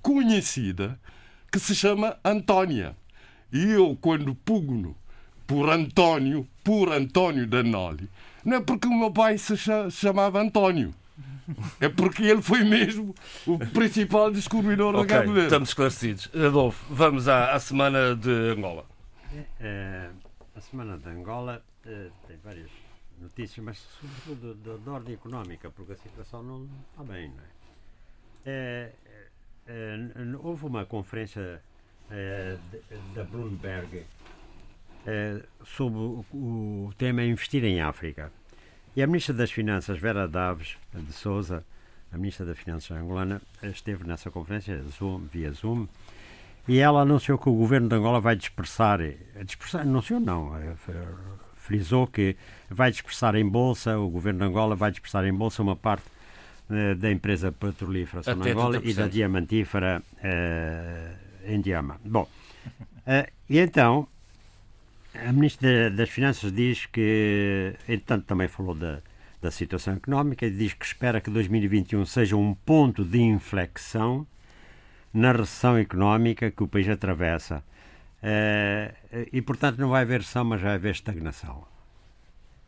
[0.03, 0.99] conhecida
[1.51, 2.97] que se chama Antónia.
[3.53, 4.97] E eu, quando pugno
[5.47, 8.11] por António, por António Danoli,
[8.45, 9.55] não é porque o meu pai se
[9.91, 10.93] chamava António.
[11.81, 13.15] É porque ele foi mesmo
[13.47, 15.47] o principal descobridor okay, da Cabo Verde.
[15.47, 16.31] Estamos esclarecidos.
[16.35, 18.87] Adolfo, vamos à, à semana de Angola.
[19.61, 20.11] É,
[20.55, 22.71] a semana de Angola é, tem várias
[23.21, 27.29] notícias, mas sobretudo de, de, ordem económica, porque a situação não está bem.
[27.31, 27.47] Não é?
[28.47, 28.93] É,
[29.67, 31.61] é, houve uma conferência
[33.15, 34.05] da Bloomberg
[35.65, 38.31] sobre o, o tema investir em África.
[38.97, 41.63] E a Ministra das Finanças, Vera Daves de Souza,
[42.11, 45.87] a Ministra das Finanças angolana, esteve nessa conferência Zoom, via Zoom
[46.67, 49.01] e ela anunciou que o governo de Angola vai dispersar,
[49.45, 50.75] dispersar anunciou não, eh,
[51.57, 52.37] frisou que
[52.71, 56.07] vai dispersar em bolsa, o governo de Angola vai dispersar em bolsa uma parte
[56.71, 62.01] uh, da empresa petrolífera São Angola e da diamantífera uh, em Diama.
[62.03, 62.27] Bom,
[63.49, 64.09] e então
[65.25, 69.01] a Ministra das Finanças diz que, entretanto, também falou da,
[69.41, 74.27] da situação económica e diz que espera que 2021 seja um ponto de inflexão
[75.13, 77.63] na recessão económica que o país atravessa.
[78.23, 81.65] Uh, e, portanto, não vai haver recessão, mas vai haver estagnação.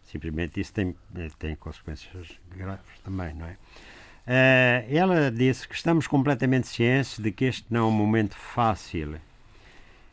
[0.04, 0.94] Simplesmente isso tem,
[1.38, 3.56] tem consequências graves também, não é?
[4.26, 9.18] Uh, ela disse que estamos completamente cientes de que este não é um momento fácil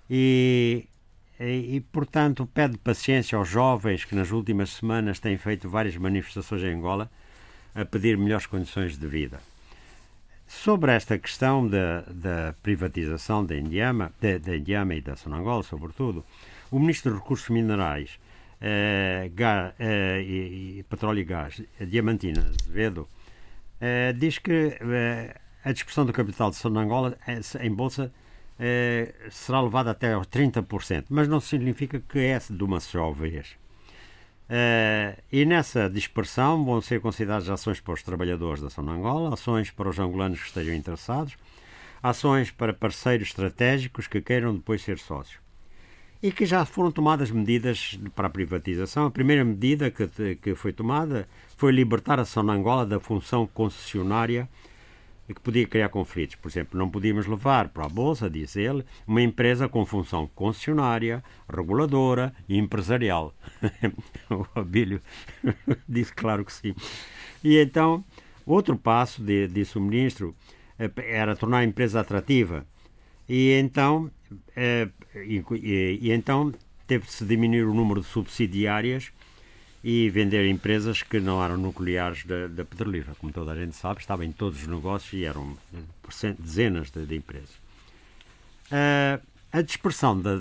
[0.09, 0.87] e
[1.39, 6.73] e, portanto, pede paciência aos jovens que nas últimas semanas têm feito várias manifestações em
[6.73, 7.11] Angola
[7.73, 9.39] a pedir melhores condições de vida.
[10.47, 16.23] Sobre esta questão da, da privatização da Indiama, da, da Indiama e da Sonangola, sobretudo,
[16.71, 18.19] o Ministro dos Recursos Minerais
[18.61, 23.07] eh, gás, eh, e, e, Petróleo e Gás, Diamantina Azevedo,
[23.81, 28.11] eh, diz que eh, a dispersão do capital de Sonangola eh, em Bolsa
[28.59, 33.55] eh, será levada até aos 30%, mas não significa que é de uma só vez.
[34.47, 39.71] Eh, e nessa dispersão vão ser consideradas ações para os trabalhadores da zona Angola, ações
[39.71, 41.35] para os angolanos que estejam interessados,
[42.01, 45.43] ações para parceiros estratégicos que queiram depois ser sócios.
[46.21, 49.05] E que já foram tomadas medidas para a privatização.
[49.05, 51.27] A primeira medida que, que foi tomada
[51.57, 54.47] foi libertar a zona Angola da função concessionária
[55.33, 56.35] que podia criar conflitos.
[56.35, 61.23] Por exemplo, não podíamos levar para a Bolsa, diz ele, uma empresa com função concessionária,
[61.49, 63.33] reguladora e empresarial.
[64.29, 65.01] o Abílio
[65.89, 66.75] disse claro que sim.
[67.43, 68.03] E então,
[68.45, 70.35] outro passo, disse o ministro,
[70.77, 72.65] eh, era tornar a empresa atrativa.
[73.27, 74.11] E então,
[74.55, 76.53] eh, e, e, e então
[76.85, 79.11] teve-se diminuir o número de subsidiárias
[79.87, 83.15] e vender empresas que não eram nucleares da, da petrolífera.
[83.19, 85.55] Como toda a gente sabe, estava em todos os negócios e eram
[86.39, 87.51] dezenas de, de empresas.
[88.65, 89.21] Uh,
[89.53, 90.39] a dispersão da,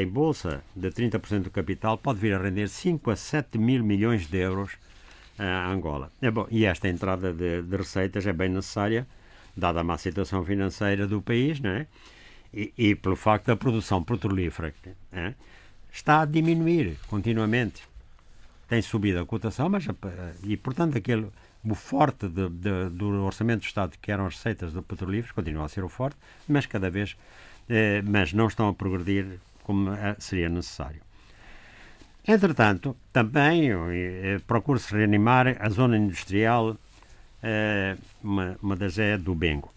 [0.00, 4.26] em bolsa de 30% do capital pode vir a render 5 a 7 mil milhões
[4.26, 4.78] de euros
[5.38, 6.10] a Angola.
[6.22, 9.06] É bom, e esta entrada de, de, receitas é bem necessária,
[9.54, 11.86] dada a má situação financeira do país, não é?
[12.54, 14.72] E, e pelo facto da produção petrolífera
[15.12, 15.34] é?
[15.92, 17.91] está a diminuir continuamente
[18.68, 21.28] tem subido a cotação, mas eh, e portanto aquele
[21.64, 25.66] o forte de, de, do orçamento do Estado que eram as receitas do petrolíferos continua
[25.66, 26.16] a ser o forte,
[26.48, 27.16] mas cada vez
[27.68, 31.00] eh, mas não estão a progredir como eh, seria necessário.
[32.26, 36.76] Entretanto, também eh, procura-se reanimar a zona industrial,
[38.22, 39.72] uma, uma das é do Bengo.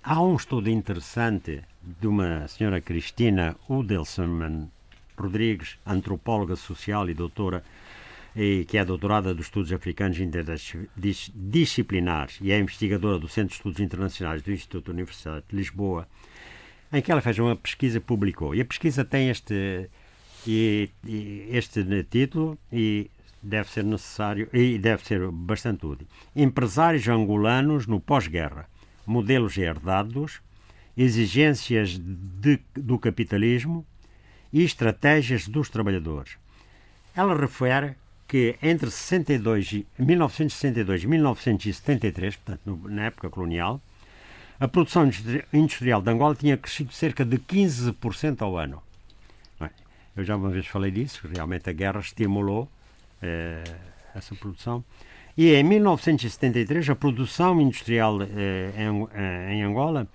[0.00, 4.68] Há um estudo interessante de uma senhora Cristina Udelson
[5.16, 7.64] Rodrigues, antropóloga social e doutora
[8.40, 13.80] e que é doutorada dos Estudos Africanos Interdisciplinares e é investigadora do Centro de Estudos
[13.80, 16.06] Internacionais do Instituto Universitário de Lisboa,
[16.92, 18.54] em que ela fez uma pesquisa e publicou.
[18.54, 19.90] E a pesquisa tem este,
[20.46, 23.10] este título e
[23.42, 26.06] deve ser necessário e deve ser bastante útil.
[26.36, 28.68] Empresários angolanos no pós-guerra.
[29.04, 30.40] modelos herdados,
[30.96, 33.84] exigências de, do capitalismo
[34.52, 36.38] e estratégias dos trabalhadores.
[37.16, 37.96] Ela refere
[38.28, 43.80] que entre 62, 1962 e 1973, portanto, na época colonial,
[44.60, 45.10] a produção
[45.52, 48.82] industrial de Angola tinha crescido cerca de 15% ao ano.
[50.14, 52.68] Eu já uma vez falei disso, realmente a guerra estimulou
[53.22, 53.62] eh,
[54.12, 54.84] essa produção.
[55.36, 60.08] E em 1973 a produção industrial eh, em, eh, em, Angola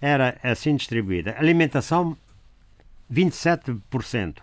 [0.00, 1.34] era assim distribuída.
[1.36, 2.16] Alimentação
[3.12, 4.36] 27%,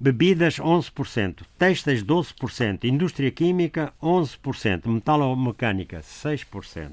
[0.00, 6.92] bebidas 11%, textas 12%, indústria química 11%, metalomecânica 6%.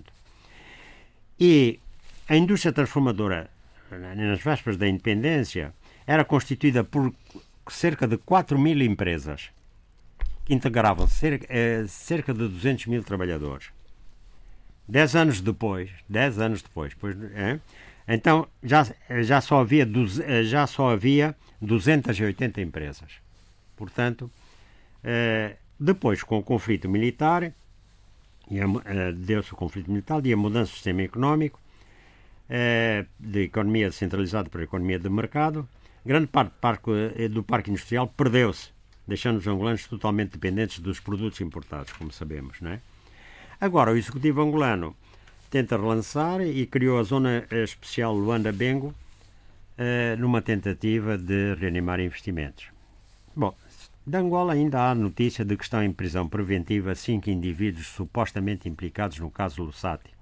[1.39, 1.79] E
[2.27, 3.49] a indústria transformadora,
[3.91, 5.73] nas vésperas da independência,
[6.07, 7.13] era constituída por
[7.69, 9.49] cerca de 4 mil empresas
[10.43, 13.69] que integravam cerca, eh, cerca de 200 mil trabalhadores.
[14.87, 17.59] Dez anos depois, dez anos depois, pois, é,
[18.07, 18.85] então já,
[19.21, 19.87] já, só havia,
[20.43, 23.13] já só havia 280 empresas.
[23.75, 24.29] Portanto,
[25.03, 30.75] eh, depois com o conflito militar, eh, deu-se o conflito militar e a mudança do
[30.75, 31.59] sistema económico,
[32.49, 35.67] eh, de economia descentralizada para economia de mercado,
[36.05, 38.69] grande parte do parque, eh, do parque industrial perdeu-se,
[39.07, 42.61] deixando os angolanos totalmente dependentes dos produtos importados, como sabemos.
[42.61, 42.81] Não é?
[43.59, 44.95] Agora, o executivo angolano
[45.49, 52.65] tenta relançar e criou a Zona Especial Luanda-Bengo uh, numa tentativa de reanimar investimentos.
[53.35, 53.55] Bom,
[54.05, 59.19] de Angola ainda há notícia de que estão em prisão preventiva cinco indivíduos supostamente implicados
[59.19, 60.13] no caso Lussati.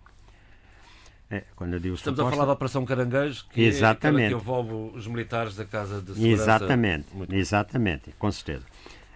[1.29, 2.35] É, quando eu digo Estamos suposta...
[2.35, 4.25] a falar da Operação Caranguejo, que Exatamente.
[4.25, 6.43] é que envolve os militares da Casa de Segurança.
[6.43, 8.65] Exatamente, exatamente, com certeza.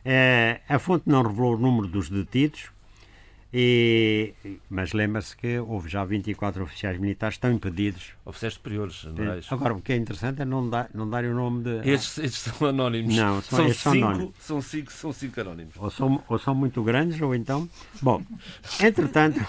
[0.04, 2.72] É, a fonte não revelou o número dos detidos,
[3.54, 4.34] e,
[4.70, 8.14] mas lembra-se que houve já 24 oficiais militares que estão impedidos.
[8.26, 9.48] Oficiais superiores, generais.
[9.50, 11.90] Agora, o que é interessante é não, dar, não darem o nome de.
[11.90, 13.16] Estes, estes são anónimos.
[13.16, 14.36] Não, são, são, cinco, são anónimos.
[14.40, 15.74] São cinco, são cinco anónimos.
[15.78, 17.70] Ou são, ou são muito grandes, ou então.
[18.02, 18.22] Bom,
[18.82, 19.40] entretanto.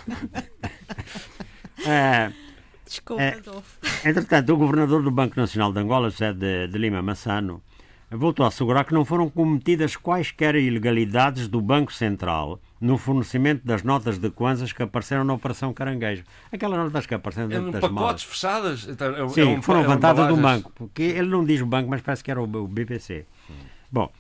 [1.87, 2.33] é,
[2.89, 3.79] Desculpa, é, Adolfo.
[4.05, 7.63] Entretanto, o governador do Banco Nacional de Angola, José de, de Lima Massano,
[8.11, 13.83] voltou a assegurar que não foram cometidas quaisquer ilegalidades do Banco Central no fornecimento das
[13.83, 16.25] notas de Kwanzas que apareceram na Operação Caranguejo.
[16.51, 18.23] Aquelas notas que apareceram dentro é um das pacotes malas.
[18.23, 18.89] fechadas?
[18.89, 20.73] Então, é, Sim, é um, foram é levantadas do banco.
[20.75, 23.27] Porque ele não diz o banco, mas parece que era o, o BPC.
[23.51, 23.55] Hum.
[23.91, 24.13] Bom,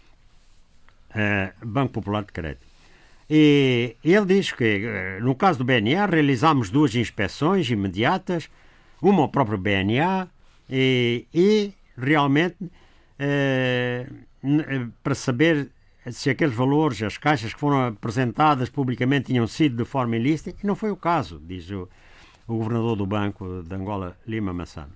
[1.10, 2.66] uh, Banco Popular de Crédito.
[3.30, 8.48] E ele diz que, eh, no caso do BNA, realizámos duas inspeções imediatas,
[9.02, 10.26] uma ao próprio BNA,
[10.70, 12.56] e, e realmente
[15.02, 15.70] para saber
[16.10, 20.66] se aqueles valores, as caixas que foram apresentadas publicamente tinham sido de forma ilícita, e
[20.66, 21.88] não foi o caso, diz o,
[22.46, 24.92] o governador do Banco de Angola, Lima Massano.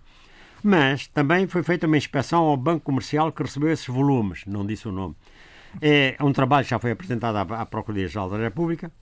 [0.62, 4.89] Mas também foi feita uma inspeção ao banco comercial que recebeu esses volumes, não disse
[4.89, 5.16] o nome.
[5.81, 8.93] É um trabalho que já foi apresentado à, à Procuradoria-Geral da República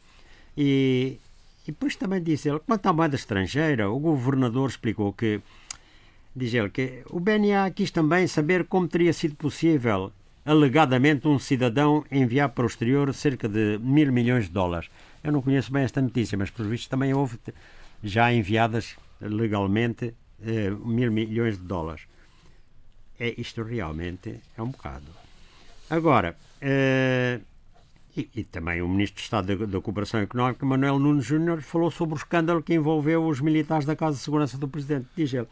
[0.57, 1.19] e,
[1.67, 5.41] e depois também disse ele, quanto à moeda estrangeira, o governador explicou que,
[6.35, 10.13] diz ele, que o BNA quis também saber como teria sido possível,
[10.45, 14.91] alegadamente, um cidadão enviar para o exterior cerca de mil milhões de dólares.
[15.23, 17.39] Eu não conheço bem esta notícia, mas, por visto, também houve
[18.03, 22.03] já enviadas legalmente eh, mil milhões de dólares.
[23.19, 25.07] É, isto realmente é um bocado.
[25.91, 27.41] Agora, Uh,
[28.15, 31.91] e, e, também o Ministro de Estado da, da, Cooperação Económica, Manuel Nunes Júnior, falou
[31.91, 35.07] sobre o escândalo que envolveu os militares da Casa de Segurança do Presidente.
[35.17, 35.47] Diz ele: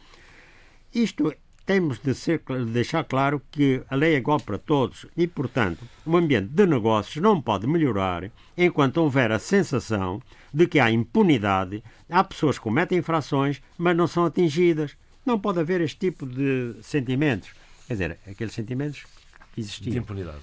[0.93, 1.33] Isto
[1.65, 5.87] temos de, ser, de deixar claro que a lei é igual para todos e, portanto,
[6.03, 10.19] o ambiente de negócios não pode melhorar enquanto houver a sensação
[10.51, 14.97] de que há impunidade, há pessoas que cometem infrações, mas não são atingidas.
[15.23, 17.51] Não pode haver este tipo de sentimentos.
[17.85, 19.05] Quer dizer, aqueles sentimentos
[19.53, 19.91] que existiam.
[19.91, 20.41] De impunidade.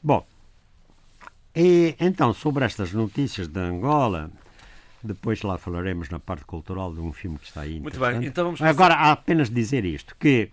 [0.00, 0.24] Bom,
[1.56, 4.30] e então, sobre estas notícias de Angola,
[5.02, 7.80] depois lá falaremos na parte cultural de um filme que está aí.
[7.80, 8.70] Muito bem, então vamos passar...
[8.70, 10.50] Agora, há apenas dizer isto, que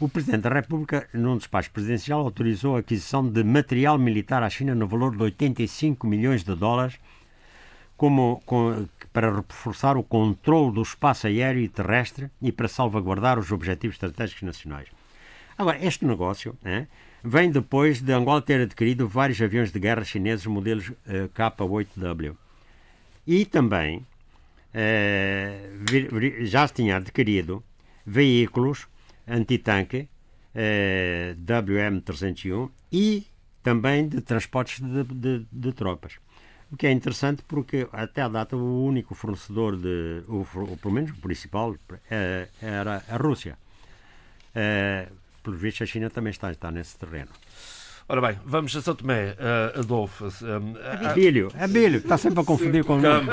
[0.00, 4.74] o Presidente da República, num despacho presidencial, autorizou a aquisição de material militar à China
[4.74, 6.98] no valor de 85 milhões de dólares
[7.96, 13.52] como, com, para reforçar o controle do espaço aéreo e terrestre e para salvaguardar os
[13.52, 14.88] objetivos estratégicos nacionais.
[15.56, 16.58] Agora, este negócio
[17.22, 22.36] vem depois de Angola ter adquirido vários aviões de guerra chineses modelos eh, K-8W.
[23.26, 24.06] E também
[24.74, 27.62] uh, já se tinha adquirido
[28.04, 28.86] veículos
[29.26, 30.08] antitanque
[30.54, 33.26] uh, WM-301 e
[33.62, 36.14] também de transportes de, de, de, tropas.
[36.70, 40.94] O que é interessante porque até a data o único fornecedor de, o, o pelo
[40.94, 41.76] menos o principal,
[42.10, 43.56] é, era a Rússia.
[44.54, 45.08] É,
[45.42, 47.30] pelo visto a China também está, está nesse terreno.
[48.12, 50.26] Ora bem, vamos a São Tomé, uh, Adolfo.
[50.26, 50.74] Um,
[51.08, 53.30] Abílio, Abílio, está sempre a confundir com o nome.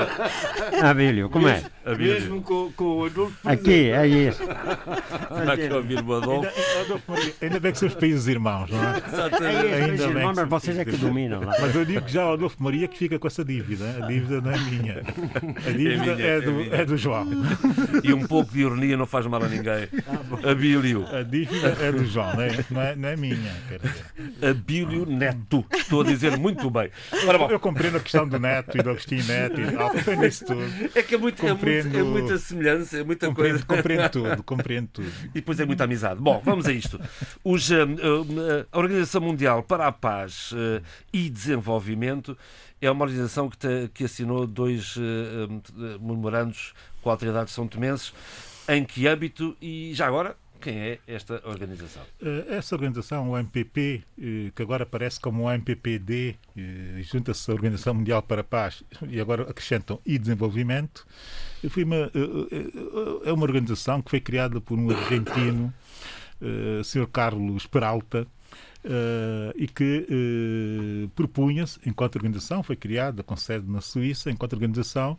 [0.82, 1.62] Abílio, como é?
[1.84, 2.14] Abílio.
[2.14, 3.46] Mesmo com, com o Adolfo.
[3.46, 4.42] Aqui, é isso.
[4.42, 6.50] Está aqui a ouvir o Adolfo.
[7.10, 9.02] Ainda, ainda bem que são os países irmãos, não é?
[9.06, 9.66] Exatamente.
[9.66, 11.56] É ainda bem irmãos, mas vocês é que dominam lá.
[11.60, 13.84] Mas eu digo que já o Adolfo Maria que fica com essa dívida.
[14.02, 15.02] A dívida não é minha.
[15.66, 17.26] A dívida é, minha, é, do, é, é, do, João.
[18.02, 19.88] E um pouco de ironia não faz mal a ninguém.
[20.50, 21.06] Abílio.
[21.14, 23.54] A dívida é do João, não é, não é, não é minha.
[23.68, 24.69] Quer dizer.
[24.70, 25.66] Abílio Neto.
[25.74, 26.90] Estou a dizer muito bem.
[27.50, 29.90] Eu compreendo a questão do Neto e do Agostinho Neto e tal.
[29.90, 30.62] Compreendo isso tudo.
[30.94, 33.82] É que é, muito, compreendo, é, muito, é muita semelhança, é muita compreendo, coisa.
[33.82, 35.12] Compreendo tudo, compreendo tudo.
[35.24, 36.20] E depois é muita amizade.
[36.20, 37.00] Bom, vamos a isto.
[37.42, 40.80] Os, uh, uh, a Organização Mundial para a Paz uh,
[41.12, 42.38] e Desenvolvimento
[42.80, 44.96] é uma organização que, te, que assinou dois
[46.00, 46.72] memorandos
[47.02, 48.14] com autoridades são tomenses.
[48.68, 52.02] Em que âmbito e já agora quem é esta organização?
[52.22, 57.54] Eh, essa organização, o MPP, eh, que agora aparece como o MPPD, eh, junta-se à
[57.54, 61.06] Organização Mundial para a Paz e agora acrescentam e Desenvolvimento,
[61.68, 62.10] foi uma,
[63.24, 65.72] é uma organização que foi criada por um argentino,
[66.82, 67.06] Sr.
[67.06, 68.26] Carlos Peralta,
[68.82, 75.18] Uh, e que uh, propunha-se, enquanto organização, foi criada com sede na Suíça, enquanto organização,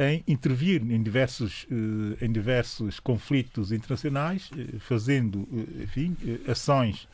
[0.00, 4.50] em intervir em diversos, uh, em diversos conflitos internacionais,
[4.80, 5.48] fazendo,
[5.80, 6.16] enfim,
[6.48, 7.06] ações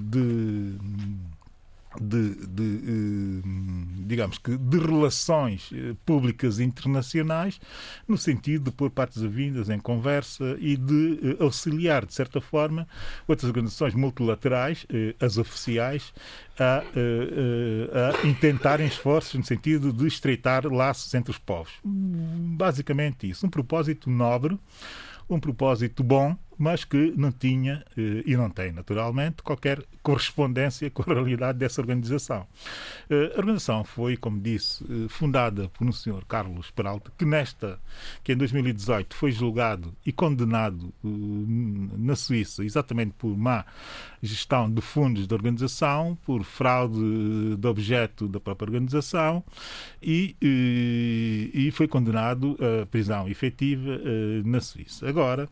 [0.00, 0.78] de
[2.00, 3.48] de, de eh,
[4.06, 7.60] digamos que de relações eh, públicas internacionais
[8.06, 12.86] no sentido de pôr partes avindas em conversa e de eh, auxiliar de certa forma
[13.26, 14.86] outras organizações multilaterais
[15.20, 16.12] as oficiais
[16.58, 21.72] a, a, a intentarem esforços no sentido de estreitar laços entre os povos.
[21.84, 23.46] Basicamente isso.
[23.46, 24.58] Um propósito nobre
[25.28, 31.02] um propósito bom mas que não tinha, eh, e não tem naturalmente, qualquer correspondência com
[31.10, 32.46] a realidade dessa organização.
[33.10, 37.78] Eh, a organização foi, como disse, eh, fundada por um senhor Carlos Peralta, que nesta,
[38.22, 43.64] que em 2018 foi julgado e condenado na Suíça exatamente por má
[44.22, 49.44] gestão de fundos da organização, por fraude de objeto da própria organização
[50.02, 54.00] e, e foi condenado a prisão efetiva
[54.44, 55.08] na Suíça.
[55.08, 55.48] Agora,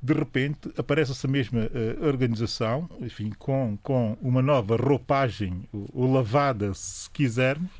[0.00, 6.72] de repente aparece essa mesma uh, organização, enfim, com, com uma nova roupagem, ou, lavada,
[6.74, 7.70] se quisermos,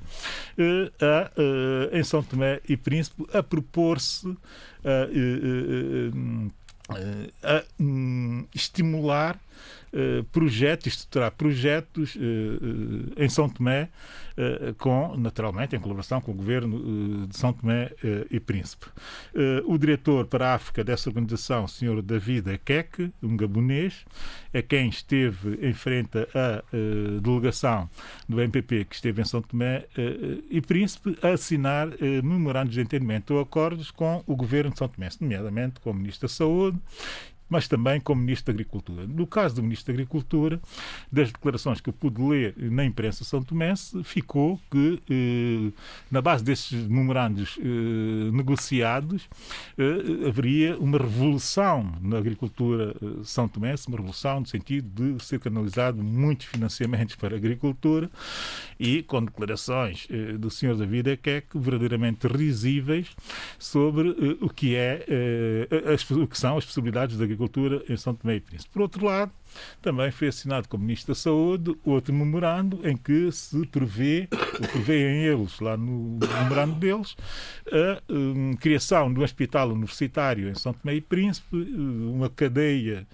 [0.59, 4.37] uh, a, uh, em São Tomé e Príncipe, a propor-se
[7.43, 9.39] a um, estimular
[10.33, 12.17] projetos, estruturar projetos
[13.17, 13.89] em São Tomé
[14.39, 18.87] eh, com, naturalmente, em colaboração com o governo eh, de São Tomé eh, e Príncipe.
[19.67, 22.01] O diretor para a África dessa organização, o Sr.
[22.03, 24.05] David Ekeke, um gabonês,
[24.53, 26.63] é quem esteve em frente à
[27.21, 27.89] delegação
[28.29, 29.87] do MPP que esteve em São Tomé
[30.51, 31.89] e Príncipe a assinar
[32.23, 36.29] memorandos de entendimento ou acordos com o governo de São Tomé, nomeadamente com o Ministro
[36.29, 36.79] da Saúde
[37.49, 39.07] mas também como Ministro da Agricultura.
[39.07, 40.61] No caso do Ministro da Agricultura,
[41.11, 45.73] das declarações que eu pude ler na imprensa são tomense, ficou que, eh,
[46.11, 49.29] na base desses memorandos eh, negociados,
[49.77, 55.41] eh, haveria uma revolução na agricultura eh, são tomense, uma revolução no sentido de ser
[55.41, 58.11] canalizado muitos financiamentos para a agricultura
[58.79, 60.77] e com declarações eh, do Sr.
[60.77, 63.09] David Equec verdadeiramente risíveis
[63.59, 65.07] sobre eh, o que é
[65.93, 68.73] as, o que são as possibilidades da agricultura Agricultura em São Tomé e Príncipe.
[68.73, 69.31] Por outro lado,
[69.81, 74.29] também foi assinado com o Ministro da Saúde outro memorando em que se prevê,
[74.73, 77.17] prevêem eles lá no memorando deles,
[77.71, 83.07] a um, criação de um hospital universitário em São Tomé e Príncipe, uh, uma cadeia,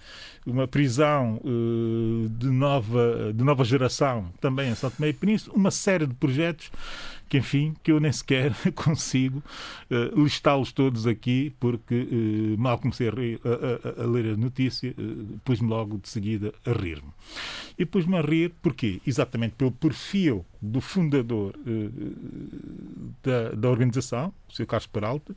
[0.45, 5.71] uma prisão uh, de, nova, de nova geração também em São Tomé e Príncipe, uma
[5.71, 6.71] série de projetos
[7.27, 9.43] que enfim, que eu nem sequer consigo
[9.89, 15.39] uh, listá-los todos aqui, porque uh, mal comecei a, a, a, ler a notícia, uh,
[15.43, 16.24] pus-me logo de seguida
[16.65, 17.11] a rir-me.
[17.77, 21.53] E pus-me a rir porque, exatamente pelo perfil do fundador
[23.23, 24.65] da, da organização, Sr.
[24.65, 25.35] Carlos Peralta,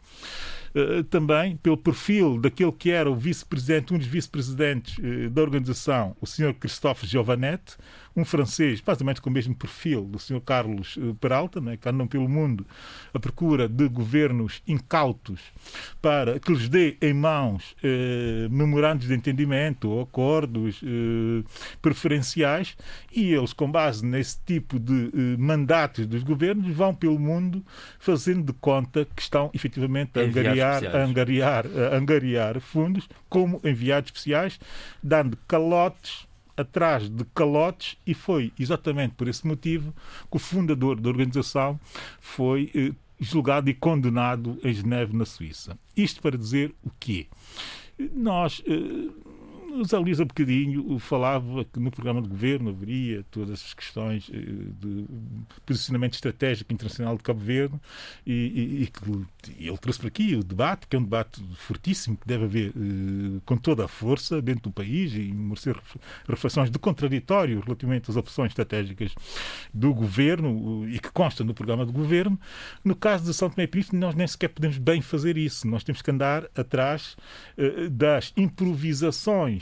[1.10, 4.96] também pelo perfil daquele que era o vice-presidente, um dos vice-presidentes
[5.32, 6.54] da organização, o Sr.
[6.54, 7.76] Cristóvão Giovanetti,
[8.18, 10.40] um francês, menos com o mesmo perfil do Sr.
[10.40, 12.66] Carlos uh, Peralta, né, que andam pelo mundo
[13.14, 15.40] à procura de governos incautos
[16.02, 21.44] para que lhes dê em mãos uh, memorandos de entendimento ou acordos uh,
[21.80, 22.76] preferenciais
[23.12, 27.64] e eles, com base nesse tipo de mandatos dos governos, vão pelo mundo
[27.98, 34.08] fazendo de conta que estão efetivamente a angariar, a angariar, a angariar fundos como enviados
[34.08, 34.58] especiais,
[35.02, 39.94] dando calotes atrás de calotes e foi exatamente por esse motivo
[40.28, 41.78] que o fundador da organização
[42.20, 45.78] foi eh, julgado e condenado em Geneve, na Suíça.
[45.96, 47.28] Isto para dizer o quê?
[48.12, 49.08] Nós eh,
[49.70, 54.30] o Zé Luís, há bocadinho, falava que no programa de governo haveria todas as questões
[54.32, 55.04] eh, de
[55.66, 57.74] posicionamento estratégico internacional de Cabo Verde
[58.26, 62.16] e, e, e que ele trouxe para aqui o debate, que é um debate fortíssimo,
[62.16, 65.76] que deve haver eh, com toda a força dentro do país e merecer
[66.28, 69.14] reflexões de contraditório relativamente às opções estratégicas
[69.72, 72.38] do governo e que consta no programa de governo.
[72.84, 75.66] No caso de São Tomé e Príncipe, nós nem sequer podemos bem fazer isso.
[75.66, 77.16] Nós temos que andar atrás
[77.56, 79.57] eh, das improvisações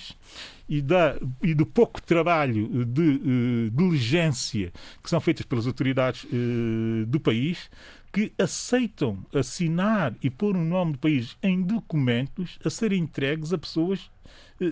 [0.69, 7.07] e, da, e do pouco trabalho de uh, diligência que são feitas pelas autoridades uh,
[7.07, 7.71] do país,
[8.13, 13.53] que aceitam assinar e pôr o um nome do país em documentos a serem entregues
[13.53, 14.11] a pessoas
[14.59, 14.65] eh,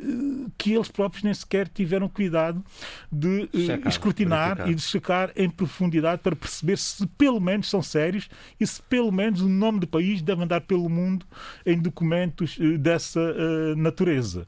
[0.56, 2.64] que eles próprios nem sequer tiveram cuidado
[3.12, 4.70] de checar, escrutinar verificar.
[4.70, 9.12] e de checar em profundidade para perceber se pelo menos são sérios e se pelo
[9.12, 11.26] menos o nome do país deve andar pelo mundo
[11.66, 14.46] em documentos dessa natureza.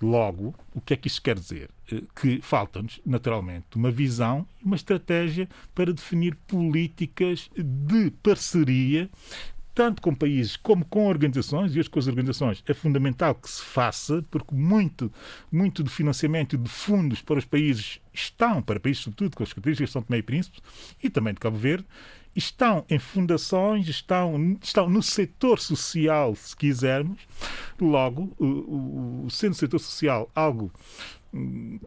[0.00, 1.70] Logo, o que é que isto quer dizer?
[1.90, 9.10] Eh, que falta-nos, naturalmente, uma visão e uma estratégia para definir políticas de parceria
[9.78, 13.62] tanto com países como com organizações, e hoje com as organizações é fundamental que se
[13.62, 15.08] faça, porque muito,
[15.52, 19.90] muito do financiamento de fundos para os países estão, para países sobretudo com as características
[19.90, 20.58] de São Tomé e Príncipe
[21.00, 21.86] e também de Cabo Verde,
[22.38, 27.18] estão em fundações, estão, estão no setor social, se quisermos.
[27.80, 28.32] Logo,
[29.30, 30.72] sendo o setor social algo
[31.34, 31.78] hum,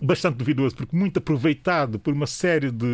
[0.00, 2.84] bastante duvidoso, porque muito aproveitado por uma série de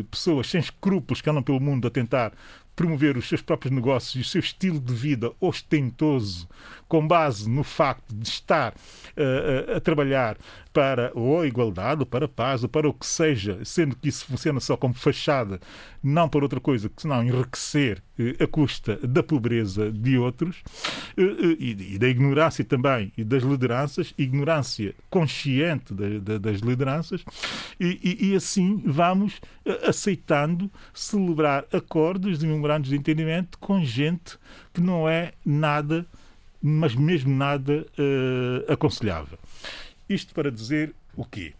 [0.00, 2.32] uh, pessoas sem escrúpulos que andam pelo mundo a tentar
[2.74, 6.48] promover os seus próprios negócios e o seu estilo de vida ostentoso,
[6.88, 10.38] com base no facto de estar uh, a trabalhar
[10.72, 14.08] para ou a igualdade, ou para a paz, ou para o que seja, sendo que
[14.08, 15.60] isso funciona só como fachada,
[16.02, 20.62] não para outra coisa que senão enriquecer uh, a custa da pobreza de outros
[21.18, 27.22] uh, e, e, da ignorância também e das lideranças, ignorância consciente de, de, das lideranças,
[27.78, 29.40] e, e, e assim vamos
[29.86, 34.38] aceitando celebrar acordos de memorandos de entendimento com gente
[34.72, 36.06] que não é nada,
[36.62, 39.38] mas mesmo nada uh, aconselhável.
[40.08, 41.52] Isto para dizer o quê?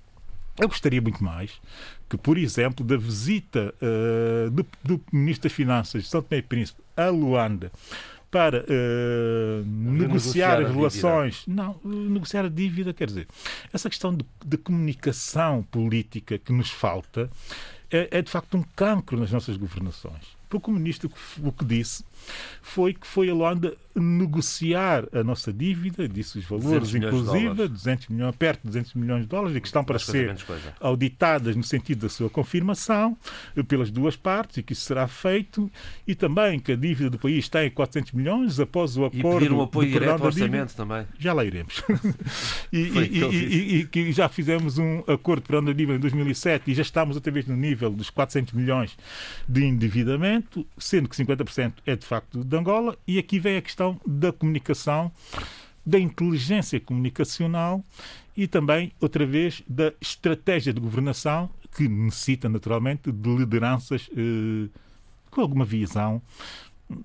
[0.61, 1.61] Eu gostaria muito mais
[2.09, 6.43] que, por exemplo, da visita uh, do, do, Ministro das Finanças de São Tomé e
[6.43, 7.71] Príncipe a Luanda
[8.31, 11.45] para uh, negociar as relações.
[11.47, 13.29] Não, negociar a dívida, quer dizer,
[13.73, 17.31] essa questão de, de comunicação política que nos falta
[17.91, 20.37] é, é de facto um cancro nas nossas governações.
[20.49, 21.11] Porque o ministro
[21.43, 22.05] o que disse
[22.63, 28.37] foi que foi a Luanda negociar a nossa dívida, disse os valores, inclusive, 200 milhões,
[28.37, 30.37] perto de 200 milhões de dólares, e que estão para ser
[30.81, 33.17] auditadas no sentido da sua confirmação
[33.57, 35.71] eh, pelas duas partes, e que isso será feito,
[36.07, 39.37] e também que a dívida do país está em 400 milhões após o acordo.
[39.37, 41.07] E pedir um apoio direto ao orçamento também.
[41.19, 41.83] Já lá iremos.
[42.73, 46.75] e, e, e, e, que já fizemos um acordo de da dívida em 2007 e
[46.75, 48.97] já estamos outra vez no nível dos 400 milhões
[49.49, 53.88] de endividamento, sendo que 50% é de facto de Angola, e aqui vem a questão
[54.07, 55.13] da comunicação,
[55.85, 57.85] da inteligência comunicacional
[58.37, 64.69] e também, outra vez, da estratégia de governação, que necessita naturalmente de lideranças eh,
[65.31, 66.23] com alguma visão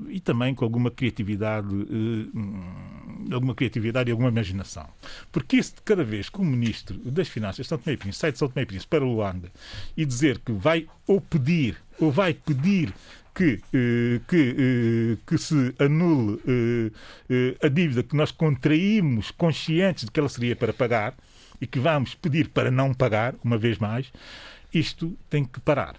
[0.07, 4.87] e também com alguma criatividade, eh, alguma criatividade e alguma imaginação.
[5.31, 8.65] Porque isso, cada vez que o Ministro das Finanças São Tomé sai de São Tomé
[8.89, 9.51] para Luanda
[9.97, 12.93] e dizer que vai ou pedir ou vai pedir
[13.33, 16.39] que, eh, que, eh, que se anule
[17.29, 21.15] eh, a dívida que nós contraímos conscientes de que ela seria para pagar
[21.59, 24.11] e que vamos pedir para não pagar, uma vez mais,
[24.73, 25.95] isto tem que parar.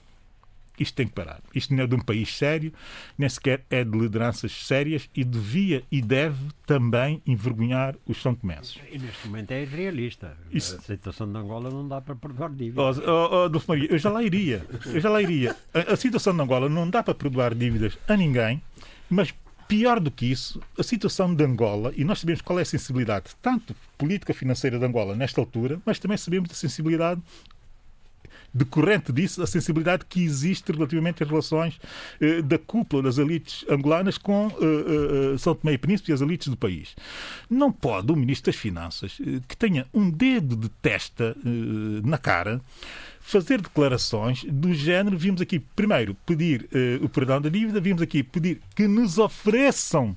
[0.79, 1.41] Isto tem que parar.
[1.55, 2.73] Isto não é de um país sério,
[3.17, 8.79] nem sequer é de lideranças sérias e devia e deve também envergonhar os São Tomenses.
[8.91, 10.37] E neste momento é irrealista.
[10.51, 10.77] Isso...
[10.77, 12.99] A situação de Angola não dá para perdoar dívidas.
[12.99, 14.67] Oh, oh, oh, Maria, eu já lá iria.
[14.87, 15.57] Eu já lá iria.
[15.73, 18.63] A, a situação de Angola não dá para perdoar dívidas a ninguém,
[19.09, 19.33] mas
[19.67, 23.31] pior do que isso, a situação de Angola, e nós sabemos qual é a sensibilidade,
[23.41, 27.21] tanto política financeira de Angola nesta altura, mas também sabemos da sensibilidade
[28.53, 31.79] decorrente disso a sensibilidade que existe relativamente às relações
[32.21, 36.21] eh, da cúpula das elites angolanas com eh, eh, São Tomé e Príncipe e as
[36.21, 36.95] elites do país.
[37.49, 42.19] Não pode o Ministro das Finanças, eh, que tenha um dedo de testa eh, na
[42.19, 42.61] cara,
[43.21, 45.17] fazer declarações do género.
[45.17, 50.17] Vimos aqui, primeiro, pedir eh, o perdão da dívida, vimos aqui pedir que nos ofereçam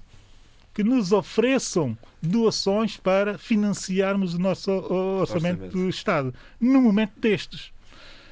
[0.73, 5.71] que nos ofereçam doações para financiarmos o nosso orçamento, orçamento.
[5.71, 6.33] do Estado.
[6.61, 7.71] No momento destes.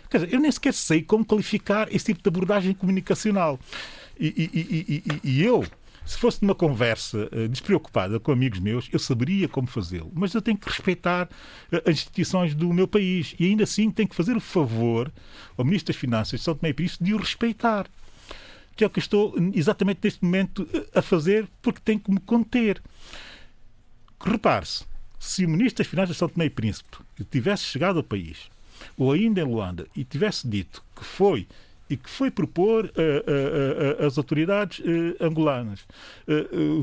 [0.10, 3.60] Quer dizer, eu nem sequer sei como qualificar esse tipo de abordagem comunicacional.
[4.19, 5.65] E, e, e, e eu,
[6.06, 10.11] se fosse numa conversa uh, despreocupada com amigos meus, eu saberia como fazê-lo.
[10.14, 11.27] Mas eu tenho que respeitar
[11.72, 13.36] uh, as instituições do meu país.
[13.40, 15.11] E ainda assim tenho que fazer o favor
[15.57, 17.88] ao Ministro das Finanças de São Tomé e Príncipe de o respeitar.
[18.76, 22.19] Que é o que estou exatamente neste momento eh, a fazer, porque tenho que me
[22.19, 22.84] conter.
[24.19, 24.84] Repare-se,
[25.18, 26.98] se o Ministro das Finanças de São Tomé e Príncipe
[27.32, 28.49] tivesse chegado ao país
[28.98, 31.48] ou ainda em Luanda, e tivesse dito que foi
[31.90, 34.82] e que foi propor uh, uh, uh, as autoridades
[35.20, 35.86] angolanas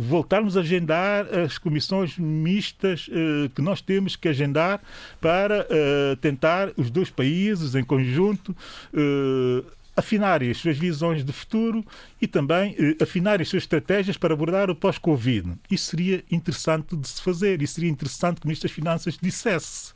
[0.01, 3.09] voltarmos a agendar as comissões mistas
[3.55, 4.81] que nós temos que agendar
[5.21, 5.67] para
[6.21, 8.55] tentar os dois países em conjunto
[9.97, 11.85] afinarem as suas visões de futuro
[12.21, 15.53] e também eh, afinar as suas estratégias para abordar o pós-Covid.
[15.71, 19.93] Isso seria interessante de se fazer, e seria interessante que o Ministro das Finanças dissesse.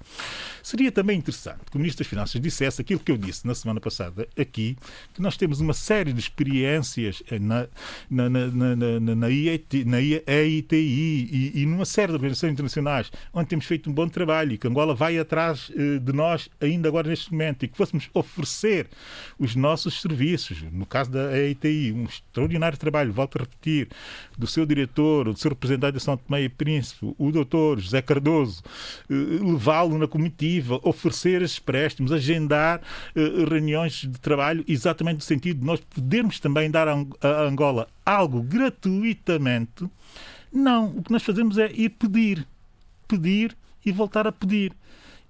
[0.62, 3.81] Seria também interessante que o Ministro das Finanças dissesse aquilo que eu disse na semana
[3.81, 4.77] passada aqui,
[5.14, 7.66] que nós temos uma série de experiências eh, na,
[8.10, 9.86] na, na, na, na, na EITI
[10.77, 14.66] e, e numa série de organizações internacionais onde temos feito um bom trabalho e que
[14.66, 18.89] Angola vai atrás eh, de nós ainda agora neste momento e que fôssemos oferecer
[19.39, 23.88] os nossos serviços, no caso da EITI, um extraordinário trabalho, volto a repetir,
[24.36, 28.62] do seu diretor, do seu representante de São Tomé e Príncipe, o doutor José Cardoso,
[29.10, 32.80] eh, levá-lo na comitiva, oferecer esses préstimos, agendar
[33.14, 38.42] eh, reuniões de trabalho, exatamente no sentido de nós podermos também dar a Angola algo
[38.42, 39.88] gratuitamente.
[40.52, 42.46] Não, o que nós fazemos é ir pedir,
[43.08, 44.72] pedir e voltar a pedir.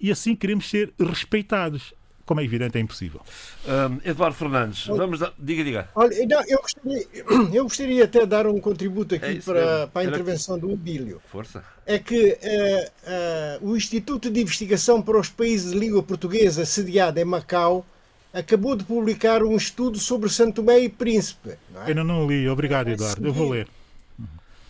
[0.00, 1.94] E assim queremos ser respeitados
[2.26, 3.20] como é evidente, é impossível.
[3.64, 5.32] Um, Eduardo Fernandes, vamos dar...
[5.38, 5.88] diga, diga.
[5.94, 7.06] Olha, não, eu, gostaria,
[7.54, 11.22] eu gostaria até de dar um contributo aqui é para, para a intervenção do Abílio.
[11.30, 11.64] Força.
[11.86, 17.20] É que uh, uh, o Instituto de Investigação para os Países de Língua Portuguesa, sediado
[17.20, 17.86] em Macau,
[18.32, 21.52] acabou de publicar um estudo sobre Santo Tomé e Príncipe.
[21.72, 21.90] Não é?
[21.92, 23.24] Eu não li, obrigado, Eduardo.
[23.24, 23.68] Eu vou ler.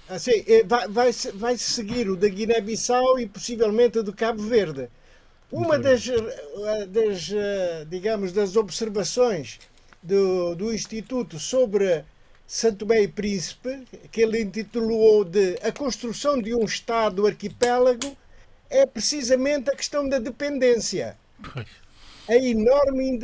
[0.09, 4.89] Assim, eh, vai, vai, vai seguir o da Guiné-Bissau e possivelmente o do Cabo Verde.
[5.51, 9.61] Uma das, eh, das, eh, digamos, das observações
[10.03, 12.05] do, do Instituto sobre
[12.47, 18.17] Santo Tomé e Príncipe, que ele intitulou de A Construção de um Estado Arquipélago,
[18.69, 21.17] é precisamente a questão da dependência.
[22.29, 23.21] A enorme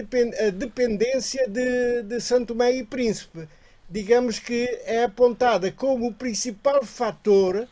[0.47, 3.49] a dependência de, de Santo Tomé e Príncipe.
[3.91, 7.69] Digamos que é apontada como o principal fator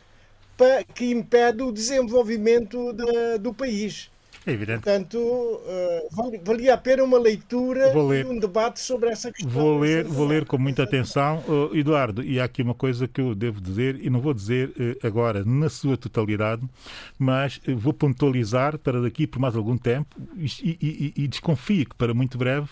[0.93, 4.10] que impede o desenvolvimento de, do país.
[4.45, 4.81] É evidente.
[4.81, 9.51] Portanto, uh, valia a pena uma leitura e um debate sobre essa questão.
[9.51, 11.43] Vou ler, vou ler com muita atenção.
[11.47, 14.69] Uh, Eduardo, e há aqui uma coisa que eu devo dizer, e não vou dizer
[14.69, 16.67] uh, agora na sua totalidade,
[17.19, 22.13] mas vou pontualizar para daqui por mais algum tempo, e, e, e desconfio que para
[22.13, 22.67] muito breve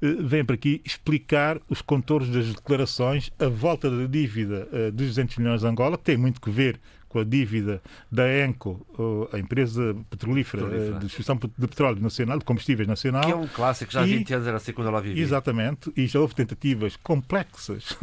[0.00, 5.60] venha para aqui explicar os contornos das declarações, a volta da dívida dos 200 milhões
[5.60, 8.86] de Angola, que tem muito que ver com a dívida da ENCO,
[9.32, 10.98] a empresa petrolífera, petrolífera.
[10.98, 13.24] de distribuição de petróleo nacional, de combustíveis nacional.
[13.24, 15.22] Que é um clássico, já há 20 anos era assim quando ela vivia.
[15.22, 17.96] Exatamente, e já houve tentativas complexas,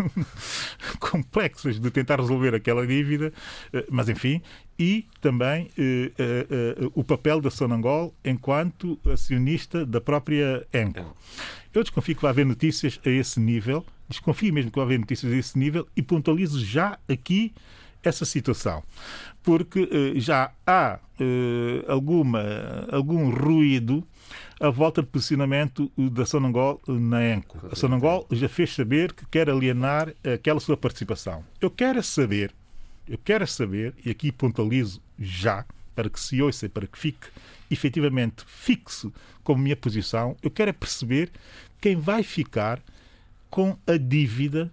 [1.00, 3.32] complexas de tentar resolver aquela dívida,
[3.72, 4.42] eh, mas enfim,
[4.78, 11.16] e também eh, eh, eh, o papel da Sonangol enquanto acionista da própria ENCO.
[11.74, 15.32] Eu desconfio que vai haver notícias a esse nível, desconfio mesmo que vai haver notícias
[15.32, 17.54] a esse nível e pontualizo já aqui
[18.04, 18.84] essa situação,
[19.42, 22.44] porque eh, já há eh, alguma,
[22.92, 24.06] algum ruído
[24.60, 27.70] à volta do posicionamento da Sonangol na ENCO.
[27.72, 31.44] A Sonangol já fez saber que quer alienar aquela sua participação.
[31.60, 32.54] Eu quero saber,
[33.08, 35.66] eu quero saber, e aqui pontualizo já,
[35.96, 37.28] para que se ouça e para que fique
[37.70, 39.12] efetivamente fixo
[39.44, 41.30] como minha posição, eu quero é perceber
[41.82, 42.82] quem vai ficar
[43.50, 44.72] com a dívida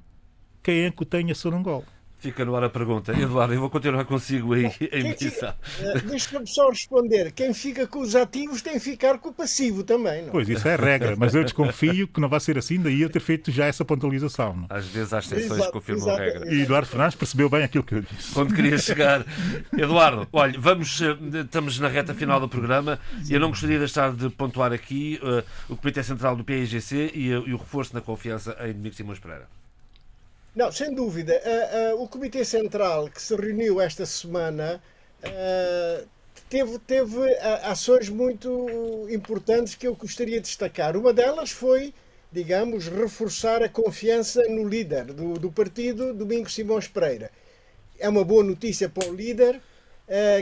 [0.63, 1.85] que a ENCO tem a Sonangol.
[2.21, 3.19] Fica no ar a pergunta.
[3.19, 5.55] Eduardo, eu vou continuar consigo aí em missão.
[5.81, 7.33] Eh, deixa-me só responder.
[7.33, 10.25] Quem fica com os ativos tem que ficar com o passivo também.
[10.25, 10.33] Não?
[10.33, 13.21] Pois, isso é regra, mas eu desconfio que não vai ser assim, daí eu ter
[13.21, 14.55] feito já essa pontualização.
[14.55, 14.67] Não?
[14.69, 16.53] Às vezes há exceções que confirmam a regra.
[16.53, 18.35] E Eduardo Fernandes percebeu bem aquilo que eu disse.
[18.35, 19.25] Quando queria chegar.
[19.77, 23.81] Eduardo, olha, vamos, eh, estamos na reta final do programa e eu não gostaria de
[23.87, 28.03] deixar de pontuar aqui uh, o Comitê Central do PIGC e, e o reforço na
[28.03, 29.49] confiança em Domingos Simões Pereira.
[30.55, 31.41] Não, sem dúvida.
[31.45, 34.83] Uh, uh, o Comitê Central que se reuniu esta semana
[35.23, 36.09] uh,
[36.49, 40.97] teve, teve ações muito importantes que eu gostaria de destacar.
[40.97, 41.95] Uma delas foi,
[42.33, 47.31] digamos, reforçar a confiança no líder do, do partido, Domingos Simões Pereira.
[47.97, 49.61] É uma boa notícia para o líder,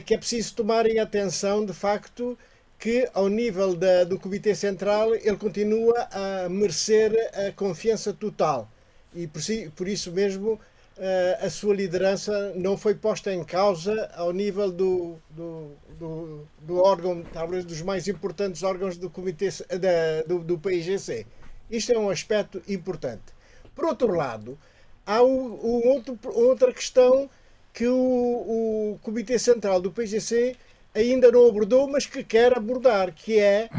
[0.07, 2.39] que é preciso tomarem atenção, de facto,
[2.79, 8.71] que ao nível da, do Comitê Central ele continua a merecer a confiança total
[9.15, 10.61] e por, si, por isso mesmo
[10.99, 16.77] eh, a sua liderança não foi posta em causa ao nível do, do, do, do
[16.79, 21.27] órgão, talvez dos mais importantes órgãos do comitê da, do, do PIGC.
[21.71, 23.33] Isto é um aspecto importante.
[23.75, 24.59] Por outro lado,
[25.07, 27.31] há o, o outro, outra questão
[27.73, 27.95] que o,
[28.95, 30.57] o Comitê Central do PGC
[30.93, 33.71] ainda não abordou, mas que quer abordar, que é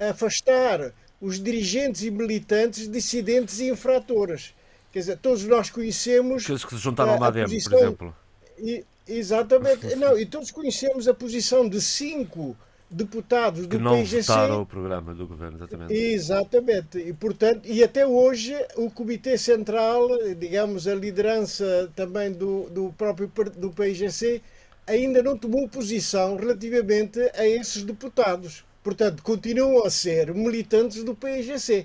[0.00, 4.54] afastar os dirigentes e militantes dissidentes e infratores.
[4.94, 6.44] Quer dizer, todos nós conhecemos.
[6.44, 8.16] Aqueles que se juntaram MADEM, posição, por exemplo.
[8.56, 9.96] E, exatamente.
[9.96, 12.56] Não, e todos conhecemos a posição de cinco
[12.88, 14.20] deputados do que não PIGC.
[14.20, 15.92] votaram o programa do governo, exatamente.
[15.92, 16.98] Exatamente.
[16.98, 20.06] E, portanto, e até hoje o Comitê Central,
[20.38, 24.40] digamos, a liderança também do, do próprio do PIGC,
[24.86, 28.64] ainda não tomou posição relativamente a esses deputados.
[28.80, 31.84] Portanto, continuam a ser militantes do PIGC.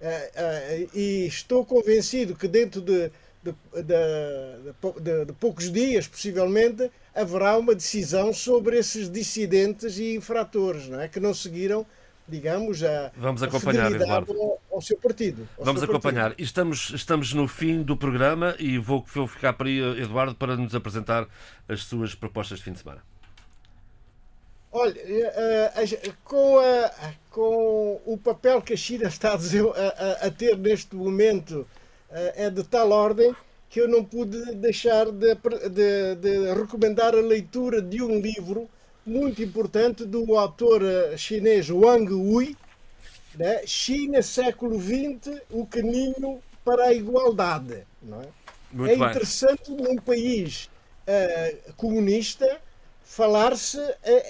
[0.00, 3.10] Eh, eh, e estou convencido que dentro de,
[3.42, 11.00] de, de, de, poucos dias, possivelmente, haverá uma decisão sobre esses dissidentes e infratores não
[11.00, 11.06] é?
[11.06, 11.84] que não seguiram,
[12.26, 14.32] digamos, a, Vamos acompanhar, Eduardo.
[14.32, 15.46] Ao, ao, seu partido.
[15.58, 16.30] Ao Vamos seu acompanhar.
[16.30, 16.44] Partido.
[16.44, 20.74] Estamos, estamos no fim do programa e vou, vou ficar para aí, Eduardo, para nos
[20.74, 21.28] apresentar
[21.68, 23.02] as suas propostas de fim de semana.
[24.72, 30.56] Olha, uh, com, a, com o papel que a China está a, a, a ter
[30.58, 31.60] neste momento
[32.10, 33.34] uh, é de tal ordem
[33.68, 35.34] que eu não pude deixar de,
[35.70, 38.68] de, de, recomendar a leitura de um livro
[39.06, 40.82] muito importante do autor
[41.16, 42.56] chinês Wang Hui,
[43.36, 43.64] né?
[43.64, 47.84] China, século XX, o caminho para a igualdade.
[48.02, 48.26] Não é?
[48.72, 50.68] Muito é interessante num país
[51.06, 52.60] uh, comunista
[53.10, 53.78] falar-se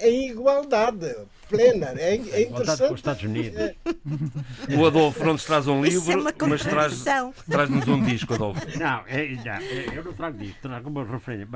[0.01, 1.15] em igualdade
[1.47, 1.93] plena.
[1.97, 2.87] É, é interessante.
[2.87, 3.59] Com os Estados Unidos.
[3.59, 3.75] É.
[4.75, 8.65] O Adolfo não nos traz um livro, é mas traz-nos traz um disco, Adolfo.
[8.79, 11.47] Não, é, não, é, eu não trago disco, trago uma referência.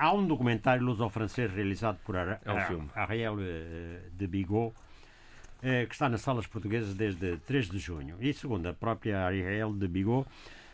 [0.00, 4.74] Há um documentário luso-francês realizado por Ar é um Ariel eh, de Bigot
[5.62, 8.16] eh, que está nas salas portuguesas desde 3 de junho.
[8.20, 10.26] E segundo a própria Ariel de Bigot,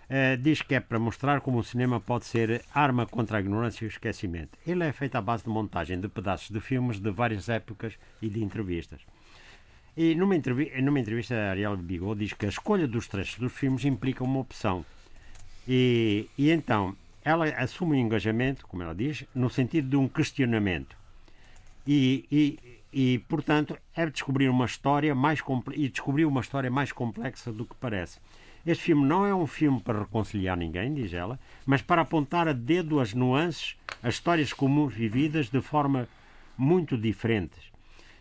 [0.08, 3.84] Uh, diz que é para mostrar como o cinema pode ser arma contra a ignorância
[3.84, 4.58] e o esquecimento.
[4.66, 8.28] Ele é feito à base de montagem de pedaços de filmes de várias épocas e
[8.28, 9.02] de entrevistas.
[9.94, 13.84] E numa, entrevi numa entrevista, Ariel Bigot diz que a escolha dos trechos dos filmes
[13.84, 14.86] implica uma opção.
[15.66, 20.96] E, e então, ela assume o engajamento, como ela diz, no sentido de um questionamento.
[21.86, 22.58] E, e,
[22.92, 25.40] e portanto, é descobrir uma história mais
[25.74, 28.18] e descobrir uma história mais complexa do que parece.
[28.66, 32.52] Este filme não é um filme para reconciliar ninguém, diz ela, mas para apontar a
[32.52, 36.08] dedo as nuances, as histórias comuns vividas de forma
[36.56, 37.72] muito diferentes,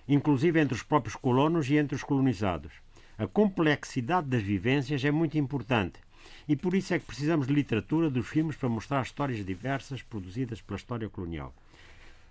[0.08, 2.72] inclusive entre os próprios colonos e entre os colonizados.
[3.18, 6.00] A complexidade das vivências é muito importante
[6.48, 10.62] e por isso é que precisamos de literatura dos filmes para mostrar histórias diversas produzidas
[10.62, 11.54] pela história colonial.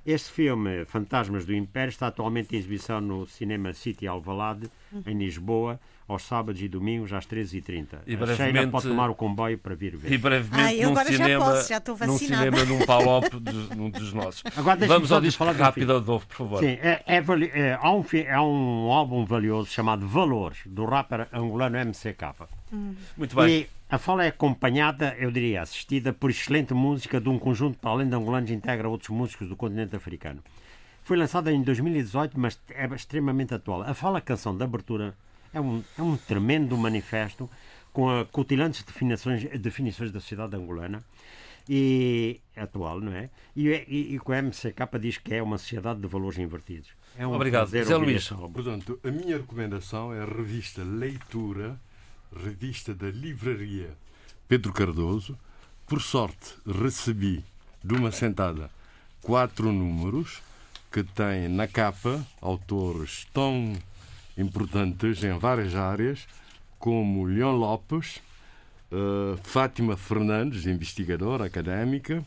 [0.07, 4.71] Este filme, Fantasmas do Império, está atualmente em exibição no Cinema City Alvalade,
[5.05, 7.99] em Lisboa, aos sábados e domingos às 13h30.
[8.07, 10.13] E a brevemente, Sheila pode tomar o comboio para vir ver.
[10.13, 13.91] E brevemente ah, num cinema, já posso, já estou num cinema num palop de, num
[13.91, 14.43] dos nossos.
[14.57, 16.61] Agora, Vamos ao disco rápido, Adolfo, por favor.
[16.61, 21.77] Sim, é, é, é, há, um, há um álbum valioso chamado Valores, do rapper angolano
[21.79, 22.49] MCK.
[22.73, 22.95] Hum.
[23.17, 23.49] Muito bem.
[23.49, 27.91] E a fala é acompanhada, eu diria, assistida por excelente música de um conjunto para
[27.91, 30.43] além de angolanos integra outros músicos do continente africano.
[31.03, 33.83] Foi lançada em 2018, mas é extremamente atual.
[33.83, 35.15] A fala canção de abertura
[35.57, 37.49] é um, é um tremendo manifesto
[37.93, 41.03] com acutilantes definições, definições da sociedade angolana
[41.67, 43.31] e atual, não é?
[43.57, 46.91] E, e, e com a MCK diz que é uma sociedade de valores invertidos.
[47.17, 48.29] É um Obrigado, Zé Luís.
[48.29, 51.81] Portanto, a minha recomendação é a revista Leitura,
[52.45, 53.97] revista da Livraria
[54.47, 55.39] Pedro Cardoso,
[55.87, 57.43] por sorte, recebi
[57.83, 58.71] de uma sentada
[59.23, 60.43] quatro números
[60.93, 63.75] que têm na capa autores tão
[64.37, 66.27] importantes em várias áreas
[66.79, 68.21] como Leon Lopes,
[68.93, 72.25] uh, Fátima Fernandes, investigadora académica,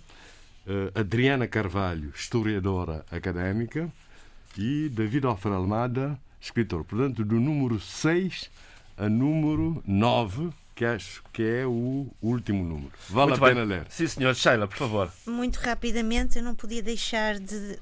[0.65, 3.91] uh, Adriana Carvalho, historiadora académica,
[4.57, 6.83] e David Offer Almada, escritor.
[6.83, 8.49] Portanto, do número 6
[8.97, 12.91] a número 9, que acho que é o último número.
[13.09, 13.77] Vale Muito a pena bem.
[13.77, 13.87] ler.
[13.89, 14.35] Sim, senhor.
[14.35, 15.11] Sheila, por favor.
[15.25, 17.79] Muito rapidamente, eu não podia deixar de.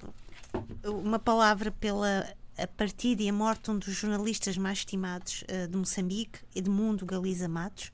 [0.84, 2.28] Uma palavra pela
[2.58, 7.06] a partida e a morte de um dos jornalistas mais estimados uh, de Moçambique, Edmundo
[7.06, 7.92] Galiza Matos.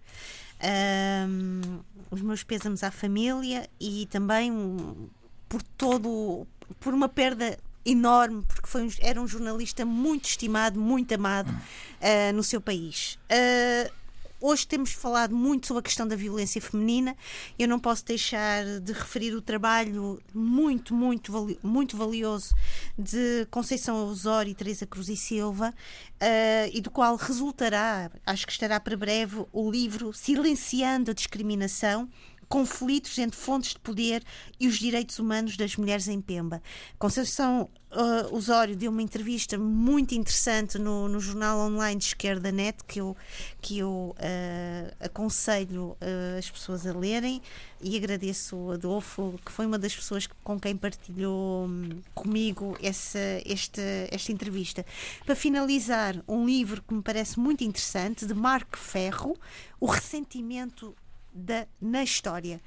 [0.63, 5.09] Um, os meus pésamos à família e também um,
[5.49, 6.47] por todo
[6.79, 12.33] por uma perda enorme, porque foi um, era um jornalista muito estimado, muito amado uh,
[12.33, 13.19] no seu país.
[13.25, 14.02] Uh,
[14.43, 17.15] hoje temos falado muito sobre a questão da violência feminina.
[17.57, 22.53] Eu não posso deixar de referir o trabalho muito, muito, muito valioso
[22.97, 28.51] de Conceição Osório e Teresa Cruz e Silva, uh, e do qual resultará, acho que
[28.51, 32.09] estará para breve, o livro Silenciando a Discriminação
[32.53, 34.23] conflitos entre fontes de poder
[34.59, 36.61] e os direitos humanos das mulheres em Pemba.
[36.99, 42.77] Conceição uh, Osório deu uma entrevista muito interessante no, no jornal online de Esquerda Net
[42.87, 43.17] que eu,
[43.59, 47.41] que eu uh, aconselho uh, as pessoas a lerem
[47.81, 53.17] e agradeço o Adolfo, que foi uma das pessoas com quem partilhou um, comigo essa,
[53.47, 53.81] esta,
[54.11, 54.85] esta entrevista.
[55.25, 59.35] Para finalizar, um livro que me parece muito interessante, de Marco Ferro,
[59.79, 60.95] O Ressentimento
[61.33, 62.61] da, na história.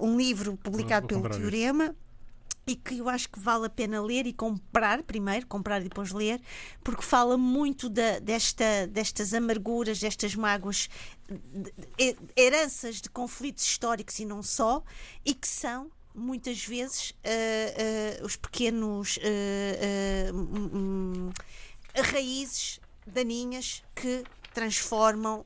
[0.00, 1.84] Uh, um livro publicado pelo Teorema.
[1.84, 2.10] Isso
[2.70, 6.12] e que eu acho que vale a pena ler e comprar primeiro, comprar e depois
[6.12, 6.40] ler,
[6.84, 10.88] porque fala muito da, desta, destas amarguras, destas mágoas,
[11.28, 14.82] de, de, heranças de conflitos históricos e não só,
[15.24, 21.30] e que são muitas vezes uh, uh, os pequenos uh, um,
[22.12, 24.22] raízes daninhas que
[24.52, 25.44] transformam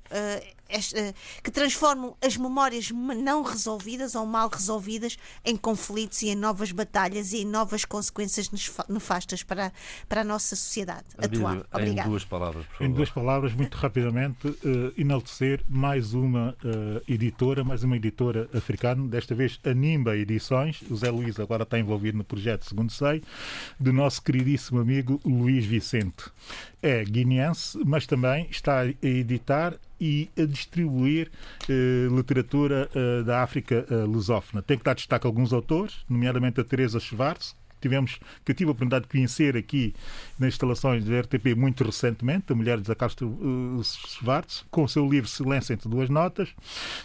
[1.43, 7.33] que transformam as memórias não resolvidas ou mal resolvidas em conflitos e em novas batalhas
[7.33, 8.51] e em novas consequências
[8.89, 9.73] nefastas para,
[10.09, 11.65] para a nossa sociedade atual.
[11.73, 12.09] Obrigada.
[12.09, 17.83] Em duas palavras, Em duas palavras, muito rapidamente, uh, enaltecer mais uma uh, editora, mais
[17.85, 20.83] uma editora africana, desta vez a Nimba Edições.
[20.91, 23.23] O Zé Luís agora está envolvido no projeto, segundo sei,
[23.79, 26.25] do nosso queridíssimo amigo Luís Vicente.
[26.83, 31.31] É guineense, mas também está a editar e a distribuir
[31.69, 34.63] eh, literatura eh, da África eh, lusófona.
[34.63, 38.69] Tem que dar destaque a alguns autores, nomeadamente a Teresa Schwartz, tivemos, que eu tive
[38.69, 39.95] a oportunidade de conhecer aqui
[40.39, 45.07] nas instalações da RTP muito recentemente, a mulher de Zacastro uh, Schwartz, com o seu
[45.09, 46.49] livro Silêncio entre duas notas.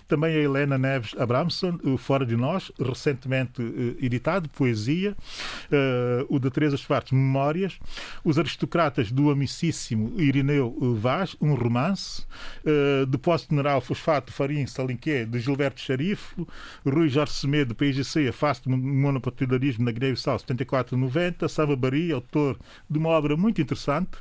[0.08, 5.16] Também a Helena Neves Abramson, uh, Fora de Nós, recentemente uh, editado, Poesia.
[6.30, 7.78] O da Teresa Schwartz, Memórias.
[8.24, 12.26] Os Aristocratas do Amicíssimo Irineu Vaz, um romance.
[13.08, 16.48] Depósito Mineral Fosfato Farim Salinqué, de Gilberto Xarifo.
[16.86, 17.76] Rui Jorge Semedo,
[18.34, 22.58] Face do Monopartidarismo na Guiné-Bissau, 74 94-90, Sava Bari, autor
[22.90, 24.12] de uma obra muito interessante,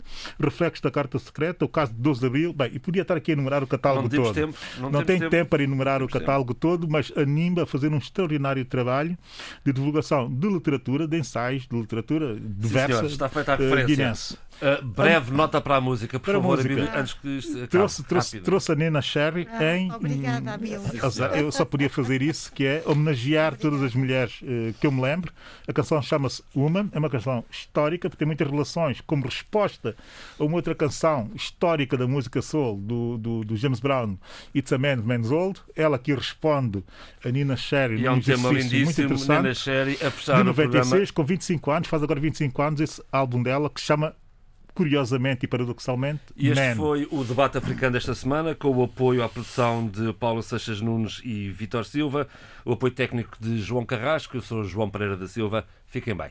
[0.40, 2.52] Reflexos da Carta Secreta, o caso de 12 de Abril.
[2.52, 4.34] Bem, e podia estar aqui a enumerar o catálogo não todo.
[4.34, 5.30] Tempo, não, não tem tempo.
[5.30, 6.60] tempo para enumerar o catálogo tempo.
[6.60, 9.16] todo, mas anima a fazer um extraordinário trabalho
[9.64, 13.02] de divulgação de literatura, de ensaios, de literatura diversa.
[13.02, 14.36] Sim, está feita a eh, referência.
[14.36, 16.98] Uh, Uh, breve nota para a música, por para favor, música.
[16.98, 17.68] antes que isto acabe.
[17.68, 19.92] Trouxe, trouxe, trouxe a Nena Sherry ah, em.
[19.92, 20.82] Obrigada, Abel.
[21.36, 25.00] Eu só podia fazer isso, que é homenagear todas as mulheres uh, que eu me
[25.00, 25.32] lembro.
[25.66, 29.94] A canção chama-se Woman, é uma canção histórica, porque tem muitas relações como resposta
[30.38, 34.16] a uma outra canção histórica da música soul do, do, do James Brown,
[34.54, 35.60] It's a Man Man's Old.
[35.76, 36.82] Ela aqui responde
[37.24, 38.00] a Nina Sherry.
[38.00, 42.02] E é um tema lindíssimo, Nina Sherry, a fechar de 96, com 25 anos, faz
[42.02, 44.14] agora 25 anos, esse álbum dela que se chama
[44.78, 46.76] curiosamente e paradoxalmente, E este Man.
[46.76, 51.20] foi o debate africano desta semana, com o apoio à produção de Paulo Seixas Nunes
[51.24, 52.28] e Vitor Silva,
[52.64, 55.66] o apoio técnico de João Carrasco, eu sou João Pereira da Silva.
[55.88, 56.30] Fiquem bem.